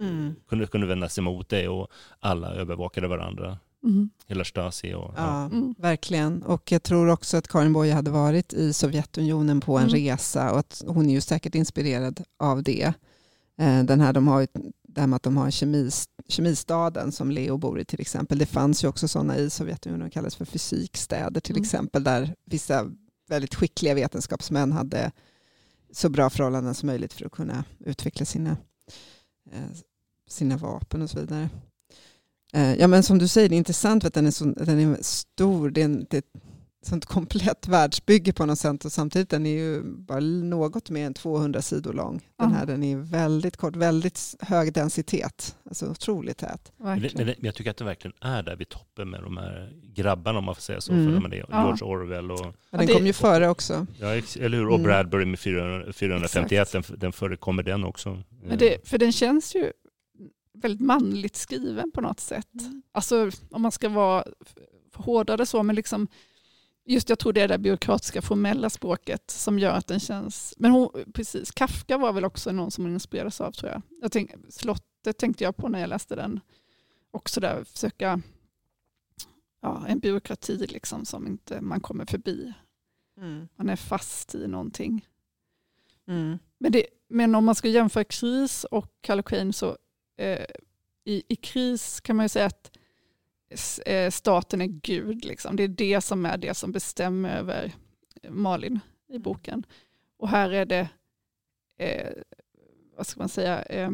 Mm. 0.07 0.35
kunde, 0.49 0.67
kunde 0.67 0.87
vändas 0.87 1.17
emot 1.17 1.49
det 1.49 1.67
och 1.67 1.87
alla 2.19 2.47
övervakade 2.55 3.07
varandra. 3.07 3.59
Mm. 3.83 4.09
Hela 4.27 4.43
Stasi 4.43 4.93
och... 4.93 5.13
Ja, 5.17 5.45
Mm. 5.45 5.75
verkligen. 5.77 6.43
Och 6.43 6.71
jag 6.71 6.83
tror 6.83 7.07
också 7.09 7.37
att 7.37 7.47
Karin 7.47 7.73
Boye 7.73 7.93
hade 7.93 8.11
varit 8.11 8.53
i 8.53 8.73
Sovjetunionen 8.73 9.61
på 9.61 9.77
en 9.77 9.83
Mm. 9.89 9.95
resa 9.95 10.51
och 10.51 10.59
att 10.59 10.83
hon 10.87 11.09
är 11.09 11.13
ju 11.13 11.21
säkert 11.21 11.55
inspirerad 11.55 12.23
av 12.39 12.63
det. 12.63 12.93
Eh, 13.57 13.83
Den 13.83 13.99
här, 14.01 14.13
de 14.13 14.27
har 14.27 14.41
ju, 14.41 14.47
det 14.87 14.99
här 15.01 15.07
med 15.07 15.15
att 15.15 15.23
de 15.23 15.37
har 15.37 15.45
en 15.45 15.51
kemis, 15.51 16.05
kemistaden 16.27 17.11
som 17.11 17.31
Leo 17.31 17.57
bor 17.57 17.79
i 17.79 17.85
till 17.85 18.01
exempel. 18.01 18.37
Det 18.37 18.45
fanns 18.45 18.83
ju 18.83 18.87
också 18.87 19.07
sådana 19.07 19.37
i 19.37 19.49
Sovjetunionen, 19.49 20.07
de 20.07 20.11
kallas 20.13 20.35
för 20.35 20.45
fysikstäder 20.45 21.41
till 21.41 21.55
Mm. 21.55 21.63
exempel, 21.63 22.03
där 22.03 22.35
vissa 22.45 22.91
väldigt 23.29 23.55
skickliga 23.55 23.93
vetenskapsmän 23.93 24.71
hade 24.71 25.11
så 25.91 26.09
bra 26.09 26.29
förhållanden 26.29 26.75
som 26.75 26.87
möjligt 26.87 27.13
för 27.13 27.25
att 27.25 27.31
kunna 27.31 27.63
utveckla 27.79 28.25
sina, 28.25 28.57
eh, 29.51 29.69
sina 30.29 30.57
vapen 30.57 31.01
och 31.01 31.09
så 31.09 31.19
vidare. 31.19 31.49
Eh, 32.53 32.73
ja, 32.73 32.87
men 32.87 33.03
som 33.03 33.17
du 33.17 33.27
säger, 33.27 33.49
det 33.49 33.55
är 33.55 33.57
intressant 33.57 34.03
för 34.03 34.07
att 34.07 34.13
den 34.13 34.27
är, 34.27 34.31
så, 34.31 34.45
den 34.45 34.79
är 34.79 34.97
stor. 35.01 35.69
Det 35.69 35.81
är, 35.81 35.85
en, 35.85 36.05
det, 36.09 36.25
sånt 36.86 37.05
komplett 37.05 37.67
världsbygge 37.67 38.34
på 38.34 38.45
något 38.45 38.59
sätt 38.59 38.86
och 38.86 38.91
samtidigt 38.91 39.29
den 39.29 39.45
är 39.45 39.57
ju 39.57 39.84
bara 39.84 40.19
något 40.19 40.89
mer 40.89 41.05
än 41.05 41.13
200 41.13 41.61
sidor 41.61 41.93
lång. 41.93 42.21
Den 42.38 42.51
här 42.51 42.65
den 42.65 42.84
är 42.84 42.97
väldigt 42.97 43.57
kort, 43.57 43.75
väldigt 43.75 44.36
hög 44.39 44.73
densitet, 44.73 45.55
alltså 45.65 45.89
otroligt 45.89 46.38
tät. 46.38 46.71
Men, 46.77 47.09
men 47.15 47.36
jag 47.39 47.55
tycker 47.55 47.71
att 47.71 47.77
den 47.77 47.88
verkligen 47.88 48.15
är 48.21 48.43
där 48.43 48.55
vid 48.55 48.69
toppen 48.69 49.09
med 49.09 49.23
de 49.23 49.38
här 49.38 49.73
grabbarna 49.84 50.39
om 50.39 50.45
man 50.45 50.55
får 50.55 50.61
säga 50.61 50.82
så. 50.82 50.93
Mm. 50.93 51.21
För 51.21 51.29
det, 51.29 51.36
George 51.36 51.75
ja. 51.79 51.86
Orwell 51.86 52.32
och... 52.32 52.55
Ja, 52.69 52.77
den 52.77 52.88
kom 52.88 53.05
ju 53.05 53.13
före 53.13 53.49
också. 53.49 53.88
Ja, 53.99 54.07
eller 54.07 54.57
hur? 54.57 54.67
Och 54.67 54.75
mm. 54.75 54.84
Bradbury 54.84 55.25
med 55.25 55.39
400, 55.39 55.93
451, 55.93 56.71
den, 56.71 56.84
den 56.97 57.11
förekommer 57.11 57.63
den 57.63 57.84
också. 57.84 58.23
Men 58.43 58.57
det, 58.57 58.88
för 58.88 58.97
den 58.97 59.11
känns 59.11 59.55
ju 59.55 59.71
väldigt 60.53 60.82
manligt 60.82 61.36
skriven 61.36 61.91
på 61.91 62.01
något 62.01 62.19
sätt. 62.19 62.53
Mm. 62.59 62.82
Alltså 62.91 63.32
om 63.51 63.61
man 63.61 63.71
ska 63.71 63.89
vara 63.89 64.23
hårdare 64.93 65.45
så, 65.45 65.63
men 65.63 65.75
liksom 65.75 66.07
Just 66.86 67.09
jag 67.09 67.19
tror 67.19 67.34
det 67.34 67.41
är 67.41 67.47
det 67.47 67.57
byråkratiska 67.57 68.21
formella 68.21 68.69
språket 68.69 69.32
som 69.32 69.59
gör 69.59 69.73
att 69.73 69.88
den 69.88 69.99
känns... 69.99 70.53
Men 70.57 70.71
hon, 70.71 70.89
precis, 71.13 71.51
Kafka 71.51 71.97
var 71.97 72.13
väl 72.13 72.25
också 72.25 72.51
någon 72.51 72.71
som 72.71 72.84
hon 72.84 72.93
inspirerades 72.93 73.41
av 73.41 73.51
tror 73.51 73.71
jag. 73.71 73.82
jag 74.01 74.11
tänk, 74.11 74.32
slottet 74.49 75.17
tänkte 75.17 75.43
jag 75.43 75.57
på 75.57 75.69
när 75.69 75.79
jag 75.79 75.89
läste 75.89 76.15
den. 76.15 76.39
Också 77.11 77.39
där 77.39 77.63
försöka... 77.63 78.21
Ja, 79.61 79.86
en 79.88 79.99
byråkrati 79.99 80.57
liksom 80.57 81.05
som 81.05 81.27
inte 81.27 81.61
man 81.61 81.82
kommer 81.82 82.05
förbi. 82.05 82.53
Mm. 83.17 83.47
Man 83.55 83.69
är 83.69 83.75
fast 83.75 84.36
i 84.36 84.47
någonting. 84.47 85.07
Mm. 86.07 86.39
Men, 86.57 86.71
det, 86.71 86.86
men 87.09 87.36
om 87.36 87.45
man 87.45 87.55
ska 87.55 87.67
jämföra 87.67 88.03
kris 88.03 88.63
och 88.63 88.91
Kallocain 89.01 89.53
så 89.53 89.77
eh, 90.17 90.45
i, 91.05 91.23
i 91.27 91.36
kris 91.36 92.01
kan 92.01 92.15
man 92.15 92.25
ju 92.25 92.29
säga 92.29 92.45
att 92.45 92.71
staten 94.12 94.62
är 94.62 94.66
Gud. 94.66 95.26
Liksom. 95.26 95.56
Det 95.56 95.64
är 95.64 95.68
det 95.68 96.02
som 96.02 96.26
är 96.26 96.38
det 96.38 96.54
som 96.54 96.72
bestämmer 96.72 97.38
över 97.38 97.74
Malin 98.30 98.80
i 99.08 99.12
mm. 99.12 99.22
boken. 99.22 99.66
Och 100.18 100.30
här 100.30 100.49
är 100.49 100.66
det, 100.66 100.89
eh, 101.78 102.14
vad 102.97 103.08
ska 103.08 103.20
man 103.20 103.30
säga, 103.30 103.62
eh, 103.62 103.91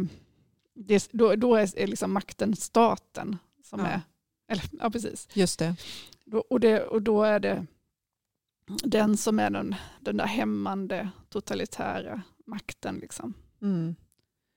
det, 0.73 1.09
då, 1.11 1.35
då 1.35 1.55
är, 1.55 1.87
liksom 1.87 2.13
makten 2.13 2.55
staten 2.55 3.37
som 3.63 3.79
ja. 3.79 3.85
är, 3.85 4.01
eller 4.47 4.63
ja 4.79 4.89
precis. 4.89 5.27
Just 5.33 5.59
det. 5.59 5.75
Och, 6.49 6.59
det. 6.59 6.83
och 6.83 7.01
då 7.01 7.23
är 7.23 7.39
det 7.39 7.65
den 8.67 9.17
som 9.17 9.39
är 9.39 9.49
den, 9.49 9.75
den 10.01 10.17
där 10.17 10.25
hämmande 10.25 11.09
totalitära 11.29 12.21
makten. 12.45 12.95
Liksom. 12.95 13.33
Mm. 13.61 13.95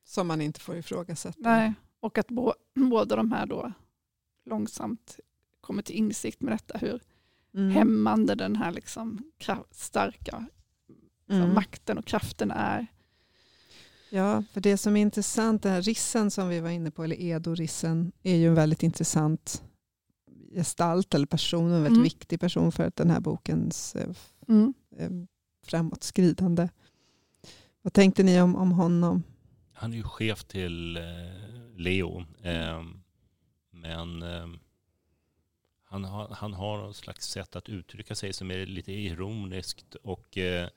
Som 0.04 0.26
man 0.26 0.40
inte 0.40 0.60
får 0.60 0.76
ifrågasätta. 0.76 1.38
Nej, 1.40 1.74
och 2.00 2.18
att 2.18 2.28
bo, 2.28 2.52
båda 2.74 3.16
de 3.16 3.32
här 3.32 3.46
då 3.46 3.72
långsamt 4.50 5.20
kommer 5.60 5.82
till 5.82 5.96
insikt 5.96 6.40
med 6.40 6.52
detta, 6.52 6.78
hur 6.78 7.02
mm. 7.54 7.70
hämmande 7.70 8.34
den 8.34 8.56
här 8.56 8.72
liksom 8.72 9.18
starka 9.70 10.46
mm. 11.30 11.54
makten 11.54 11.98
och 11.98 12.04
kraften 12.04 12.50
är. 12.50 12.86
Ja, 14.10 14.44
för 14.52 14.60
det 14.60 14.76
som 14.76 14.96
är 14.96 15.00
intressant, 15.00 15.62
den 15.62 15.72
här 15.72 15.82
rissen 15.82 16.30
som 16.30 16.48
vi 16.48 16.60
var 16.60 16.70
inne 16.70 16.90
på, 16.90 17.04
eller 17.04 17.20
Edo-rissen, 17.20 18.12
är 18.22 18.36
ju 18.36 18.48
en 18.48 18.54
väldigt 18.54 18.82
intressant 18.82 19.62
gestalt 20.54 21.14
eller 21.14 21.26
person, 21.26 21.64
en 21.64 21.72
väldigt 21.72 21.90
mm. 21.90 22.02
viktig 22.02 22.40
person 22.40 22.72
för 22.72 22.92
den 22.94 23.10
här 23.10 23.20
bokens 23.20 23.94
eh, 23.94 24.10
mm. 24.48 24.74
Eh, 24.98 25.10
framåtskridande. 25.66 26.68
Vad 27.82 27.92
tänkte 27.92 28.22
ni 28.22 28.40
om, 28.40 28.56
om 28.56 28.72
honom? 28.72 29.22
Han 29.72 29.92
är 29.92 29.96
ju 29.96 30.02
chef 30.02 30.44
till 30.44 30.96
eh, 30.96 31.02
Leo. 31.76 32.24
Eh, 32.42 32.82
men 33.80 34.22
eh, 34.22 34.46
han, 35.84 36.04
har, 36.04 36.28
han 36.28 36.54
har 36.54 36.78
någon 36.78 36.94
slags 36.94 37.26
sätt 37.26 37.56
att 37.56 37.68
uttrycka 37.68 38.14
sig 38.14 38.32
som 38.32 38.50
är 38.50 38.66
lite 38.66 38.92
ironiskt 38.92 39.94
och 39.94 40.38
eh, 40.38 40.68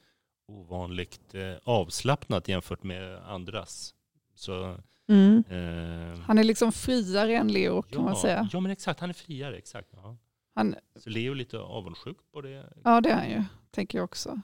ovanligt 0.48 1.36
eh, 1.36 1.54
avslappnat 1.64 2.48
jämfört 2.48 2.84
med 2.84 3.30
andras. 3.30 3.94
Så, 4.36 4.78
mm. 5.08 5.44
eh, 5.50 6.20
han 6.20 6.38
är 6.38 6.44
liksom 6.44 6.72
friare 6.72 7.36
än 7.36 7.48
Leo 7.48 7.82
kan 7.82 8.02
ja, 8.02 8.02
man 8.02 8.16
säga. 8.16 8.50
Ja 8.52 8.60
men 8.60 8.72
exakt, 8.72 9.00
han 9.00 9.10
är 9.10 9.14
friare. 9.14 9.58
Exakt, 9.58 9.90
ja. 9.92 10.18
han, 10.56 10.76
Så 10.96 11.10
Leo 11.10 11.32
är 11.32 11.36
lite 11.36 11.60
avundsjuk 11.60 12.18
på 12.32 12.42
det. 12.42 12.74
Ja 12.84 13.02
det 13.02 13.10
är 13.10 13.16
han 13.16 13.30
ju, 13.30 13.44
tänker 13.72 13.98
jag 13.98 14.06
också. 14.06 14.42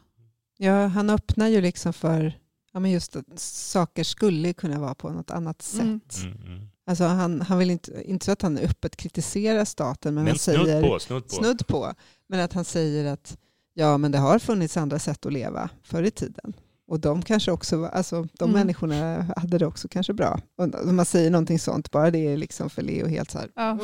Ja, 0.58 0.88
han 0.88 1.10
öppnar 1.10 1.48
ju 1.48 1.62
liksom 1.62 1.94
för 1.94 2.34
ja, 2.72 2.80
men 2.80 2.92
just 2.92 3.16
att 3.16 3.40
saker 3.40 4.04
skulle 4.04 4.54
kunna 4.54 4.80
vara 4.80 4.96
på 4.96 5.10
något 5.10 5.32
annat 5.32 5.74
mm. 5.74 6.00
sätt. 6.00 6.24
Mm. 6.24 6.38
Mm, 6.38 6.48
mm. 6.54 6.70
Alltså 6.86 7.04
han, 7.04 7.42
han 7.42 7.58
vill 7.58 7.70
inte, 7.70 8.04
inte 8.06 8.26
så 8.26 8.32
att 8.32 8.42
han 8.42 8.58
öppet 8.58 8.96
kritiserar 8.96 9.66
staten, 9.66 10.14
men, 10.14 10.24
men 10.24 10.32
han 10.32 10.40
snudd 10.40 10.66
säger, 10.66 10.82
på, 10.82 11.00
snudd 11.00 11.24
på. 11.24 11.36
snudd 11.36 11.68
på. 11.68 11.94
Men 12.28 12.40
att 12.40 12.54
han 12.54 12.66
säger 12.66 13.14
att 13.14 13.38
ja, 13.74 13.98
men 13.98 14.12
det 14.12 14.18
har 14.18 14.40
funnits 14.40 14.78
andra 14.78 15.00
sätt 15.00 15.26
att 15.26 15.34
leva 15.34 15.70
förr 15.84 16.04
i 16.04 16.12
tiden. 16.12 16.54
Och 16.90 17.00
de 17.00 17.22
kanske 17.22 17.52
också, 17.52 17.86
alltså 17.86 18.28
de 18.34 18.50
mm. 18.50 18.60
människorna 18.60 19.26
hade 19.38 19.58
det 19.58 19.66
också 19.66 19.88
kanske 19.88 20.14
bra. 20.14 20.40
Om 20.58 20.96
man 20.96 21.06
säger 21.06 21.32
någonting 21.32 21.60
sånt, 21.60 21.92
bara 21.92 22.12
det 22.12 22.28
är 22.28 22.38
liksom 22.38 22.70
för 22.70 22.82
Leo 22.82 23.08
helt 23.08 23.32
så 23.32 23.38
här, 23.38 23.50
ja. 23.56 23.80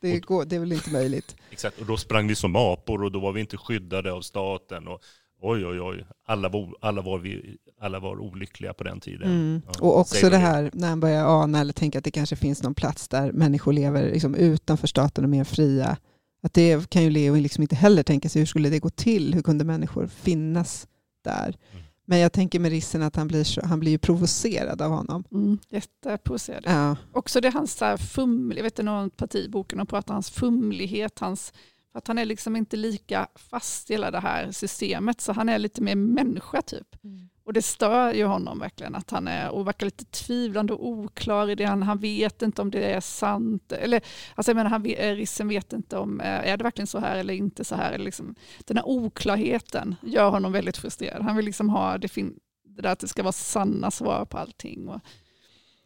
det, 0.00 0.20
går, 0.20 0.44
det 0.44 0.56
är 0.56 0.60
väl 0.60 0.72
inte 0.72 0.90
möjligt. 0.90 1.36
Exakt, 1.50 1.80
och 1.80 1.86
då 1.86 1.96
sprang 1.96 2.28
vi 2.28 2.34
som 2.34 2.56
apor 2.56 3.04
och 3.04 3.12
då 3.12 3.20
var 3.20 3.32
vi 3.32 3.40
inte 3.40 3.56
skyddade 3.56 4.12
av 4.12 4.22
staten. 4.22 4.88
Och 4.88 5.02
oj, 5.40 5.66
oj, 5.66 5.80
oj, 5.80 6.06
alla 6.26 6.48
var, 6.48 6.74
alla 6.80 7.02
var, 7.02 7.18
vi, 7.18 7.56
alla 7.80 8.00
var 8.00 8.20
olyckliga 8.20 8.74
på 8.74 8.84
den 8.84 9.00
tiden. 9.00 9.30
Mm. 9.30 9.62
Ja, 9.66 9.72
och 9.80 9.98
också 9.98 10.30
det 10.30 10.36
här 10.36 10.70
när 10.72 10.88
han 10.88 11.00
börjar 11.00 11.42
ana 11.42 11.60
eller 11.60 11.72
tänka 11.72 11.98
att 11.98 12.04
det 12.04 12.10
kanske 12.10 12.36
finns 12.36 12.62
någon 12.62 12.74
plats 12.74 13.08
där 13.08 13.32
människor 13.32 13.72
lever 13.72 14.10
liksom 14.10 14.34
utanför 14.34 14.86
staten 14.86 15.24
och 15.24 15.30
mer 15.30 15.44
fria. 15.44 15.96
Att 16.42 16.54
det 16.54 16.90
kan 16.90 17.02
ju 17.02 17.10
Leo 17.10 17.34
liksom 17.34 17.62
inte 17.62 17.76
heller 17.76 18.02
tänka 18.02 18.28
sig. 18.28 18.40
Hur 18.40 18.46
skulle 18.46 18.70
det 18.70 18.78
gå 18.78 18.90
till? 18.90 19.34
Hur 19.34 19.42
kunde 19.42 19.64
människor 19.64 20.06
finnas 20.06 20.88
där? 21.24 21.56
Mm. 21.72 21.84
Men 22.04 22.18
jag 22.18 22.32
tänker 22.32 22.60
med 22.60 22.70
rissen 22.70 23.02
att 23.02 23.16
han 23.16 23.28
blir, 23.28 23.44
så, 23.44 23.66
han 23.66 23.80
blir 23.80 23.90
ju 23.90 23.98
provocerad 23.98 24.82
av 24.82 24.90
honom. 24.90 25.24
Mm, 25.32 25.58
jätteprovocerad. 25.68 26.62
Ja. 26.66 26.96
Också 27.12 27.40
det 27.40 27.50
hans 27.50 27.82
fuml, 27.98 28.56
jag 28.56 28.62
vet 28.62 28.72
inte 28.72 28.82
någon 28.82 29.10
partiboken, 29.10 29.80
och 29.80 29.88
pratar 29.88 30.14
om 30.14 30.16
hans 30.16 30.30
fumlighet, 30.30 31.18
hans 31.18 31.52
att 31.94 32.08
han 32.08 32.18
är 32.18 32.24
liksom 32.24 32.56
inte 32.56 32.76
lika 32.76 33.28
fast 33.34 33.90
i 33.90 33.94
hela 33.94 34.10
det 34.10 34.20
här 34.20 34.50
systemet, 34.50 35.20
så 35.20 35.32
han 35.32 35.48
är 35.48 35.58
lite 35.58 35.82
mer 35.82 35.94
människa 35.94 36.62
typ. 36.62 37.04
Mm. 37.04 37.28
Och 37.48 37.54
det 37.54 37.62
stör 37.62 38.12
ju 38.12 38.24
honom 38.24 38.58
verkligen 38.58 38.94
att 38.94 39.10
han 39.10 39.28
är 39.28 39.50
och 39.50 39.66
verkar 39.66 39.86
lite 39.86 40.04
tvivlande 40.04 40.72
och 40.72 40.88
oklar 40.88 41.50
i 41.50 41.54
det. 41.54 41.64
Han, 41.64 41.82
han 41.82 41.98
vet 41.98 42.42
inte 42.42 42.62
om 42.62 42.70
det 42.70 42.92
är 42.92 43.00
sant. 43.00 43.72
Eller, 43.72 44.02
alltså 44.34 44.50
jag 44.50 44.56
menar, 44.56 44.70
han, 44.70 44.84
Rissen 45.16 45.48
vet 45.48 45.72
inte 45.72 45.98
om, 45.98 46.20
eh, 46.20 46.26
är 46.50 46.56
det 46.56 46.64
verkligen 46.64 46.86
så 46.86 46.98
här 46.98 47.16
eller 47.16 47.34
inte 47.34 47.64
så 47.64 47.74
här. 47.74 47.98
Liksom, 47.98 48.34
den 48.64 48.76
här 48.76 48.88
oklarheten 48.88 49.94
gör 50.02 50.30
honom 50.30 50.52
väldigt 50.52 50.76
frustrerad. 50.76 51.22
Han 51.22 51.36
vill 51.36 51.44
liksom 51.44 51.68
ha 51.68 51.98
det, 51.98 52.08
fin, 52.08 52.38
det 52.64 52.82
där 52.82 52.92
att 52.92 52.98
det 52.98 53.08
ska 53.08 53.22
vara 53.22 53.32
sanna 53.32 53.90
svar 53.90 54.24
på 54.24 54.38
allting. 54.38 54.88
Och, 54.88 55.00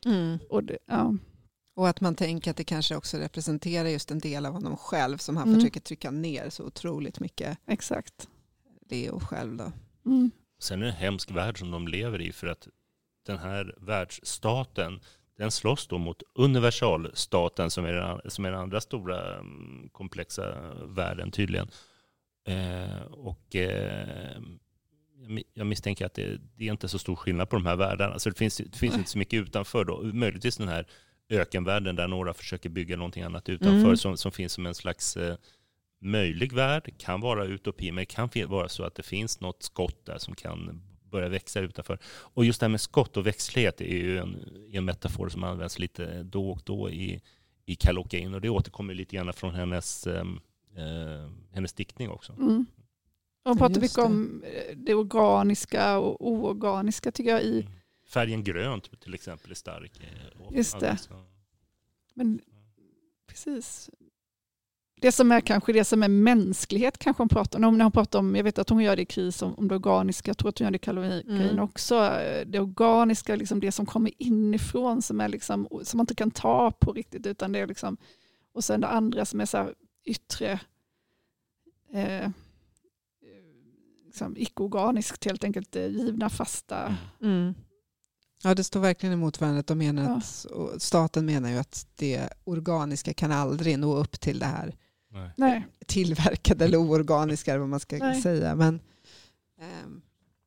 mm. 0.07 0.39
och 0.51 0.65
det, 0.65 0.79
ja. 0.87 1.15
Och 1.75 1.89
att 1.89 2.01
man 2.01 2.15
tänker 2.15 2.51
att 2.51 2.57
det 2.57 2.65
kanske 2.65 2.97
också 2.97 3.17
representerar 3.17 3.89
just 3.89 4.11
en 4.11 4.19
del 4.19 4.47
av 4.47 4.53
honom 4.53 4.77
själv 4.77 5.19
som 5.19 5.37
han 5.37 5.49
mm. 5.49 5.61
försöker 5.61 5.81
trycka 5.81 6.11
ner 6.11 6.51
så 6.51 6.65
otroligt 6.65 7.21
mycket. 7.21 7.59
Exakt. 7.67 8.29
Leo 8.91 9.21
själv 9.21 9.57
då. 9.57 9.73
Mm. 10.07 10.31
Sen 10.59 10.83
är 10.83 10.87
det 10.87 10.91
en 10.91 10.97
hemsk 10.97 11.31
värld 11.31 11.59
som 11.59 11.71
de 11.71 11.89
lever 11.89 12.21
i 12.21 12.33
för 12.33 12.47
att 12.47 12.69
den 13.27 13.39
här 13.39 13.75
världsstaten 13.81 15.01
den 15.39 15.51
slåss 15.51 15.87
då 15.87 15.99
mot 15.99 16.23
universalstaten 16.35 17.71
som 17.71 17.85
är 17.85 17.93
den, 17.93 18.31
som 18.31 18.45
är 18.45 18.51
den 18.51 18.61
andra 18.61 18.81
stora 18.81 19.39
mm, 19.39 19.89
komplexa 19.93 20.75
världen 20.85 21.31
tydligen. 21.31 21.69
Eh, 22.47 23.03
och 23.03 23.57
eh, 23.57 24.41
jag 25.55 25.67
misstänker 25.67 26.07
att 26.07 26.15
det, 26.15 26.41
det, 26.57 26.69
är 26.69 26.73
inte 26.73 26.89
så 26.89 26.99
stor 26.99 27.17
skillnad 27.17 27.51
på 27.51 27.57
de 27.57 27.67
här 27.67 27.77
världarna. 27.77 28.19
Så 28.19 28.29
det 28.29 28.39
finns, 28.39 28.57
det 28.57 28.79
finns 28.79 28.97
inte 28.97 29.11
så 29.11 29.19
mycket 29.19 29.43
utanför 29.43 29.85
då. 29.85 30.03
Möjligtvis 30.03 30.57
den 30.57 30.69
här 30.69 30.87
ökenvärlden 31.33 31.97
där 31.97 32.09
några 32.09 32.35
försöker 32.35 32.69
bygga 32.69 32.97
någonting 32.97 33.23
annat 33.23 33.49
utanför 33.49 33.85
mm. 33.85 33.97
som, 33.97 34.17
som 34.17 34.33
finns 34.33 34.53
som 34.53 34.67
en 34.67 34.75
slags 34.75 35.17
eh, 35.17 35.37
möjlig 36.01 36.53
värld. 36.53 36.95
kan 36.99 37.21
vara 37.21 37.45
utopi, 37.45 37.93
men 37.93 38.03
det 38.03 38.07
kan 38.07 38.29
vara 38.47 38.69
så 38.69 38.85
att 38.85 38.95
det 38.95 39.03
finns 39.03 39.41
något 39.41 39.63
skott 39.63 40.07
där 40.07 40.19
som 40.19 40.35
kan 40.35 40.83
börja 41.11 41.29
växa 41.29 41.61
utanför. 41.61 41.99
Och 42.05 42.45
just 42.45 42.61
det 42.61 42.67
här 42.67 42.71
med 42.71 42.81
skott 42.81 43.17
och 43.17 43.27
växtlighet 43.27 43.81
är 43.81 43.97
ju 43.97 44.19
en, 44.19 44.37
en 44.73 44.85
metafor 44.85 45.29
som 45.29 45.45
används 45.45 45.79
lite 45.79 46.23
då 46.23 46.51
och 46.51 46.61
då 46.65 46.91
i, 46.91 47.21
i 47.67 47.75
Kallocain 47.75 48.35
och 48.35 48.41
det 48.41 48.49
återkommer 48.49 48.95
lite 48.95 49.17
grann 49.17 49.33
från 49.33 49.55
hennes, 49.55 50.07
eh, 50.07 50.25
hennes 51.53 51.73
diktning 51.73 52.11
också. 52.11 52.33
Mm. 52.33 52.67
Hon 53.45 53.59
pratar 53.59 53.81
mycket 53.81 53.99
om 53.99 54.43
eh, 54.45 54.77
det 54.77 54.95
organiska 54.95 55.99
och 55.99 56.29
oorganiska 56.29 57.13
tycker 57.13 57.31
jag 57.31 57.43
i 57.43 57.61
mm 57.61 57.73
färgen 58.13 58.45
grönt 58.45 59.01
till 59.01 59.15
exempel 59.15 59.51
är 59.51 59.55
stark. 59.55 60.01
Eh, 60.01 60.57
Just 60.57 60.81
det. 60.81 60.99
Men 62.15 62.41
precis. 63.27 63.91
Det 65.01 65.13
som 65.13 65.33
är 65.33 65.41
kanske 65.41 65.73
det 65.73 65.85
som 65.85 66.03
är 66.03 66.09
mänsklighet 66.09 66.99
kanske 66.99 67.21
hon 67.23 67.29
pratar 67.29 67.65
om. 67.65 67.79
När 67.79 67.85
hon 67.85 67.93
pratar 67.93 68.19
om, 68.19 68.37
jag 68.37 68.45
vet 68.45 68.59
att 68.59 68.69
hon 68.69 68.83
gör 68.83 68.97
det 68.97 69.03
i 69.03 69.07
kris 69.07 69.43
om, 69.43 69.55
om 69.55 69.69
det 69.69 69.75
organiska, 69.75 70.29
jag 70.29 70.39
tror 70.39 70.49
att 70.49 70.59
hon 70.59 70.65
gör 70.65 70.71
det 70.71 70.77
i 70.77 70.79
kalorin 70.79 71.23
mm. 71.29 71.59
också. 71.59 71.95
Det 72.47 72.61
organiska, 72.61 73.37
liksom 73.37 73.61
det 73.61 73.73
som 73.73 73.87
kommer 73.87 74.13
inifrån 74.19 75.03
som, 75.03 75.21
är 75.21 75.29
liksom, 75.29 75.69
som 75.83 75.99
man 75.99 76.03
inte 76.05 76.15
kan 76.15 76.31
ta 76.31 76.71
på 76.71 76.93
riktigt. 76.93 77.27
Utan 77.27 77.53
det 77.53 77.59
är 77.59 77.67
liksom, 77.67 77.97
och 78.53 78.65
sen 78.65 78.81
det 78.81 78.89
andra 78.89 79.25
som 79.25 79.41
är 79.41 79.47
så 79.47 79.71
yttre, 80.05 80.61
eh, 81.93 82.31
liksom, 84.07 84.37
icke-organiskt 84.37 85.25
helt 85.25 85.45
enkelt, 85.45 85.77
eh, 85.77 85.87
givna 85.87 86.31
fasta. 86.31 86.97
Mm. 87.21 87.55
Ja, 88.45 88.55
det 88.55 88.65
står 88.65 88.81
verkligen 88.81 89.13
emot 89.13 89.41
varandra. 89.41 89.63
De 89.67 89.79
menar 89.79 90.03
Ja. 90.05 90.17
att, 90.17 90.83
staten 90.83 91.27
menar 91.27 91.51
ju 91.51 91.57
att 91.59 91.87
det 91.97 92.29
organiska 92.45 93.15
kan 93.15 93.33
aldrig 93.33 93.79
nå 93.79 93.97
upp 93.97 94.21
till 94.21 94.39
det 94.39 94.47
här 94.47 94.75
Nej. 95.37 95.67
Tillverkade 95.87 96.65
eller 96.65 96.79
oorganiska 96.79 97.59
vad 97.59 97.69
man 97.69 97.81
ska 97.81 97.97
Nej. 97.99 98.23
säga. 98.23 98.55
Men, 98.55 98.81
ehm, 99.61 100.01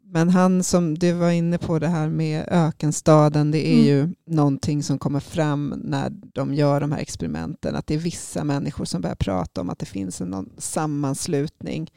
men 0.04 0.30
han 0.30 0.64
som 0.64 0.98
du 0.98 1.12
var 1.12 1.32
inne 1.32 1.58
på 1.58 1.80
det 1.80 1.88
här 1.88 2.10
med 2.10 2.48
ökenstaden, 2.52 3.52
det 3.52 3.68
är 3.68 3.74
Mm. 3.74 3.86
ju 3.86 4.10
någonting 4.26 4.84
som 4.84 5.00
kommer 5.00 5.20
fram 5.20 5.74
när 5.84 6.10
de 6.34 6.54
gör 6.54 6.80
de 6.80 6.92
här 6.92 7.00
experimenten. 7.00 7.76
Att 7.76 7.88
det 7.88 7.94
är 7.94 7.98
vissa 7.98 8.44
människor 8.44 8.86
som 8.86 9.02
börjar 9.02 9.16
prata 9.16 9.62
om 9.62 9.70
att 9.70 9.80
det 9.80 9.86
finns 9.86 10.22
en 10.22 10.28
någon 10.28 10.50
sammanslutning 10.58 11.92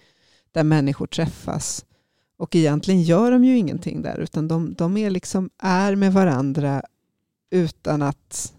där 0.52 0.64
människor 0.64 1.06
träffas. 1.06 1.84
Och 2.38 2.56
egentligen 2.56 3.02
gör 3.02 3.30
de 3.30 3.44
ju 3.44 3.58
ingenting 3.58 4.02
där, 4.02 4.18
utan 4.20 4.48
de, 4.48 4.74
de 4.74 4.96
är, 4.96 5.10
liksom, 5.10 5.50
är 5.62 5.94
med 5.96 6.12
varandra 6.12 6.82
utan 7.50 8.02
att 8.02 8.52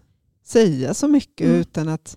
säga 0.44 0.94
så 0.94 1.08
mycket, 1.08 1.46
Mm. 1.46 1.60
utan 1.60 1.88
att 1.88 2.16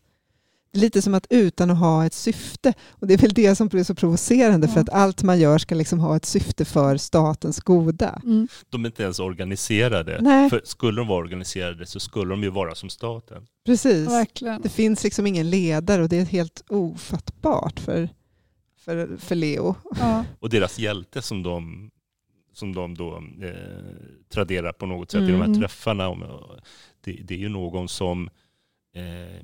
lite 0.75 1.01
som 1.01 1.13
att 1.13 1.27
utan 1.29 1.69
att 1.71 1.77
ha 1.77 2.05
ett 2.05 2.13
syfte. 2.13 2.73
Och 2.89 3.07
det 3.07 3.13
är 3.13 3.17
väl 3.17 3.33
det 3.33 3.55
som 3.55 3.67
blir 3.67 3.83
så 3.83 3.95
provocerande, 3.95 4.67
för 4.67 4.75
Ja. 4.75 4.81
att 4.81 4.89
allt 4.89 5.23
man 5.23 5.39
gör 5.39 5.57
ska 5.57 5.75
liksom 5.75 5.99
ha 5.99 6.15
ett 6.15 6.25
syfte 6.25 6.65
för 6.65 6.97
statens 6.97 7.59
goda. 7.59 8.21
Mm. 8.23 8.47
De 8.69 8.83
är 8.85 8.89
inte 8.89 9.03
ens 9.03 9.19
organiserade. 9.19 10.17
Nej. 10.21 10.49
För 10.49 10.61
skulle 10.65 11.01
de 11.01 11.07
vara 11.07 11.19
organiserade 11.19 11.85
så 11.85 11.99
skulle 11.99 12.29
de 12.29 12.43
ju 12.43 12.49
vara 12.49 12.75
som 12.75 12.89
staten. 12.89 13.47
Precis. 13.65 14.07
Verkligen. 14.09 14.61
Det 14.61 14.69
finns 14.69 15.03
liksom 15.03 15.27
ingen 15.27 15.49
ledare 15.49 16.03
och 16.03 16.09
det 16.09 16.17
är 16.19 16.25
helt 16.25 16.63
ofattbart 16.69 17.79
för, 17.79 18.09
för, 18.85 19.17
för 19.17 19.35
Leo. 19.35 19.75
Ja. 19.99 20.25
Och 20.39 20.49
deras 20.49 20.79
hjälte 20.79 21.21
som 21.21 21.43
de, 21.43 21.91
som 22.53 22.75
de 22.75 22.95
då 22.95 23.23
eh, 23.41 23.51
traderar 24.29 24.71
på 24.71 24.85
något 24.85 25.11
sätt 25.11 25.21
i 25.21 25.27
de 25.31 25.37
här 25.37 25.45
Mm. 25.45 25.59
träffarna. 25.61 26.15
Det, 27.01 27.11
det 27.11 27.33
är 27.33 27.37
ju 27.39 27.49
någon 27.49 27.87
som 27.87 28.29
eh, 28.95 29.41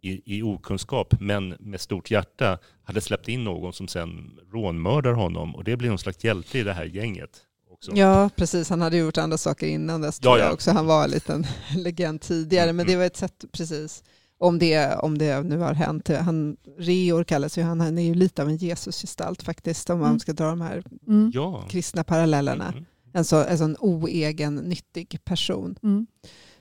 i, 0.00 0.22
i 0.38 0.42
okunskap 0.42 1.14
men 1.20 1.48
med 1.60 1.80
stort 1.80 2.10
hjärta 2.10 2.58
hade 2.84 3.00
släppt 3.00 3.28
in 3.28 3.44
någon 3.44 3.72
som 3.72 3.88
sen 3.88 4.38
rånmördar 4.52 5.12
honom 5.12 5.56
och 5.56 5.64
det 5.64 5.76
blir 5.76 5.88
någon 5.88 5.98
slags 5.98 6.24
hjälte 6.24 6.58
i 6.58 6.62
det 6.62 6.72
här 6.72 6.84
gänget. 6.84 7.42
Också. 7.70 7.92
Ja, 7.94 8.30
precis. 8.36 8.70
Han 8.70 8.80
hade 8.80 8.96
gjort 8.96 9.18
andra 9.18 9.38
saker 9.38 9.66
innan 9.66 10.00
dess. 10.00 10.18
Ja, 10.22 10.22
tror 10.22 10.38
ja. 10.38 10.44
jag 10.44 10.52
också. 10.54 10.70
Han 10.70 10.86
var 10.86 11.04
en 11.04 11.10
liten 11.10 11.46
legend 11.76 12.20
tidigare, 12.20 12.66
men 12.66 12.86
Mm, 12.86 12.86
det 12.86 12.96
var 12.96 13.04
ett 13.04 13.16
sätt, 13.16 13.44
precis. 13.52 14.04
Om 14.38 14.58
det, 14.58 14.96
om 14.96 15.18
det 15.18 15.42
nu 15.42 15.58
har 15.58 15.74
hänt. 15.74 16.08
Han, 16.08 16.56
Reor 16.78 17.24
kallas 17.24 17.58
ju 17.58 17.62
han. 17.62 17.80
Han 17.80 17.98
är 17.98 18.02
ju 18.02 18.14
lite 18.14 18.42
av 18.42 18.48
en 18.48 18.56
Jesusgestalt 18.56 19.42
faktiskt, 19.42 19.90
om 19.90 19.98
man 19.98 20.08
Mm. 20.08 20.18
ska 20.20 20.32
dra 20.32 20.46
de 20.46 20.60
här 20.60 20.82
Mm. 21.06 21.30
Ja. 21.34 21.66
kristna 21.70 22.04
parallellerna. 22.04 22.68
Mm. 22.72 22.84
En, 23.12 23.24
så, 23.24 23.44
en 23.44 23.58
sån 23.58 23.76
oegen, 23.80 24.54
nyttig 24.56 25.24
person. 25.24 25.76
Mm. 25.82 26.06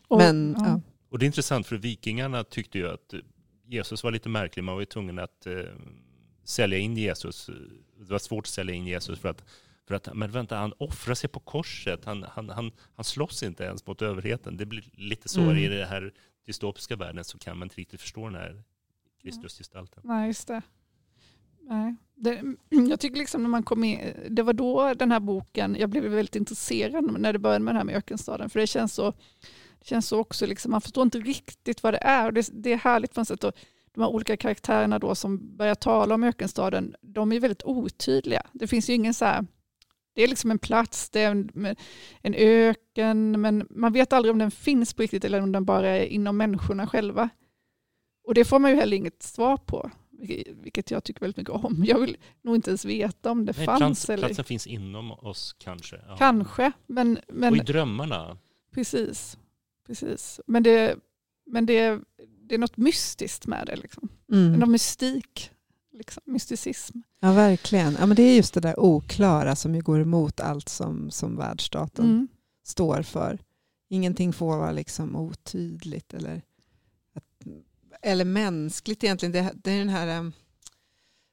Och- 0.07 0.17
Men, 0.17 0.55
ja. 0.59 0.65
ja. 0.67 0.81
Och 1.09 1.19
det 1.19 1.25
är 1.25 1.27
intressant 1.27 1.67
för 1.67 1.77
vikingarna 1.77 2.43
tyckte 2.43 2.77
ju 2.77 2.89
att 2.89 3.13
Jesus 3.67 4.03
var 4.03 4.11
lite 4.11 4.29
märklig. 4.29 4.63
Man 4.63 4.73
var 4.75 4.81
ju 4.81 4.85
tvungen 4.85 5.19
att 5.19 5.45
eh, 5.45 5.53
sälja 6.43 6.77
in 6.77 6.97
Jesus. 6.97 7.49
Det 7.99 8.11
var 8.11 8.19
svårt 8.19 8.43
att 8.45 8.49
sälja 8.49 8.75
in 8.75 8.87
Jesus 8.87 9.19
för 9.19 9.29
att, 9.29 9.43
för 9.87 9.95
att 9.95 10.09
men 10.15 10.31
vänta, 10.31 10.55
han 10.57 10.73
offrar 10.77 11.15
sig 11.15 11.29
på 11.29 11.39
korset. 11.39 12.05
Han, 12.05 12.25
han, 12.29 12.49
han, 12.49 12.71
han 12.95 13.03
slåss 13.03 13.43
inte 13.43 13.63
ens 13.63 13.85
mot 13.87 14.01
överheten. 14.01 14.57
Det 14.57 14.65
blir 14.65 14.83
lite 14.93 15.29
så 15.29 15.41
Mm. 15.41 15.57
i 15.57 15.67
den 15.67 15.87
här 15.87 16.13
dystopiska 16.45 16.95
världen 16.95 17.23
så 17.23 17.37
kan 17.37 17.57
man 17.57 17.65
inte 17.65 17.75
riktigt 17.75 18.01
förstå 18.01 18.25
den 18.25 18.35
här 18.35 18.63
Kristusgestalten. 19.21 20.03
Nej, 20.05 20.27
just 20.27 20.47
det. 20.47 20.61
Nej. 21.61 21.95
Det, 22.15 22.41
jag 22.89 22.99
tycker 22.99 23.17
liksom 23.17 23.41
när 23.41 23.49
man 23.49 23.63
kom 23.63 23.83
in, 23.83 23.99
det 24.29 24.43
var 24.43 24.53
då 24.53 24.93
den 24.93 25.11
här 25.11 25.19
boken, 25.19 25.75
jag 25.79 25.89
blev 25.89 26.03
väldigt 26.03 26.35
intresserad 26.35 27.19
när 27.19 27.33
det 27.33 27.39
började 27.39 27.65
med 27.65 27.75
den 27.75 27.77
här 27.77 27.83
med 27.83 27.95
ökenstaden. 27.95 28.49
För 28.49 28.59
det 28.59 28.67
känns 28.67 28.93
så, 28.93 29.11
det 29.79 29.85
känns 29.85 30.07
så 30.07 30.19
också, 30.19 30.45
liksom, 30.45 30.71
man 30.71 30.81
förstår 30.81 31.03
inte 31.03 31.19
riktigt 31.19 31.83
vad 31.83 31.93
det 31.93 32.03
är. 32.03 32.25
Och 32.25 32.33
det, 32.33 32.49
det 32.53 32.73
är 32.73 32.77
härligt 32.77 33.13
på 33.13 33.19
något 33.19 33.27
sätt. 33.27 33.43
Och 33.43 33.53
de 33.93 34.01
här 34.01 34.09
olika 34.09 34.37
karaktärerna 34.37 34.99
då 34.99 35.15
som 35.15 35.57
börjar 35.57 35.75
tala 35.75 36.15
om 36.15 36.23
ökenstaden, 36.23 36.95
de 37.01 37.31
är 37.31 37.39
väldigt 37.39 37.63
otydliga. 37.63 38.41
Det 38.53 38.67
finns 38.67 38.89
ju 38.89 38.93
ingen 38.93 39.13
så 39.13 39.25
här, 39.25 39.45
det 40.15 40.23
är 40.23 40.27
liksom 40.27 40.51
en 40.51 40.59
plats, 40.59 41.09
det 41.09 41.21
är 41.21 41.31
en, 41.31 41.75
en 42.21 42.33
öken, 42.37 43.41
men 43.41 43.67
man 43.69 43.93
vet 43.93 44.13
aldrig 44.13 44.31
om 44.31 44.39
den 44.39 44.51
finns 44.51 44.93
på 44.93 45.01
riktigt 45.01 45.23
eller 45.25 45.41
om 45.41 45.51
den 45.51 45.65
bara 45.65 45.89
är 45.89 46.05
inom 46.05 46.37
människorna 46.37 46.87
själva. 46.87 47.29
Och 48.27 48.33
det 48.33 48.45
får 48.45 48.59
man 48.59 48.71
ju 48.71 48.77
heller 48.77 48.97
inget 48.97 49.23
svar 49.23 49.57
på, 49.57 49.91
vilket- 50.61 50.91
jag 50.91 51.03
tycker 51.03 51.21
väldigt 51.21 51.37
mycket 51.37 51.53
om. 51.53 51.83
Jag 51.87 51.99
vill 51.99 52.17
nog 52.41 52.55
inte 52.55 52.69
ens 52.69 52.85
veta 52.85 53.31
om 53.31 53.45
det 53.45 53.57
Nej, 53.57 53.65
fanns. 53.65 53.79
plats, 53.79 54.09
eller, 54.09 54.27
platsen 54.27 54.45
finns 54.45 54.67
inom 54.67 55.11
oss 55.11 55.55
kanske. 55.59 55.95
Ja. 56.07 56.15
Kanske, 56.17 56.71
men, 56.87 57.19
men 57.27 57.53
Och 57.53 57.57
i 57.57 57.59
drömmarna. 57.59 58.37
precis. 58.73 59.37
precis. 59.87 60.39
Men, 60.47 60.63
det, 60.63 60.95
men 61.45 61.65
det, 61.65 61.99
det 62.49 62.55
är 62.55 62.59
något 62.59 62.77
mystiskt 62.77 63.47
med 63.47 63.67
det. 63.67 63.75
Liksom. 63.75 64.09
Mm. 64.31 64.53
Någon 64.53 64.71
mystik, 64.71 65.51
liksom, 65.97 66.23
mysticism. 66.25 66.97
ja, 67.19 67.31
verkligen. 67.33 67.95
Ja, 67.99 68.05
men 68.05 68.15
det 68.15 68.23
är 68.23 68.35
just 68.35 68.53
det 68.53 68.59
där 68.59 68.79
oklara 68.79 69.55
som 69.55 69.75
ju 69.75 69.81
går 69.81 69.99
emot 70.01 70.39
allt 70.39 70.69
som, 70.69 71.11
som 71.11 71.35
världsstaten 71.37 72.05
Mm. 72.05 72.27
står 72.63 73.01
för. 73.01 73.39
Ingenting 73.89 74.33
får 74.33 74.57
vara 74.57 74.71
liksom 74.71 75.15
otydligt 75.15 76.13
eller, 76.13 76.41
att, 77.13 77.23
eller 78.01 78.25
mänskligt 78.25 79.03
egentligen. 79.03 79.31
Det, 79.31 79.51
det 79.55 79.71
är 79.71 79.79
den 79.79 79.89
här 79.89 80.07
em, 80.07 80.33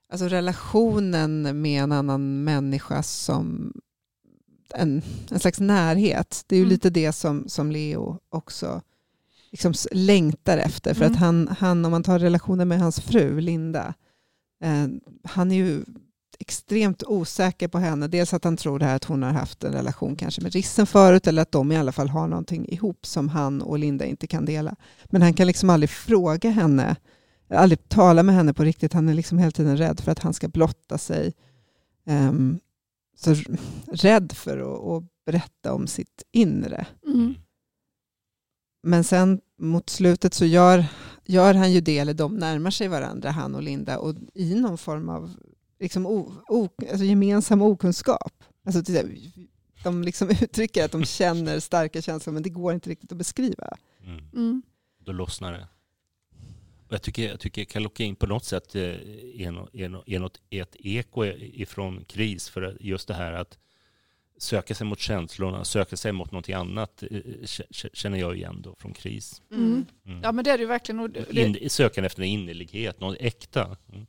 alltså 0.09 0.29
relationen 0.29 1.61
med 1.63 1.83
en 1.83 1.93
annan 1.93 2.45
människa 2.45 3.03
som 3.03 3.73
en, 4.75 5.03
en 5.31 5.41
slags 5.41 5.61
närhet. 5.61 6.45
Det 6.47 6.55
är 6.55 6.59
ju 6.59 6.63
Mm. 6.65 6.71
lite 6.71 6.91
det 6.91 7.13
som, 7.13 7.49
som 7.49 7.73
Leo 7.73 8.19
också 8.29 8.83
liksom 9.51 9.73
längtar 9.93 10.59
efter. 10.59 10.95
För 10.95 11.03
Mm. 11.05 11.13
att 11.13 11.19
han, 11.19 11.49
han, 11.59 11.85
om 11.85 11.91
man 11.91 12.03
tar 12.03 12.19
relationen 12.19 12.69
med 12.69 12.81
hans 12.81 13.01
fru 13.01 13.41
Linda, 13.41 13.87
eh, 13.89 13.95
han 15.25 15.53
är 15.53 15.57
ju 15.57 15.85
extremt 16.43 17.03
osäker 17.03 17.69
på 17.69 17.79
henne. 17.79 18.09
Dels 18.09 18.35
att 18.35 18.45
han 18.45 18.57
tror 18.57 18.79
det 18.79 18.85
här 18.85 18.97
att 18.97 19.05
hon 19.05 19.23
har 19.23 19.31
haft 19.31 19.65
en 19.65 19.73
relation 19.73 20.17
kanske 20.17 20.43
med 20.43 20.53
Rissen 20.53 20.87
förut 20.87 21.27
eller 21.27 21.43
att 21.43 21.53
de 21.53 21.73
i 21.73 21.77
alla 21.77 21.93
fall 21.93 22.09
har 22.09 22.29
någonting 22.29 22.69
ihop 22.69 23.07
som 23.07 23.29
han 23.29 23.63
och 23.63 23.79
Linda 23.79 24.05
inte 24.05 24.27
kan 24.27 24.45
dela. 24.45 24.77
Men 25.05 25.23
han 25.23 25.35
kan 25.35 25.47
liksom 25.47 25.71
aldrig 25.71 25.91
fråga 25.91 26.51
henne, 26.51 26.97
aldrig 27.51 27.89
tala 27.89 28.23
med 28.23 28.35
henne 28.35 28.55
på 28.55 28.65
riktigt. 28.65 28.93
Han 28.93 29.09
är 29.09 29.15
liksom 29.15 29.39
hela 29.39 29.51
tiden 29.51 29.77
rädd 29.77 30.01
för 30.01 30.13
att 30.13 30.19
han 30.19 30.35
ska 30.35 30.49
blotta 30.49 30.99
sig. 30.99 31.33
Ehm, 32.07 32.61
så 33.17 33.35
rädd 33.93 34.33
för 34.33 34.59
att, 34.59 34.85
att 34.85 35.11
berätta 35.27 35.75
om 35.75 35.87
sitt 35.87 36.23
inre. 36.33 36.87
Mm. 37.07 37.35
Men 38.83 39.05
sen 39.05 39.41
mot 39.59 39.91
slutet 39.91 40.35
så 40.35 40.45
gör, 40.45 40.87
gör 41.25 41.55
han 41.55 41.73
ju 41.73 41.81
det, 41.81 41.99
eller 41.99 42.15
de 42.15 42.35
närmar 42.37 42.71
sig 42.71 42.89
varandra, 42.89 43.31
han 43.31 43.55
och 43.55 43.63
Linda, 43.63 43.99
och 43.99 44.15
i 44.35 44.55
någon 44.55 44.79
form 44.79 45.09
av 45.09 45.35
liksom 45.81 46.07
o, 46.07 46.33
o, 46.49 46.69
alltså 46.91 47.05
gemensam 47.05 47.63
okunskap. 47.63 48.45
Alltså, 48.67 48.83
de 49.85 50.03
liksom 50.03 50.31
uttrycker 50.43 50.85
att 50.85 50.93
de 50.93 51.05
känner 51.05 51.61
starka 51.61 52.03
känslor, 52.03 52.33
men 52.35 52.43
det 52.43 52.51
går 52.51 52.75
inte 52.75 52.91
riktigt 52.91 53.13
att 53.13 53.19
beskriva. 53.19 53.77
Mm. 54.05 54.25
Mm. 54.35 54.63
Då 54.99 55.13
lossnar 55.13 55.53
det. 55.53 55.69
Och 56.87 56.93
jag 56.95 57.03
tycker, 57.03 57.29
jag 57.29 57.41
tycker 57.41 57.65
Kallocain 57.65 58.17
på 58.17 58.27
något 58.27 58.45
sätt 58.45 58.75
eh, 58.75 58.83
är, 58.83 59.51
nå- 59.51 59.69
är, 59.73 59.89
nå- 59.89 60.05
är 60.07 60.19
något, 60.19 60.41
är 60.51 60.63
ett 60.63 60.77
eko 60.79 61.25
ifrån 61.25 62.05
kris. 62.05 62.49
För 62.49 62.77
just 62.81 63.09
det 63.09 63.15
här 63.15 63.33
att 63.33 63.59
söka 64.43 64.75
sig 64.75 64.87
mot 64.87 64.99
känslorna, 64.99 65.65
söka 65.65 65.97
sig 65.97 66.13
mot 66.13 66.33
någonting 66.33 66.55
annat 66.55 67.03
eh, 67.11 67.21
k- 67.57 67.89
känner 67.93 68.19
jag 68.19 68.37
igen 68.37 68.63
då 68.63 68.75
från 68.75 68.93
kris. 68.93 69.43
Mm. 69.51 69.87
Mm. 70.07 70.21
Ja 70.23 70.33
men 70.33 70.45
det 70.45 70.51
är 70.51 70.59
det 70.59 70.63
ju 70.63 70.69
verkligen. 70.69 71.01
Och 71.01 71.11
det, 71.11 71.27
det, 71.31 71.43
In, 71.43 71.71
sökan 71.71 72.05
efter 72.05 72.23
en 72.23 72.29
innerlighet, 72.29 73.01
något 73.01 73.17
äkta. 73.21 73.77
Mm. 73.93 74.07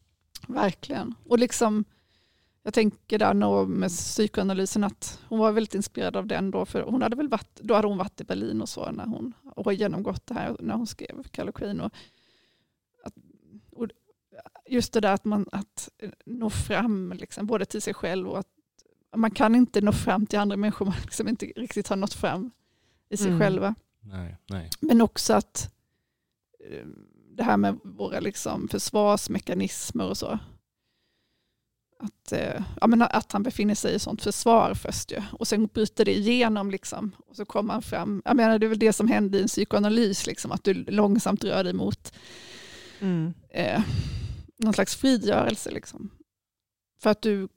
Verkligen. 0.48 1.16
Och 1.26 1.40
liksom, 1.40 1.86
jag 2.64 2.74
tänker 2.74 3.20
där 3.20 3.66
med 3.66 3.90
psykoanalysen 3.90 4.84
att 4.84 5.20
hon 5.28 5.40
var 5.40 5.52
väldigt 5.52 5.76
inspirerad 5.76 6.16
av 6.16 6.28
den 6.28 6.52
då. 6.52 6.66
För 6.66 6.82
hon 6.82 7.02
hade 7.02 7.16
väl 7.16 7.28
varit, 7.28 7.60
då 7.62 7.74
hade 7.74 7.88
hon 7.88 7.98
varit 7.98 8.22
i 8.22 8.24
Berlin 8.24 8.62
och 8.62 8.70
så 8.70 8.92
när 8.92 9.06
hon 9.06 9.34
och 9.56 9.66
har 9.66 9.72
genomgått 9.72 10.28
det 10.28 10.34
här 10.34 10.56
när 10.60 10.74
hon 10.74 10.88
skrev 10.88 11.24
Kallocain. 11.32 11.80
Och, 11.82 11.94
att, 13.04 13.14
och 13.72 13.88
just 14.68 14.94
det 14.94 15.00
där 15.00 15.14
att 15.14 15.26
man 15.26 15.46
att 15.52 15.90
nå 16.26 16.50
fram 16.50 17.14
liksom, 17.16 17.46
både 17.46 17.66
till 17.66 17.82
sig 17.82 17.94
själv 17.94 18.28
och 18.30 18.40
att 18.40 18.48
man 19.16 19.32
kan 19.32 19.56
inte 19.56 19.82
nå 19.82 19.92
fram 19.92 20.26
till 20.26 20.40
andra 20.40 20.58
människor 20.58 20.86
man 20.86 20.96
liksom 21.02 21.28
inte 21.28 21.46
riktigt 21.46 21.88
har 21.88 21.96
nått 21.96 22.14
fram 22.14 22.52
i 23.10 23.18
sig 23.18 23.28
Mm. 23.28 23.40
själva. 23.40 23.76
Nej, 24.02 24.38
nej. 24.50 24.70
Men 24.80 25.02
också 25.02 25.34
att 25.34 25.74
eh, 26.70 26.86
det 27.38 27.44
här 27.44 27.58
med 27.58 27.80
våra 27.84 28.20
liksom 28.20 28.68
försvarsmekanismer 28.68 30.06
och 30.10 30.18
så. 30.18 30.40
Att, 32.00 32.32
eh, 32.32 32.64
ja, 32.82 32.88
men 32.88 33.02
att 33.02 33.32
han 33.32 33.44
befinner 33.44 33.76
sig 33.76 33.96
i 33.96 34.00
sånt 34.00 34.22
försvar 34.22 34.74
först 34.74 35.12
ju. 35.12 35.22
Och 35.32 35.48
sen 35.48 35.68
bryter 35.68 36.06
det 36.06 36.18
igenom 36.18 36.72
liksom. 36.72 37.12
Och 37.28 37.36
så 37.36 37.46
kommer 37.46 37.74
han 37.74 37.82
fram. 37.82 38.22
Jag 38.26 38.36
menar 38.36 38.60
det 38.60 38.66
är 38.66 38.70
väl 38.70 38.80
det 38.80 38.94
som 38.94 39.08
händer 39.08 39.40
i 39.40 39.42
en 39.42 39.48
psykoanalys. 39.48 40.28
Liksom, 40.28 40.52
att 40.52 40.64
du 40.64 40.74
långsamt 40.74 41.44
rör 41.44 41.64
dig 41.64 41.74
mot 41.74 42.14
Mm. 43.00 43.34
eh, 43.50 43.82
någon 44.58 44.74
slags 44.74 44.96
frigörelse. 44.96 45.72
Liksom. 45.72 46.10
För 47.02 47.10
att 47.10 47.22
du 47.22 47.48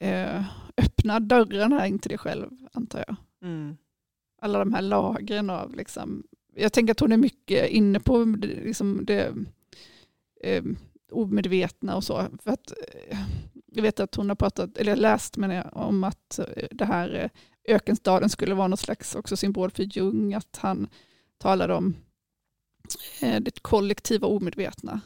eh, 0.00 0.44
öppna 0.76 1.20
dörrarna 1.20 1.86
in 1.86 1.98
till 1.98 2.08
dig 2.08 2.18
själv, 2.18 2.50
antar 2.72 3.04
jag. 3.06 3.16
Mm. 3.42 3.76
Alla 4.42 4.58
de 4.58 4.74
här 4.74 4.82
lagren 4.82 5.50
av, 5.50 5.74
liksom, 5.74 6.22
jag 6.54 6.72
tänker 6.72 6.92
att 6.92 7.00
hon 7.00 7.12
är 7.12 7.16
mycket 7.16 7.68
inne 7.68 8.00
på 8.00 8.24
liksom 8.40 9.04
det 9.04 9.34
eh, 10.42 10.64
omedvetna 11.12 11.96
och 11.96 12.04
så. 12.04 12.26
För 12.42 12.50
att, 12.50 12.72
eh, 13.08 13.18
jag 13.66 13.82
vet 13.82 14.00
att 14.00 14.14
hon 14.14 14.28
har 14.28 14.36
pratat, 14.36 14.78
eller 14.78 14.96
läst 14.96 15.36
men 15.36 15.50
jag, 15.50 15.76
om 15.76 16.04
att 16.04 16.38
eh, 16.38 16.66
det 16.70 16.84
här 16.84 17.14
eh, 17.14 17.30
ökenstaden 17.74 18.28
skulle 18.28 18.54
vara 18.54 18.68
någon 18.68 18.76
slags 18.76 19.14
också 19.14 19.36
symbol 19.36 19.70
för 19.70 19.82
Jung, 19.82 20.34
att 20.34 20.56
han 20.56 20.88
talade 21.38 21.74
om 21.74 21.96
det 23.20 23.62
kollektiva 23.62 24.26
omedvetna. 24.26 25.00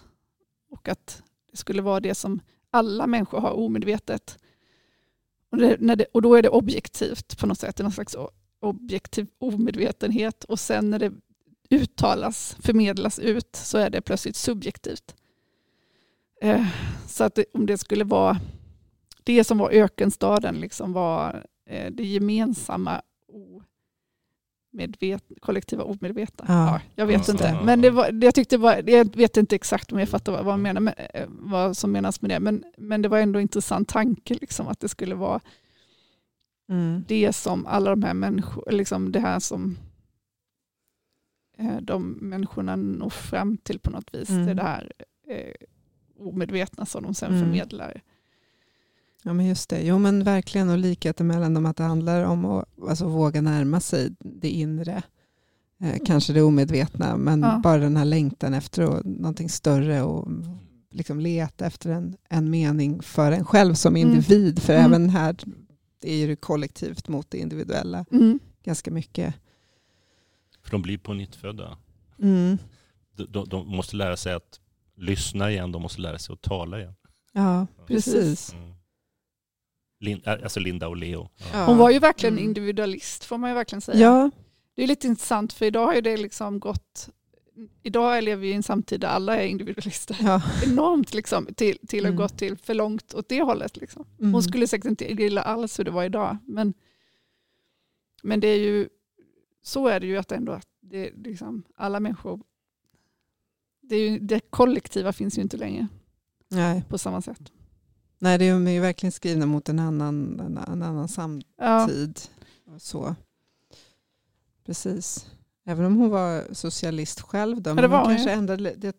Och 0.70 0.88
att 0.88 1.22
det 1.50 1.56
skulle 1.56 1.82
vara 1.82 2.00
det 2.00 2.14
som 2.14 2.40
alla 2.70 3.06
människor 3.06 3.40
har 3.40 3.50
omedvetet. 3.50 4.38
Och, 5.54 5.60
det, 5.60 5.76
när 5.80 5.96
det, 5.96 6.06
och 6.12 6.22
då 6.22 6.34
är 6.34 6.42
det 6.42 6.48
objektivt 6.48 7.38
på 7.38 7.46
något 7.46 7.58
sätt, 7.58 7.78
någon 7.78 7.92
slags 7.92 8.16
objektiv 8.60 9.26
omedvetenhet. 9.38 10.44
Och 10.44 10.60
sen 10.60 10.90
när 10.90 10.98
det 10.98 11.12
uttalas, 11.70 12.56
förmedlas 12.60 13.18
ut, 13.18 13.56
så 13.56 13.78
är 13.78 13.90
det 13.90 14.00
plötsligt 14.00 14.36
subjektivt. 14.36 15.14
Eh, 16.42 16.66
så 17.08 17.24
att 17.24 17.34
det, 17.34 17.44
om 17.52 17.66
det 17.66 17.78
skulle 17.78 18.04
vara 18.04 18.40
det 19.24 19.44
som 19.44 19.58
var 19.58 19.70
ökenstaden, 19.70 20.54
liksom 20.54 20.92
var 20.92 21.46
eh, 21.66 21.90
det 21.92 22.04
gemensamma 22.04 23.02
omedvet, 24.74 25.24
kollektiva 25.40 25.84
omedvetna. 25.84 26.44
Ja. 26.48 26.54
Ja, 26.66 26.80
jag 26.94 27.06
vet 27.06 27.28
Ja. 27.28 27.32
inte. 27.34 27.44
Ja. 27.44 27.64
Men 27.64 27.80
det 27.80 27.90
var, 27.90 28.24
jag, 28.24 28.34
tyckte 28.34 28.56
var, 28.58 28.90
jag 28.90 29.16
vet 29.16 29.36
inte 29.36 29.56
exakt 29.56 29.92
om 29.92 29.98
jag 29.98 30.08
fattar 30.08 30.32
vad, 30.32 30.44
vad, 30.44 30.58
menar 30.58 30.80
med, 30.80 31.08
eh, 31.14 31.26
vad 31.28 31.76
som 31.76 31.92
menas 31.92 32.22
med 32.22 32.30
det. 32.30 32.40
Men, 32.40 32.64
men 32.76 33.02
det 33.02 33.08
var 33.08 33.18
ändå 33.18 33.38
en 33.38 33.42
intressant 33.42 33.88
tanke 33.88 34.34
liksom, 34.34 34.68
att 34.68 34.80
det 34.80 34.88
skulle 34.88 35.14
vara 35.14 35.40
Mm. 36.68 37.04
det 37.08 37.32
som 37.32 37.66
alla 37.66 37.90
de 37.90 38.02
här 38.02 38.14
människorna, 38.14 38.70
liksom 38.76 39.12
det 39.12 39.20
här 39.20 39.38
som 39.40 39.76
eh, 41.58 41.76
de 41.80 42.02
människorna 42.10 42.76
når 42.76 43.10
fram 43.10 43.56
till 43.56 43.78
på 43.78 43.90
något 43.90 44.14
vis. 44.14 44.30
Mm. 44.30 44.44
Det 44.46 44.50
är 44.50 44.54
det 44.54 44.62
här 44.62 44.92
eh, 45.28 45.54
omedvetna 46.18 46.86
som 46.86 47.02
de 47.02 47.14
sen 47.14 47.30
Mm. 47.32 47.42
förmedlar. 47.44 48.00
Ja 49.26 49.32
men 49.32 49.46
just 49.46 49.68
det, 49.70 49.82
jo 49.82 49.98
men 49.98 50.24
verkligen 50.24 50.68
och 50.70 50.78
likheten 50.78 51.26
mellan 51.26 51.54
dem 51.54 51.66
att 51.66 51.76
det 51.76 51.84
handlar 51.84 52.24
om 52.24 52.44
att 52.44 52.68
alltså, 52.88 53.08
våga 53.08 53.40
närma 53.40 53.80
sig 53.80 54.10
det 54.18 54.50
inre. 54.50 55.02
Eh, 55.80 55.96
kanske 56.06 56.32
det 56.32 56.42
omedvetna 56.42 57.16
men 57.16 57.40
Ja. 57.40 57.60
bara 57.62 57.78
den 57.78 57.96
här 57.96 58.04
längtan 58.04 58.54
efter 58.54 58.82
och, 58.90 59.06
någonting 59.06 59.48
större 59.48 60.02
och 60.02 60.28
liksom 60.90 61.20
leta 61.20 61.66
efter 61.66 61.90
en, 61.90 62.16
en 62.28 62.50
mening 62.50 63.02
för 63.02 63.32
en 63.32 63.44
själv 63.44 63.74
som 63.74 63.96
Mm. 63.96 64.08
individ. 64.08 64.62
För 64.62 64.72
Mm. 64.72 64.84
även 64.86 65.10
här 65.10 65.36
är 66.02 66.28
det 66.28 66.36
kollektivt 66.36 67.08
mot 67.08 67.30
det 67.30 67.38
individuella 67.38 68.04
Mm. 68.12 68.38
ganska 68.64 68.90
mycket. 68.90 69.34
För 70.62 70.70
de 70.70 70.82
blir 70.82 70.98
på 70.98 71.14
nytt 71.14 71.34
födda. 71.36 71.76
Mm. 72.22 72.58
De, 73.16 73.24
de, 73.32 73.48
de 73.48 73.68
måste 73.68 73.96
lära 73.96 74.16
sig 74.16 74.32
att 74.34 74.60
lyssna 74.96 75.50
igen, 75.50 75.72
de 75.72 75.82
måste 75.82 76.00
lära 76.00 76.18
sig 76.18 76.32
att 76.32 76.42
tala 76.42 76.78
igen. 76.80 76.94
Ja, 77.32 77.66
Precis. 77.86 78.12
precis. 78.14 78.52
Mm. 78.54 78.73
Lin, 80.04 80.22
äh, 80.26 80.32
alltså 80.32 80.60
Linda 80.60 80.88
och 80.88 80.96
Leo. 80.96 81.28
Ja. 81.52 81.64
Hon 81.66 81.78
var 81.78 81.90
ju 81.90 81.98
verkligen 81.98 82.32
Mm. 82.34 82.44
individualist 82.44 83.24
får 83.24 83.38
man 83.38 83.50
ju 83.50 83.54
verkligen 83.54 83.80
säga. 83.80 83.98
Ja, 83.98 84.30
Det 84.74 84.82
är 84.82 84.86
lite 84.86 85.06
intressant 85.06 85.52
för 85.52 85.66
idag 85.66 85.86
har 85.86 85.94
ju 85.94 86.00
det 86.00 86.16
liksom 86.16 86.60
gått 86.60 87.08
Idag 87.82 88.24
lever 88.24 88.42
vi 88.42 88.48
i 88.48 88.52
en 88.52 88.62
samtid 88.62 89.00
där 89.00 89.08
alla 89.08 89.36
är 89.40 89.46
individualister. 89.46 90.16
ja. 90.20 90.42
Enormt 90.66 91.14
liksom, 91.14 91.46
till, 91.54 91.78
till 91.88 92.04
att 92.04 92.08
Mm. 92.10 92.16
gått 92.16 92.38
till 92.38 92.56
för 92.58 92.74
långt 92.74 93.14
åt 93.14 93.28
det 93.28 93.42
hållet. 93.42 93.76
Liksom. 93.76 94.06
Mm. 94.20 94.32
Hon 94.32 94.42
skulle 94.42 94.66
säkert 94.66 94.86
inte 94.90 95.12
gilla 95.22 95.42
alls 95.42 95.78
hur 95.78 95.84
det 95.84 95.90
var 95.90 96.04
idag. 96.04 96.36
Men, 96.46 96.74
men 98.22 98.40
det 98.40 98.48
är 98.48 98.58
ju, 98.58 98.88
så 99.62 99.88
är 99.88 100.00
det 100.00 100.06
ju 100.06 100.16
att 100.16 100.32
ändå 100.32 100.52
att 100.52 100.68
det, 100.80 101.10
liksom, 101.16 101.62
alla 101.76 102.00
människor, 102.00 102.40
det, 103.82 103.96
är 103.96 104.10
ju, 104.10 104.18
det 104.18 104.40
kollektiva 104.50 105.12
finns 105.12 105.38
ju 105.38 105.42
inte 105.42 105.56
längre 105.56 105.86
Nej. 106.48 106.84
på 106.88 106.98
samma 106.98 107.22
sätt. 107.22 107.52
Nej, 108.24 108.38
det 108.38 108.44
är 108.44 108.52
de 108.52 108.66
är 108.66 108.70
ju 108.72 108.80
verkligen 108.80 109.12
skrivna 109.12 109.46
mot 109.46 109.68
en 109.68 109.78
annan, 109.78 110.40
en, 110.40 110.58
en 110.58 110.82
annan 110.82 111.08
samtid. 111.08 111.48
Ja, 111.58 112.78
så. 112.78 113.14
Precis. 114.66 115.26
Även 115.66 115.84
om 115.84 115.96
hon 115.96 116.10
var 116.10 116.54
socialist 116.54 117.20
själv. 117.20 117.62
Då, 117.62 117.74
det 117.74 117.74
men 117.82 117.90
var 117.90 117.98
hon 117.98 118.06
hon 118.06 118.14
kanske 118.16 118.30
ju. 118.30 118.36
ändrade, 118.38 118.74
det, 118.76 118.96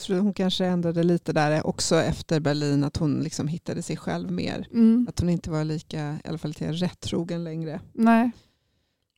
tror 0.00 0.18
hon 0.18 0.34
kanske 0.34 0.66
ändrade 0.66 1.02
lite 1.02 1.32
där 1.32 1.66
också 1.66 1.96
efter 1.96 2.40
Berlin. 2.40 2.84
Att 2.84 2.96
hon 2.96 3.20
liksom 3.20 3.48
hittade 3.48 3.82
sig 3.82 3.96
själv 3.96 4.30
mer. 4.32 4.66
mm, 4.72 5.06
Att 5.08 5.20
hon 5.20 5.28
inte 5.28 5.50
var 5.50 5.64
lika, 5.64 6.18
i 6.24 6.28
alla 6.28 6.38
fall 6.38 6.48
lite 6.50 6.72
rättrogen 6.72 7.44
längre. 7.44 7.80
nej, 7.92 8.30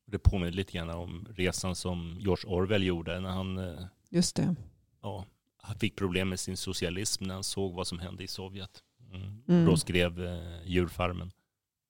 Det 0.07 0.18
påminner 0.18 0.53
lite 0.53 0.72
grann 0.72 0.90
om 0.90 1.26
resan 1.30 1.76
som 1.76 2.16
George 2.20 2.51
Orwell 2.51 2.82
gjorde 2.82 3.20
när 3.20 3.30
han, 3.30 3.59
eh, 3.59 3.84
Just 4.11 4.36
det. 4.36 4.55
ja, 5.03 5.24
han 5.62 5.78
fick 5.78 5.96
problem 5.96 6.28
med 6.28 6.40
sin 6.40 6.57
socialism 6.57 7.24
när 7.24 7.34
han 7.34 7.44
såg 7.44 7.74
vad 7.74 7.86
som 7.86 7.98
hände 7.98 8.24
i 8.24 8.28
Sovjet. 8.28 8.82
Mm. 9.12 9.42
Mm. 9.48 9.64
Då 9.64 9.76
skrev 9.76 10.24
eh, 10.24 10.62
Djurfarmen. 10.66 11.32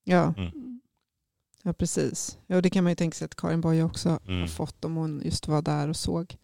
Ja, 0.05 0.35
Mm. 0.37 0.81
ja 1.62 1.73
precis. 1.73 2.39
Ja, 2.47 2.57
och 2.57 2.62
det 2.62 2.71
kan 2.71 2.85
man 2.85 2.91
ju 2.91 2.97
tänka 2.97 3.14
sig 3.14 3.25
att 3.25 3.35
Karin 3.35 3.61
Boye 3.61 3.83
också 3.85 4.21
Mm. 4.27 4.41
har 4.41 4.47
fått 4.49 4.85
om 4.85 4.97
hon 4.97 5.23
just 5.25 5.49
var 5.49 5.62
där 5.62 5.89
och 5.89 5.97
såg 5.97 6.37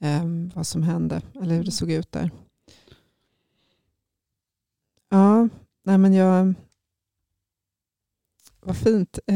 ehm, 0.00 0.50
vad 0.54 0.66
som 0.66 0.82
hände 0.82 1.22
eller 1.42 1.54
hur 1.56 1.64
det 1.64 1.70
såg 1.70 1.90
ut 1.90 2.12
där. 2.12 2.30
Ja, 5.08 5.48
nej 5.82 5.98
men 5.98 6.14
jag... 6.14 6.54
Vad 8.60 8.76
fint. 8.76 9.18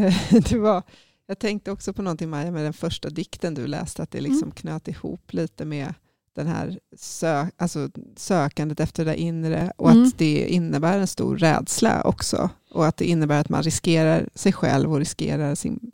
det 0.51 0.59
var, 0.59 0.83
jag 1.27 1.39
tänkte 1.39 1.71
också 1.71 1.93
på 1.93 2.03
någonting 2.03 2.31
Maja 2.31 2.51
med 2.51 2.65
den 2.65 2.73
första 2.73 3.11
dikten 3.11 3.55
du 3.55 3.67
läste, 3.67 4.03
att 4.03 4.11
det 4.11 4.21
liksom 4.21 4.43
Mm. 4.43 4.55
knöt 4.55 4.89
ihop 4.89 5.33
lite 5.33 5.65
med 5.65 5.95
den 6.35 6.47
här 6.47 6.79
sö, 6.97 7.47
alltså 7.57 7.89
sökandet 8.17 8.81
efter 8.81 9.05
det 9.05 9.17
inre 9.21 9.73
och 9.77 9.91
Mm. 9.91 10.05
att 10.05 10.19
det 10.19 10.47
innebär 10.49 10.99
en 10.99 11.07
stor 11.07 11.37
rädsla 11.37 12.03
också. 12.03 12.51
Och 12.71 12.87
att 12.87 12.97
det 12.97 13.05
innebär 13.05 13.41
att 13.41 13.49
man 13.49 13.63
riskerar 13.63 14.29
sig 14.35 14.53
själv 14.53 14.93
och 14.93 14.99
riskerar 14.99 15.55
sin, 15.55 15.91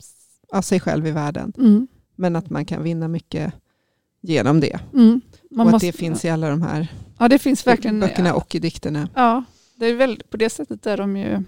ja, 0.51 0.61
sig 0.61 0.79
själv 0.79 1.07
i 1.07 1.11
världen. 1.11 1.53
Mm. 1.57 1.87
Men 2.15 2.35
att 2.35 2.49
man 2.49 2.65
kan 2.65 2.83
vinna 2.83 3.07
mycket 3.07 3.53
genom 4.21 4.59
det. 4.59 4.79
Mm. 4.93 5.21
Man 5.51 5.65
och 5.67 5.71
måste- 5.71 5.87
att 5.87 5.93
det 5.93 5.99
finns 5.99 6.25
i 6.25 6.29
alla 6.29 6.49
de 6.49 6.61
här 6.61 6.87
Ja, 7.19 7.27
det 7.27 7.39
finns 7.39 7.67
verkligen. 7.67 7.99
böckerna 7.99 8.33
och 8.33 8.55
i 8.55 8.59
dikterna. 8.59 9.09
Ja, 9.15 9.43
det 9.75 9.85
är 9.85 9.95
väl, 9.95 10.21
på 10.29 10.37
det 10.37 10.49
sättet 10.49 10.85
är 10.85 10.97
de 10.97 11.17
ju, 11.17 11.43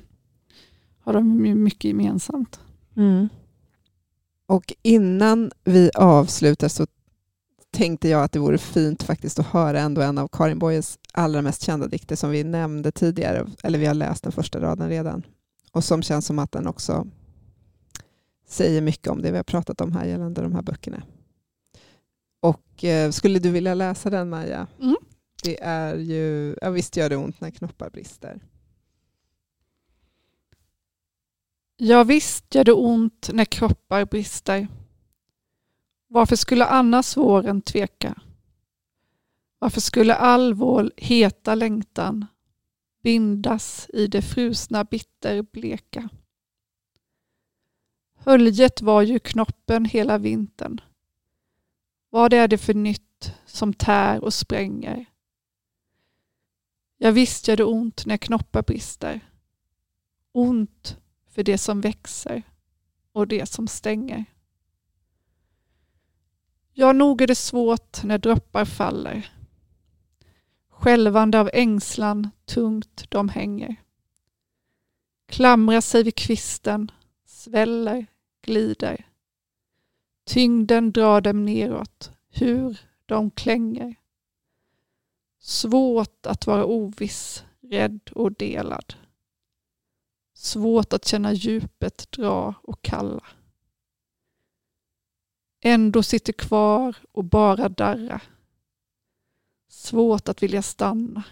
har 1.03 1.13
de 1.13 1.45
ju 1.45 1.55
mycket 1.55 1.83
gemensamt. 1.83 2.59
Och 4.45 4.73
innan 4.81 5.51
vi 5.63 5.91
avslutar 5.95 6.67
så 6.67 6.87
tänkte 7.72 8.09
jag 8.09 8.24
att 8.24 8.32
det 8.32 8.39
vore 8.39 8.57
fint 8.57 9.03
faktiskt 9.03 9.39
att 9.39 9.45
höra 9.45 9.80
ändå 9.80 10.01
en 10.01 10.17
av 10.17 10.28
Karin 10.28 10.59
Boyes 10.59 10.99
allra 11.13 11.41
mest 11.41 11.61
kända 11.61 11.88
dikter 11.88 12.15
som 12.15 12.30
vi 12.30 12.43
nämnde 12.43 12.91
tidigare, 12.91 13.47
eller 13.63 13.80
vi 13.80 13.86
har 13.86 13.93
läst 13.93 14.24
den 14.24 14.32
första 14.32 14.59
raden 14.61 14.89
redan, 14.89 15.24
och 15.72 15.84
som 15.84 16.01
känns 16.01 16.26
som 16.26 16.39
att 16.39 16.51
den 16.51 16.67
också 16.67 17.07
säger 18.47 18.82
mycket 18.82 19.07
om 19.07 19.22
det 19.22 19.32
vi 19.32 19.38
har 19.38 19.43
pratat 19.43 19.82
om 19.82 19.91
här 19.91 20.05
gällande 20.05 20.41
de 20.41 20.55
här 20.55 20.61
böckerna. 20.61 21.03
Och 22.39 22.84
eh, 22.84 23.11
skulle 23.11 23.39
du 23.39 23.51
vilja 23.51 23.74
läsa 23.74 24.09
den 24.09 24.30
Maja? 24.30 24.67
Mm. 24.82 24.95
Det 25.43 25.63
är 25.63 25.95
ju, 25.95 26.55
ja 26.61 26.69
visst 26.69 26.97
gör 26.97 27.09
det 27.09 27.17
ont 27.17 27.41
när 27.41 27.49
knoppar 27.49 27.89
brister. 27.89 28.41
Ja 31.78 32.03
visst 32.03 32.55
gör 32.55 32.63
det 32.63 32.74
ont 32.74 33.30
när 33.34 33.45
kroppar 33.45 34.05
brister. 34.05 34.67
Varför 36.14 36.36
skulle 36.36 36.66
annars 36.66 37.18
våren 37.18 37.62
tveka? 37.62 38.22
Varför 39.59 39.82
skulle 39.82 40.16
all 40.16 40.53
vår 40.53 40.91
heta 40.97 41.55
längtan 41.55 42.26
bindas 43.03 43.89
i 43.93 44.07
det 44.07 44.22
frusna 44.22 44.84
bitterbleka? 44.84 46.09
Höljet 48.16 48.82
var 48.82 49.01
ju 49.01 49.20
knoppen 49.20 49.86
hela 49.86 50.18
vintern. 50.18 50.82
Vad 52.09 52.34
är 52.34 52.47
det 52.47 52.57
för 52.57 52.74
nytt 52.74 53.34
som 53.45 53.74
tär 53.74 54.24
och 54.24 54.34
spränger? 54.34 55.05
Ja 56.97 57.12
visst 57.12 57.47
gör 57.47 57.57
det 57.57 57.66
ont 57.66 58.05
när 58.05 58.18
knoppar 58.18 58.64
brister. 58.64 59.20
Ont 60.32 60.97
för 61.28 61.43
det 61.43 61.57
som 61.57 61.82
växer 61.82 62.43
och 63.12 63.28
det 63.28 63.45
som 63.45 63.68
stänger. 63.68 64.26
Ja, 66.74 66.93
nog 66.93 67.22
är 67.22 67.28
det 67.28 67.36
svårt 67.36 68.03
när 68.03 68.17
droppar 68.17 68.65
faller. 68.65 69.32
Skälvande 70.69 71.39
av 71.39 71.49
ängslan 71.53 72.30
tungt 72.45 73.05
de 73.09 73.30
hänger. 73.30 73.76
Klamrar 75.28 75.82
sig 75.82 76.03
vid 76.03 76.15
kvisten, 76.15 76.91
sväller, 77.26 78.05
glider. 78.41 79.05
Tyngden 80.26 80.91
drar 80.91 81.22
dem 81.22 81.45
neråt, 81.45 82.11
hur 82.30 82.78
de 83.05 83.32
klänger. 83.32 83.95
Svårt 85.39 86.26
att 86.26 86.47
vara 86.47 86.65
oviss, 86.65 87.43
rädd 87.61 88.09
och 88.15 88.32
delad. 88.32 88.93
Svårt 90.34 90.93
att 90.93 91.05
känna 91.05 91.34
djupet 91.34 92.11
dra 92.11 92.53
och 92.63 92.82
kalla. 92.82 93.24
Ändå 95.62 96.03
sitter 96.03 96.34
kvar 96.34 96.95
och 97.12 97.24
bara 97.24 97.70
darra. 97.70 98.22
Svårt 99.68 100.30
att 100.30 100.43
vilja 100.43 100.62
stanna 100.62 101.24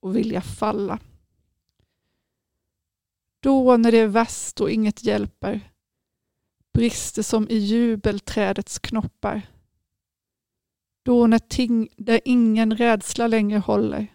och 0.00 0.16
vilja 0.16 0.40
falla. 0.40 0.98
Då 3.40 3.76
när 3.76 3.92
det 3.92 3.98
är 3.98 4.06
värst 4.06 4.60
och 4.60 4.70
inget 4.70 5.04
hjälper 5.04 5.70
brister 6.72 7.22
som 7.22 7.48
i 7.48 7.56
jubelträdets 7.56 8.78
knoppar. 8.78 9.42
Då 11.02 11.26
när 11.26 11.38
ting 11.38 11.88
där 11.96 12.20
ingen 12.24 12.76
rädsla 12.76 13.26
längre 13.26 13.58
håller 13.58 14.06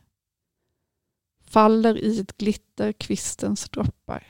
faller 1.41 1.97
i 1.97 2.19
ett 2.19 2.37
glitter 2.37 2.91
kvistens 2.91 3.69
droppar. 3.69 4.27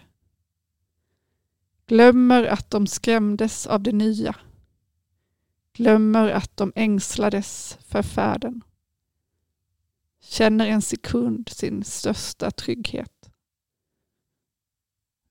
Glömmer 1.86 2.44
att 2.44 2.70
de 2.70 2.88
skrämdes 2.88 3.68
av 3.68 3.82
det 3.84 3.92
nya. 3.92 4.36
Glömmer 5.76 6.28
att 6.30 6.58
de 6.58 6.72
ängslades 6.76 7.78
för 7.88 8.02
färden. 8.04 8.62
Känner 10.22 10.68
en 10.68 10.82
sekund 10.82 11.50
sin 11.50 11.84
största 11.84 12.52
trygghet. 12.52 13.30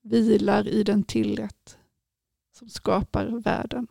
Vilar 0.03 0.69
i 0.69 0.83
den 0.83 1.03
tillrätt 1.03 1.79
som 2.59 2.69
skapar 2.69 3.27
världen. 3.27 3.87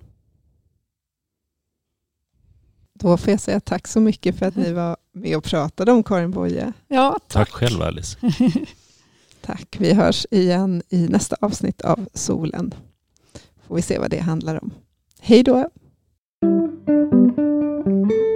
Då 2.93 3.17
får 3.17 3.31
jag 3.31 3.39
säga 3.39 3.59
tack 3.59 3.87
så 3.87 3.99
mycket 3.99 4.39
för 4.39 4.45
att 4.45 4.55
ni 4.55 4.71
var 4.73 4.97
med 5.11 5.37
och 5.37 5.43
pratade 5.43 5.91
om 5.91 6.03
Karin 6.03 6.31
Boye. 6.31 6.73
Ja, 6.87 7.11
Tack 7.27 7.27
tack. 7.27 7.49
själv 7.49 7.81
Alice. 7.81 8.17
Tack. 9.41 9.75
Vi 9.79 9.93
hörs 9.93 10.25
igen 10.31 10.81
i 10.89 11.07
nästa 11.07 11.35
avsnitt 11.41 11.81
av 11.81 12.09
Solen. 12.13 12.73
Får 13.67 13.75
vi 13.75 13.81
se 13.81 13.99
vad 13.99 14.09
det 14.11 14.19
handlar 14.19 14.63
om. 14.63 14.73
Hej 15.19 15.43
då. 15.43 15.69
Música 16.43 18.32